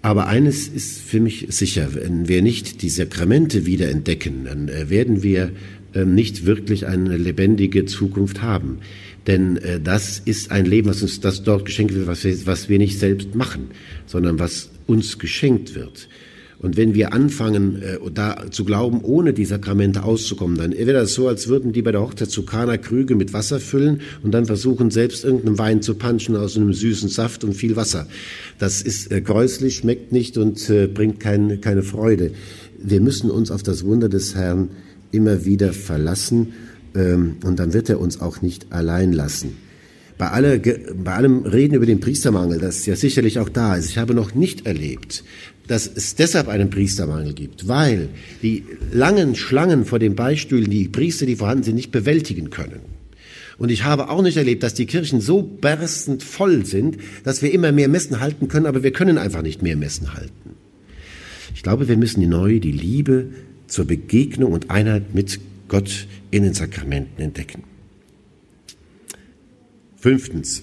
Aber 0.02 0.26
eines 0.26 0.68
ist 0.68 1.00
für 1.00 1.20
mich 1.20 1.46
sicher, 1.48 1.94
wenn 1.94 2.28
wir 2.28 2.42
nicht 2.42 2.82
die 2.82 2.90
Sakramente 2.90 3.64
wieder 3.64 3.88
entdecken, 3.88 4.44
dann 4.44 4.68
äh, 4.68 4.90
werden 4.90 5.22
wir 5.22 5.52
ähm, 5.94 6.14
nicht 6.14 6.44
wirklich 6.44 6.86
eine 6.86 7.16
lebendige 7.16 7.86
Zukunft 7.86 8.42
haben. 8.42 8.80
Denn 9.26 9.56
äh, 9.56 9.80
das 9.80 10.20
ist 10.24 10.50
ein 10.50 10.66
Leben, 10.66 10.88
was 10.88 11.02
uns 11.02 11.20
das 11.20 11.42
dort 11.42 11.64
geschenkt 11.64 11.94
wird, 11.94 12.06
was 12.06 12.24
wir, 12.24 12.46
was 12.46 12.68
wir 12.68 12.78
nicht 12.78 12.98
selbst 12.98 13.34
machen, 13.34 13.68
sondern 14.06 14.38
was 14.38 14.70
uns 14.86 15.18
geschenkt 15.18 15.74
wird. 15.74 16.08
Und 16.64 16.78
wenn 16.78 16.94
wir 16.94 17.12
anfangen, 17.12 17.82
äh, 17.82 17.98
da 18.12 18.46
zu 18.50 18.64
glauben, 18.64 19.00
ohne 19.02 19.34
die 19.34 19.44
Sakramente 19.44 20.02
auszukommen, 20.02 20.56
dann 20.56 20.72
wäre 20.72 20.92
das 20.92 21.12
so, 21.12 21.28
als 21.28 21.48
würden 21.48 21.72
die 21.72 21.82
bei 21.82 21.92
der 21.92 22.00
Hochzeit 22.00 22.30
zu 22.30 22.44
Kana 22.44 22.78
Krüge 22.78 23.16
mit 23.16 23.32
Wasser 23.32 23.60
füllen 23.60 24.00
und 24.22 24.32
dann 24.32 24.46
versuchen, 24.46 24.90
selbst 24.90 25.24
irgendeinen 25.24 25.58
Wein 25.58 25.82
zu 25.82 25.94
punchen 25.94 26.36
aus 26.36 26.56
einem 26.56 26.72
süßen 26.72 27.08
Saft 27.08 27.44
und 27.44 27.54
viel 27.54 27.76
Wasser. 27.76 28.06
Das 28.58 28.82
ist 28.82 29.12
äh, 29.12 29.20
gräuslich, 29.20 29.76
schmeckt 29.76 30.12
nicht 30.12 30.38
und 30.38 30.70
äh, 30.70 30.86
bringt 30.86 31.20
kein, 31.20 31.60
keine 31.60 31.82
Freude. 31.82 32.32
Wir 32.82 33.00
müssen 33.00 33.30
uns 33.30 33.50
auf 33.50 33.62
das 33.62 33.84
Wunder 33.84 34.08
des 34.08 34.34
Herrn 34.34 34.70
immer 35.10 35.44
wieder 35.44 35.72
verlassen 35.72 36.54
und 36.94 37.56
dann 37.56 37.72
wird 37.72 37.88
er 37.88 38.00
uns 38.00 38.20
auch 38.20 38.40
nicht 38.40 38.72
allein 38.72 39.12
lassen. 39.12 39.56
Bei, 40.16 40.28
alle, 40.28 40.60
bei 40.60 41.12
allem 41.12 41.42
Reden 41.42 41.74
über 41.74 41.86
den 41.86 41.98
Priestermangel, 41.98 42.60
das 42.60 42.86
ja 42.86 42.94
sicherlich 42.94 43.40
auch 43.40 43.48
da 43.48 43.74
ist, 43.74 43.90
ich 43.90 43.98
habe 43.98 44.14
noch 44.14 44.34
nicht 44.34 44.64
erlebt, 44.64 45.24
dass 45.66 45.90
es 45.92 46.14
deshalb 46.14 46.46
einen 46.46 46.70
Priestermangel 46.70 47.32
gibt, 47.32 47.66
weil 47.66 48.10
die 48.42 48.64
langen 48.92 49.34
Schlangen 49.34 49.84
vor 49.84 49.98
den 49.98 50.14
Beistühlen 50.14 50.70
die 50.70 50.88
Priester, 50.88 51.26
die 51.26 51.36
vorhanden 51.36 51.64
sind, 51.64 51.74
nicht 51.74 51.90
bewältigen 51.90 52.50
können. 52.50 52.80
Und 53.58 53.70
ich 53.70 53.84
habe 53.84 54.08
auch 54.10 54.22
nicht 54.22 54.36
erlebt, 54.36 54.62
dass 54.62 54.74
die 54.74 54.86
Kirchen 54.86 55.20
so 55.20 55.42
berstend 55.42 56.22
voll 56.22 56.64
sind, 56.64 56.98
dass 57.24 57.42
wir 57.42 57.52
immer 57.52 57.72
mehr 57.72 57.88
Messen 57.88 58.20
halten 58.20 58.48
können, 58.48 58.66
aber 58.66 58.82
wir 58.82 58.92
können 58.92 59.18
einfach 59.18 59.42
nicht 59.42 59.62
mehr 59.62 59.76
Messen 59.76 60.14
halten. 60.14 60.54
Ich 61.54 61.62
glaube, 61.62 61.88
wir 61.88 61.96
müssen 61.96 62.28
neu 62.28 62.60
die 62.60 62.72
Liebe 62.72 63.26
zur 63.66 63.86
Begegnung 63.86 64.52
und 64.52 64.70
Einheit 64.70 65.14
mit 65.14 65.40
Gott 65.68 66.06
in 66.30 66.42
den 66.42 66.54
Sakramenten 66.54 67.22
entdecken. 67.22 67.64
Fünftens. 69.96 70.62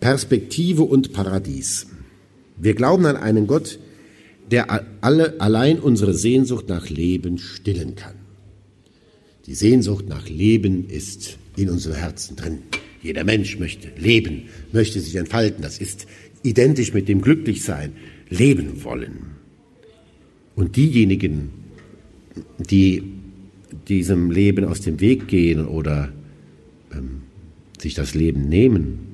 Perspektive 0.00 0.82
und 0.82 1.12
Paradies. 1.12 1.86
Wir 2.56 2.74
glauben 2.74 3.06
an 3.06 3.16
einen 3.16 3.46
Gott, 3.46 3.78
der 4.50 4.86
alle, 5.00 5.40
allein 5.40 5.78
unsere 5.78 6.14
Sehnsucht 6.14 6.68
nach 6.68 6.90
Leben 6.90 7.38
stillen 7.38 7.94
kann. 7.94 8.14
Die 9.46 9.54
Sehnsucht 9.54 10.08
nach 10.08 10.28
Leben 10.28 10.88
ist 10.88 11.38
in 11.56 11.70
unserem 11.70 11.96
Herzen 11.96 12.36
drin. 12.36 12.58
Jeder 13.02 13.24
Mensch 13.24 13.58
möchte 13.58 13.88
leben, 13.96 14.44
möchte 14.72 15.00
sich 15.00 15.16
entfalten. 15.16 15.62
Das 15.62 15.78
ist 15.78 16.06
identisch 16.42 16.92
mit 16.92 17.08
dem 17.08 17.20
Glücklichsein, 17.20 17.92
leben 18.28 18.84
wollen. 18.84 19.32
Und 20.54 20.76
diejenigen, 20.76 21.50
die 22.58 23.02
diesem 23.88 24.30
Leben 24.30 24.64
aus 24.64 24.80
dem 24.80 25.00
Weg 25.00 25.28
gehen 25.28 25.66
oder 25.66 26.12
ähm, 26.92 27.22
sich 27.78 27.94
das 27.94 28.14
Leben 28.14 28.48
nehmen, 28.48 29.12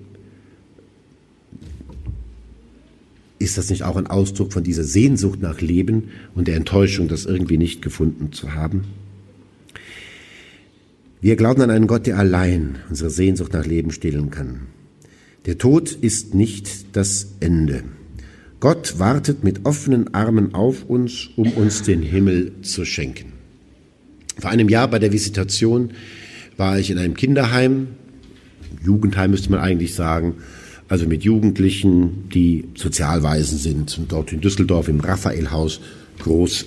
ist 3.38 3.56
das 3.56 3.70
nicht 3.70 3.84
auch 3.84 3.96
ein 3.96 4.06
Ausdruck 4.08 4.52
von 4.52 4.64
dieser 4.64 4.84
Sehnsucht 4.84 5.40
nach 5.40 5.60
Leben 5.60 6.08
und 6.34 6.48
der 6.48 6.56
Enttäuschung, 6.56 7.08
das 7.08 7.24
irgendwie 7.24 7.56
nicht 7.56 7.82
gefunden 7.82 8.32
zu 8.32 8.54
haben? 8.54 8.84
Wir 11.20 11.36
glauben 11.36 11.62
an 11.62 11.70
einen 11.70 11.86
Gott, 11.86 12.06
der 12.06 12.18
allein 12.18 12.78
unsere 12.88 13.10
Sehnsucht 13.10 13.52
nach 13.52 13.66
Leben 13.66 13.90
stillen 13.90 14.30
kann. 14.30 14.66
Der 15.46 15.58
Tod 15.58 15.92
ist 15.92 16.34
nicht 16.34 16.96
das 16.96 17.34
Ende. 17.40 17.84
Gott 18.60 18.98
wartet 18.98 19.44
mit 19.44 19.64
offenen 19.66 20.14
Armen 20.14 20.54
auf 20.54 20.84
uns, 20.88 21.30
um 21.36 21.52
uns 21.52 21.82
den 21.82 22.02
Himmel 22.02 22.52
zu 22.62 22.84
schenken. 22.84 23.37
Vor 24.38 24.50
einem 24.50 24.68
Jahr 24.68 24.88
bei 24.88 24.98
der 24.98 25.12
Visitation 25.12 25.90
war 26.56 26.78
ich 26.78 26.90
in 26.90 26.98
einem 26.98 27.14
Kinderheim, 27.14 27.88
Jugendheim 28.84 29.30
müsste 29.30 29.50
man 29.50 29.60
eigentlich 29.60 29.94
sagen, 29.94 30.34
also 30.88 31.06
mit 31.06 31.22
Jugendlichen, 31.22 32.28
die 32.32 32.64
Sozialweisen 32.74 33.58
sind 33.58 33.98
und 33.98 34.12
dort 34.12 34.32
in 34.32 34.40
Düsseldorf 34.40 34.88
im 34.88 35.00
Raphaelhaus 35.00 35.80
groß 36.20 36.66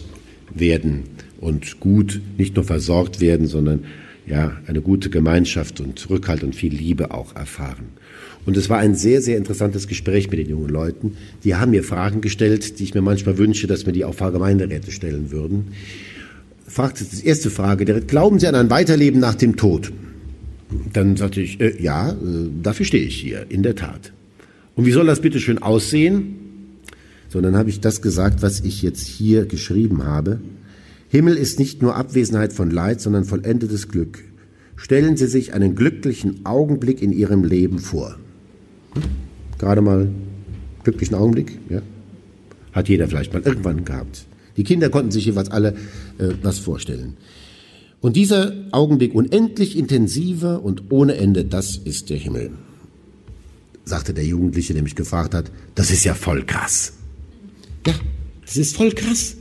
werden 0.53 1.03
und 1.39 1.80
gut 1.80 2.22
nicht 2.38 2.55
nur 2.55 2.65
versorgt 2.65 3.19
werden, 3.19 3.47
sondern 3.47 3.86
ja, 4.28 4.57
eine 4.67 4.82
gute 4.82 5.09
Gemeinschaft 5.09 5.82
und 5.82 6.09
Rückhalt 6.09 6.43
und 6.43 6.55
viel 6.55 6.74
Liebe 6.74 7.11
auch 7.11 7.36
erfahren. 7.36 7.86
Und 8.45 8.57
es 8.57 8.69
war 8.69 8.78
ein 8.80 8.95
sehr, 8.95 9.22
sehr 9.22 9.38
interessantes 9.38 9.88
Gespräch 9.88 10.30
mit 10.30 10.39
den 10.39 10.49
jungen 10.49 10.69
Leuten. 10.69 11.15
Die 11.43 11.55
haben 11.55 11.72
mir 11.72 11.84
Fragen 11.84 12.22
gestellt, 12.22 12.80
die 12.80 12.84
ich 12.84 12.93
mir 12.93 13.01
manchmal 13.01 13.38
wünsche, 13.38 13.67
dass 13.67 13.86
mir 13.86 13.91
die 13.91 14.05
auch 14.05 14.15
Pfarrgemeinderäte 14.15 14.91
stellen 14.91 15.32
würden. 15.32 15.74
Fragte 16.72 17.03
die 17.03 17.26
erste 17.26 17.49
Frage 17.49 17.84
direkt, 17.84 18.07
glauben 18.07 18.39
Sie 18.39 18.47
an 18.47 18.55
ein 18.55 18.69
Weiterleben 18.69 19.19
nach 19.19 19.36
dem 19.36 19.57
Tod? 19.57 19.91
Dann 20.93 21.17
sagte 21.17 21.41
ich, 21.41 21.59
äh, 21.59 21.82
ja, 21.82 22.11
äh, 22.11 22.15
dafür 22.63 22.86
stehe 22.86 23.03
ich 23.03 23.17
hier, 23.17 23.45
in 23.49 23.61
der 23.61 23.76
Tat. 23.76 24.13
Und 24.76 24.86
wie 24.86 24.91
soll 24.91 25.05
das 25.05 25.19
bitte 25.19 25.41
schön 25.41 25.57
aussehen? 25.57 26.38
So, 27.28 27.41
dann 27.41 27.57
habe 27.57 27.69
ich 27.69 27.82
das 27.82 28.01
gesagt, 28.01 28.41
was 28.41 28.61
ich 28.61 28.82
jetzt 28.82 29.05
hier 29.05 29.45
geschrieben 29.45 30.05
habe. 30.05 30.39
Himmel 31.09 31.36
ist 31.36 31.59
nicht 31.59 31.82
nur 31.82 31.97
Abwesenheit 31.97 32.53
von 32.53 32.72
Leid, 32.72 33.01
sondern 33.01 33.26
vollendetes 33.26 33.89
Glück. 33.89 34.24
Stellen 34.78 35.17
Sie 35.17 35.28
sich 35.28 35.53
einen 35.53 35.76
glücklichen 35.76 36.45
Augenblick 36.45 37.01
in 37.01 37.11
Ihrem 37.11 37.43
Leben 37.43 37.80
vor. 37.80 38.15
Hm? 38.93 39.01
Gerade 39.59 39.82
mal 39.82 40.07
glücklichen 40.86 41.15
Augenblick, 41.15 41.59
ja? 41.69 41.82
Hat 42.72 42.88
jeder 42.88 43.09
vielleicht 43.09 43.34
mal 43.34 43.41
irgendwann 43.41 43.84
gehabt. 43.84 44.26
Die 44.58 44.64
Kinder 44.64 44.89
konnten 44.89 45.12
sich 45.12 45.26
jeweils 45.26 45.49
alle 45.49 45.76
äh, 46.18 46.30
was 46.41 46.60
vorstellen. 46.60 47.18
Und 48.02 48.16
dieser 48.16 48.54
Augenblick 48.72 49.14
unendlich 49.14 49.78
intensiver 49.78 50.64
und 50.64 50.91
ohne 50.91 51.16
Ende, 51.16 51.45
das 51.45 51.78
ist 51.78 52.10
der 52.10 52.18
Himmel. 52.18 52.52
Sagte 53.86 54.14
der 54.14 54.26
Jugendliche, 54.26 54.74
der 54.74 54.84
mich 54.84 54.95
gefragt 54.95 55.34
hat, 55.34 55.52
das 55.76 55.91
ist 55.91 56.04
ja 56.04 56.14
voll 56.16 56.43
krass. 56.45 56.93
Ja, 57.86 57.93
das 58.45 58.58
ist 58.58 58.76
voll 58.76 58.91
krass. 58.91 59.36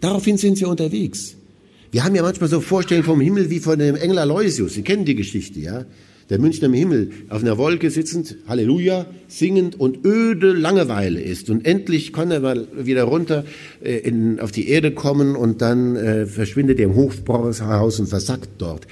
Daraufhin 0.00 0.36
sind 0.36 0.58
wir 0.60 0.68
unterwegs. 0.68 1.36
Wir 1.92 2.04
haben 2.04 2.14
ja 2.14 2.22
manchmal 2.22 2.48
so 2.48 2.60
Vorstellungen 2.60 3.04
vom 3.04 3.20
Himmel 3.20 3.50
wie 3.50 3.60
von 3.60 3.78
dem 3.78 3.94
Engel 3.96 4.18
Aloysius. 4.18 4.74
Sie 4.74 4.82
kennen 4.82 5.04
die 5.04 5.14
Geschichte, 5.14 5.60
ja? 5.60 5.84
Der 6.30 6.38
Münchner 6.38 6.66
im 6.66 6.74
Himmel 6.74 7.10
auf 7.28 7.42
einer 7.42 7.58
Wolke 7.58 7.90
sitzend, 7.90 8.36
Halleluja, 8.46 9.06
singend 9.28 9.78
und 9.78 10.04
öde 10.04 10.52
Langeweile 10.52 11.20
ist. 11.20 11.50
Und 11.50 11.66
endlich 11.66 12.12
kann 12.12 12.30
er 12.30 12.40
mal 12.40 12.66
wieder 12.76 13.04
runter 13.04 13.44
äh, 13.82 13.98
in, 13.98 14.40
auf 14.40 14.52
die 14.52 14.68
Erde 14.68 14.92
kommen 14.92 15.36
und 15.36 15.62
dann 15.62 15.96
äh, 15.96 16.26
verschwindet 16.26 16.78
er 16.78 16.86
im 16.86 16.94
Hofbräuhaus 16.94 18.00
und 18.00 18.08
versackt 18.08 18.50
dort. 18.58 18.86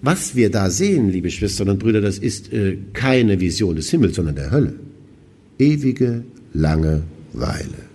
Was 0.00 0.36
wir 0.36 0.50
da 0.50 0.70
sehen, 0.70 1.10
liebe 1.10 1.30
Schwestern 1.30 1.70
und 1.70 1.80
Brüder, 1.80 2.00
das 2.00 2.18
ist 2.18 2.52
äh, 2.52 2.78
keine 2.92 3.40
Vision 3.40 3.74
des 3.74 3.90
Himmels, 3.90 4.16
sondern 4.16 4.36
der 4.36 4.50
Hölle. 4.50 4.74
Ewige 5.58 6.22
Langeweile. 6.52 7.88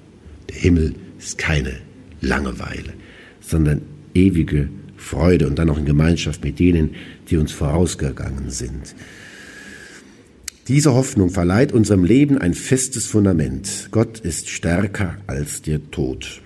Der 0.49 0.57
Himmel 0.57 0.95
ist 1.17 1.37
keine 1.37 1.73
Langeweile, 2.21 2.93
sondern 3.39 3.81
ewige 4.13 4.69
Freude 4.97 5.47
und 5.47 5.59
dann 5.59 5.69
auch 5.69 5.77
in 5.77 5.85
Gemeinschaft 5.85 6.43
mit 6.43 6.59
denen, 6.59 6.91
die 7.33 7.37
uns 7.37 7.51
vorausgegangen 7.51 8.51
sind. 8.51 8.93
Diese 10.67 10.93
Hoffnung 10.93 11.31
verleiht 11.31 11.71
unserem 11.71 12.03
Leben 12.03 12.37
ein 12.37 12.53
festes 12.53 13.07
Fundament. 13.07 13.87
Gott 13.89 14.19
ist 14.19 14.49
stärker 14.49 15.17
als 15.25 15.63
der 15.63 15.89
Tod. 15.89 16.41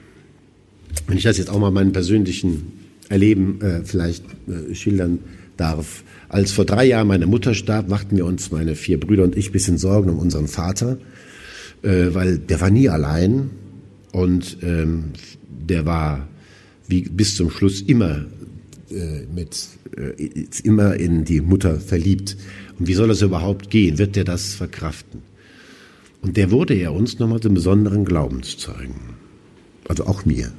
Wenn 1.05 1.17
ich 1.17 1.23
das 1.23 1.37
jetzt 1.37 1.49
auch 1.49 1.59
mal 1.59 1.71
meinen 1.71 1.91
persönlichen 1.91 2.71
Erleben 3.09 3.61
äh, 3.61 3.81
vielleicht 3.83 4.23
äh, 4.47 4.73
schildern 4.73 5.19
darf. 5.57 6.03
Als 6.29 6.53
vor 6.53 6.63
drei 6.63 6.85
Jahren 6.85 7.07
meine 7.07 7.27
Mutter 7.27 7.53
starb, 7.53 7.89
machten 7.89 8.15
wir 8.15 8.25
uns, 8.25 8.49
meine 8.51 8.75
vier 8.75 8.97
Brüder 8.97 9.23
und 9.23 9.35
ich, 9.35 9.51
bisschen 9.51 9.77
Sorgen 9.77 10.09
um 10.09 10.19
unseren 10.19 10.47
Vater, 10.47 10.97
äh, 11.83 12.07
weil 12.13 12.37
der 12.37 12.61
war 12.61 12.69
nie 12.69 12.87
allein 12.87 13.49
und 14.13 14.57
ähm, 14.61 15.11
der 15.47 15.85
war 15.85 16.27
wie 16.87 17.01
bis 17.01 17.35
zum 17.35 17.49
Schluss 17.49 17.81
immer 17.81 18.25
äh, 18.89 19.25
mit 19.35 19.76
äh, 19.97 20.45
immer 20.63 20.95
in 20.95 21.25
die 21.25 21.41
Mutter 21.41 21.79
verliebt. 21.79 22.37
Und 22.79 22.87
wie 22.87 22.93
soll 22.93 23.07
das 23.07 23.21
überhaupt 23.21 23.69
gehen? 23.69 23.97
Wird 23.97 24.15
der 24.15 24.23
das 24.23 24.53
verkraften? 24.53 25.21
Und 26.21 26.37
der 26.37 26.51
wurde 26.51 26.75
ja 26.75 26.89
uns 26.89 27.19
nochmal 27.19 27.39
zum 27.39 27.53
besonderen 27.53 28.05
Glaubenszeugen. 28.05 28.95
Also 29.87 30.05
auch 30.05 30.25
mir. 30.25 30.51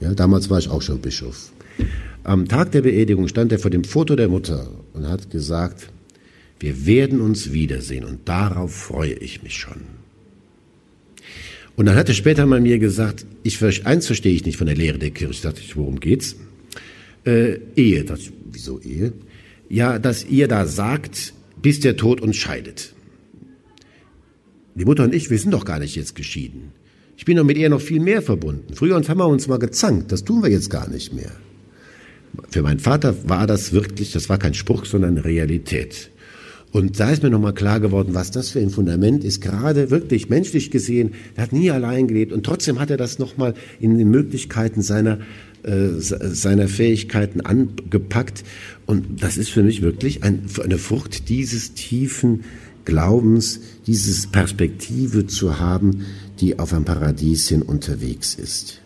Ja, 0.00 0.14
damals 0.14 0.50
war 0.50 0.58
ich 0.58 0.68
auch 0.68 0.82
schon 0.82 1.00
Bischof. 1.00 1.52
Am 2.24 2.48
Tag 2.48 2.72
der 2.72 2.82
Beerdigung 2.82 3.28
stand 3.28 3.52
er 3.52 3.58
vor 3.58 3.70
dem 3.70 3.84
Foto 3.84 4.16
der 4.16 4.28
Mutter 4.28 4.70
und 4.94 5.06
hat 5.06 5.30
gesagt, 5.30 5.90
wir 6.60 6.86
werden 6.86 7.20
uns 7.20 7.52
wiedersehen 7.52 8.04
und 8.04 8.28
darauf 8.28 8.72
freue 8.72 9.14
ich 9.14 9.42
mich 9.42 9.56
schon. 9.56 9.80
Und 11.74 11.86
dann 11.86 11.96
hat 11.96 12.08
er 12.08 12.14
später 12.14 12.46
mal 12.46 12.60
mir 12.60 12.78
gesagt, 12.78 13.26
ich, 13.42 13.86
eins 13.86 14.06
verstehe 14.06 14.34
ich 14.34 14.44
nicht 14.44 14.56
von 14.56 14.66
der 14.66 14.76
Lehre 14.76 14.98
der 14.98 15.10
Kirche. 15.10 15.42
Da 15.42 15.48
dachte 15.48 15.62
ich, 15.62 15.76
worum 15.76 16.00
geht's? 16.00 16.36
Äh, 17.24 17.58
Ehe. 17.76 18.04
Da 18.04 18.14
dachte 18.14 18.22
ich, 18.22 18.32
wieso 18.50 18.80
Ehe? 18.80 19.12
Ja, 19.68 19.98
dass 19.98 20.24
ihr 20.24 20.48
da 20.48 20.66
sagt, 20.66 21.34
bis 21.60 21.80
der 21.80 21.96
Tod 21.96 22.20
uns 22.20 22.36
scheidet. 22.36 22.94
Die 24.74 24.84
Mutter 24.84 25.04
und 25.04 25.14
ich, 25.14 25.30
wir 25.30 25.38
sind 25.38 25.52
doch 25.52 25.64
gar 25.64 25.78
nicht 25.78 25.96
jetzt 25.96 26.14
geschieden. 26.14 26.72
Ich 27.16 27.24
bin 27.24 27.36
doch 27.36 27.44
mit 27.44 27.58
ihr 27.58 27.68
noch 27.68 27.80
viel 27.80 28.00
mehr 28.00 28.22
verbunden. 28.22 28.74
Früher 28.74 28.96
haben 28.96 29.18
wir 29.18 29.28
uns 29.28 29.46
mal 29.46 29.58
gezankt, 29.58 30.12
das 30.12 30.24
tun 30.24 30.42
wir 30.42 30.50
jetzt 30.50 30.70
gar 30.70 30.88
nicht 30.88 31.12
mehr. 31.12 31.32
Für 32.50 32.62
meinen 32.62 32.80
Vater 32.80 33.28
war 33.28 33.46
das 33.46 33.72
wirklich, 33.72 34.12
das 34.12 34.28
war 34.28 34.38
kein 34.38 34.54
Spruch, 34.54 34.86
sondern 34.86 35.18
Realität. 35.18 36.10
Und 36.72 36.98
da 36.98 37.10
ist 37.10 37.22
mir 37.22 37.28
nochmal 37.28 37.52
klar 37.52 37.80
geworden, 37.80 38.14
was 38.14 38.30
das 38.30 38.48
für 38.48 38.58
ein 38.58 38.70
Fundament 38.70 39.24
ist, 39.24 39.42
gerade 39.42 39.90
wirklich 39.90 40.30
menschlich 40.30 40.70
gesehen. 40.70 41.12
Er 41.36 41.44
hat 41.44 41.52
nie 41.52 41.70
allein 41.70 42.08
gelebt 42.08 42.32
und 42.32 42.44
trotzdem 42.44 42.80
hat 42.80 42.90
er 42.90 42.96
das 42.96 43.18
nochmal 43.18 43.54
in 43.78 43.98
den 43.98 44.10
Möglichkeiten 44.10 44.80
seiner, 44.80 45.18
äh, 45.64 45.88
seiner 45.98 46.68
Fähigkeiten 46.68 47.42
angepackt. 47.42 48.42
Und 48.86 49.22
das 49.22 49.36
ist 49.36 49.50
für 49.50 49.62
mich 49.62 49.82
wirklich 49.82 50.24
ein, 50.24 50.46
eine 50.64 50.78
Frucht 50.78 51.28
dieses 51.28 51.74
tiefen 51.74 52.44
Glaubens, 52.86 53.60
dieses 53.86 54.26
Perspektive 54.26 55.26
zu 55.26 55.60
haben, 55.60 56.06
die 56.40 56.58
auf 56.58 56.72
ein 56.72 56.84
Paradies 56.84 57.48
hin 57.48 57.62
unterwegs 57.62 58.34
ist. 58.34 58.81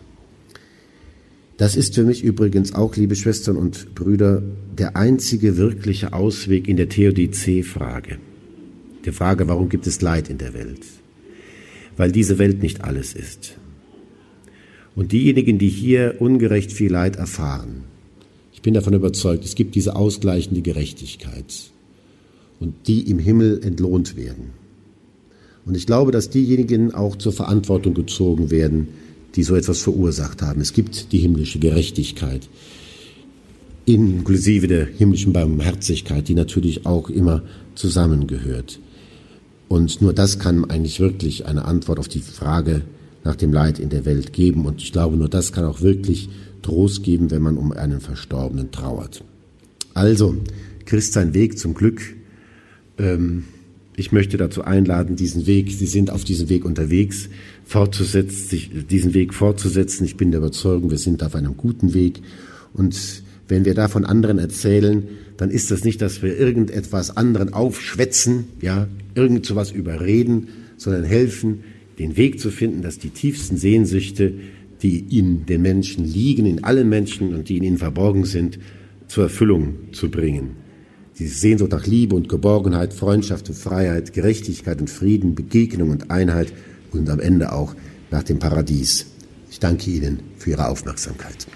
Das 1.57 1.75
ist 1.75 1.95
für 1.95 2.03
mich 2.03 2.23
übrigens 2.23 2.73
auch, 2.75 2.95
liebe 2.95 3.15
Schwestern 3.15 3.57
und 3.57 3.95
Brüder, 3.95 4.43
der 4.77 4.95
einzige 4.95 5.57
wirkliche 5.57 6.13
Ausweg 6.13 6.67
in 6.67 6.77
der 6.77 6.87
Theodizee-Frage. 6.87 8.19
Der 9.05 9.13
Frage, 9.13 9.47
warum 9.47 9.67
gibt 9.67 9.87
es 9.87 10.01
Leid 10.01 10.29
in 10.29 10.37
der 10.37 10.53
Welt? 10.53 10.81
Weil 11.97 12.11
diese 12.11 12.37
Welt 12.37 12.61
nicht 12.61 12.83
alles 12.83 13.13
ist. 13.13 13.57
Und 14.95 15.11
diejenigen, 15.11 15.57
die 15.57 15.69
hier 15.69 16.15
ungerecht 16.19 16.71
viel 16.71 16.91
Leid 16.91 17.15
erfahren, 17.15 17.85
ich 18.53 18.61
bin 18.61 18.75
davon 18.75 18.93
überzeugt, 18.93 19.43
es 19.43 19.55
gibt 19.55 19.73
diese 19.75 19.95
ausgleichende 19.95 20.61
Gerechtigkeit 20.61 21.71
und 22.59 22.87
die 22.87 23.09
im 23.09 23.17
Himmel 23.17 23.61
entlohnt 23.63 24.15
werden. 24.15 24.51
Und 25.65 25.75
ich 25.75 25.85
glaube, 25.85 26.11
dass 26.11 26.29
diejenigen 26.29 26.93
auch 26.93 27.15
zur 27.15 27.33
Verantwortung 27.33 27.93
gezogen 27.93 28.51
werden, 28.51 28.89
die 29.35 29.43
so 29.43 29.55
etwas 29.55 29.79
verursacht 29.81 30.41
haben. 30.41 30.61
Es 30.61 30.73
gibt 30.73 31.11
die 31.11 31.19
himmlische 31.19 31.59
Gerechtigkeit, 31.59 32.47
inklusive 33.85 34.67
der 34.67 34.85
himmlischen 34.85 35.33
Barmherzigkeit, 35.33 36.27
die 36.27 36.33
natürlich 36.33 36.85
auch 36.85 37.09
immer 37.09 37.43
zusammengehört. 37.75 38.79
Und 39.67 40.01
nur 40.01 40.13
das 40.13 40.39
kann 40.39 40.69
eigentlich 40.69 40.99
wirklich 40.99 41.45
eine 41.45 41.65
Antwort 41.65 41.99
auf 41.99 42.07
die 42.07 42.21
Frage 42.21 42.83
nach 43.23 43.35
dem 43.35 43.51
Leid 43.51 43.79
in 43.79 43.89
der 43.89 44.05
Welt 44.05 44.33
geben. 44.33 44.65
Und 44.65 44.81
ich 44.81 44.91
glaube, 44.91 45.17
nur 45.17 45.29
das 45.29 45.51
kann 45.51 45.65
auch 45.65 45.81
wirklich 45.81 46.29
Trost 46.61 47.03
geben, 47.03 47.31
wenn 47.31 47.41
man 47.41 47.57
um 47.57 47.71
einen 47.71 47.99
Verstorbenen 47.99 48.71
trauert. 48.71 49.23
Also, 49.93 50.35
Christ 50.85 51.13
sein 51.13 51.33
Weg 51.33 51.57
zum 51.57 51.73
Glück. 51.73 52.01
Ähm, 52.97 53.43
ich 53.95 54.11
möchte 54.11 54.37
dazu 54.37 54.63
einladen, 54.63 55.15
diesen 55.15 55.47
Weg, 55.47 55.71
Sie 55.71 55.87
sind 55.87 56.11
auf 56.11 56.23
diesem 56.23 56.49
Weg 56.49 56.65
unterwegs, 56.65 57.29
fortzusetzen, 57.67 58.47
sich, 58.47 58.71
diesen 58.89 59.13
Weg 59.13 59.33
fortzusetzen. 59.33 60.05
Ich 60.05 60.17
bin 60.17 60.31
der 60.31 60.39
Überzeugung, 60.39 60.89
wir 60.89 60.97
sind 60.97 61.21
auf 61.23 61.35
einem 61.35 61.57
guten 61.57 61.93
Weg. 61.93 62.21
Und 62.73 63.23
wenn 63.47 63.65
wir 63.65 63.73
da 63.73 63.87
von 63.87 64.05
anderen 64.05 64.39
erzählen, 64.39 65.03
dann 65.37 65.51
ist 65.51 65.69
das 65.69 65.83
nicht, 65.83 66.01
dass 66.01 66.21
wir 66.21 66.37
irgendetwas 66.37 67.15
anderen 67.15 67.53
aufschwätzen, 67.53 68.45
ja, 68.61 68.87
irgend 69.15 69.45
sowas 69.45 69.71
überreden, 69.71 70.47
sondern 70.77 71.03
helfen, 71.03 71.63
den 71.99 72.17
Weg 72.17 72.39
zu 72.39 72.51
finden, 72.51 72.81
dass 72.81 72.99
die 72.99 73.09
tiefsten 73.09 73.57
Sehnsüchte, 73.57 74.33
die 74.81 74.99
in 74.99 75.45
den 75.45 75.61
Menschen 75.61 76.05
liegen, 76.05 76.45
in 76.45 76.63
allen 76.63 76.87
Menschen 76.87 77.33
und 77.33 77.49
die 77.49 77.57
in 77.57 77.63
ihnen 77.63 77.77
verborgen 77.77 78.25
sind, 78.25 78.59
zur 79.07 79.25
Erfüllung 79.25 79.75
zu 79.91 80.09
bringen 80.09 80.67
die 81.19 81.27
Sehnsucht 81.27 81.71
nach 81.71 81.87
Liebe 81.87 82.15
und 82.15 82.29
Geborgenheit, 82.29 82.93
Freundschaft 82.93 83.49
und 83.49 83.55
Freiheit, 83.55 84.13
Gerechtigkeit 84.13 84.79
und 84.79 84.89
Frieden, 84.89 85.33
Begegnung 85.33 85.89
und 85.89 86.11
Einheit 86.11 86.53
und 86.91 87.09
am 87.09 87.19
Ende 87.19 87.51
auch 87.51 87.75
nach 88.11 88.23
dem 88.23 88.39
Paradies. 88.39 89.07
Ich 89.49 89.59
danke 89.59 89.89
Ihnen 89.89 90.21
für 90.37 90.51
Ihre 90.51 90.67
Aufmerksamkeit. 90.67 91.47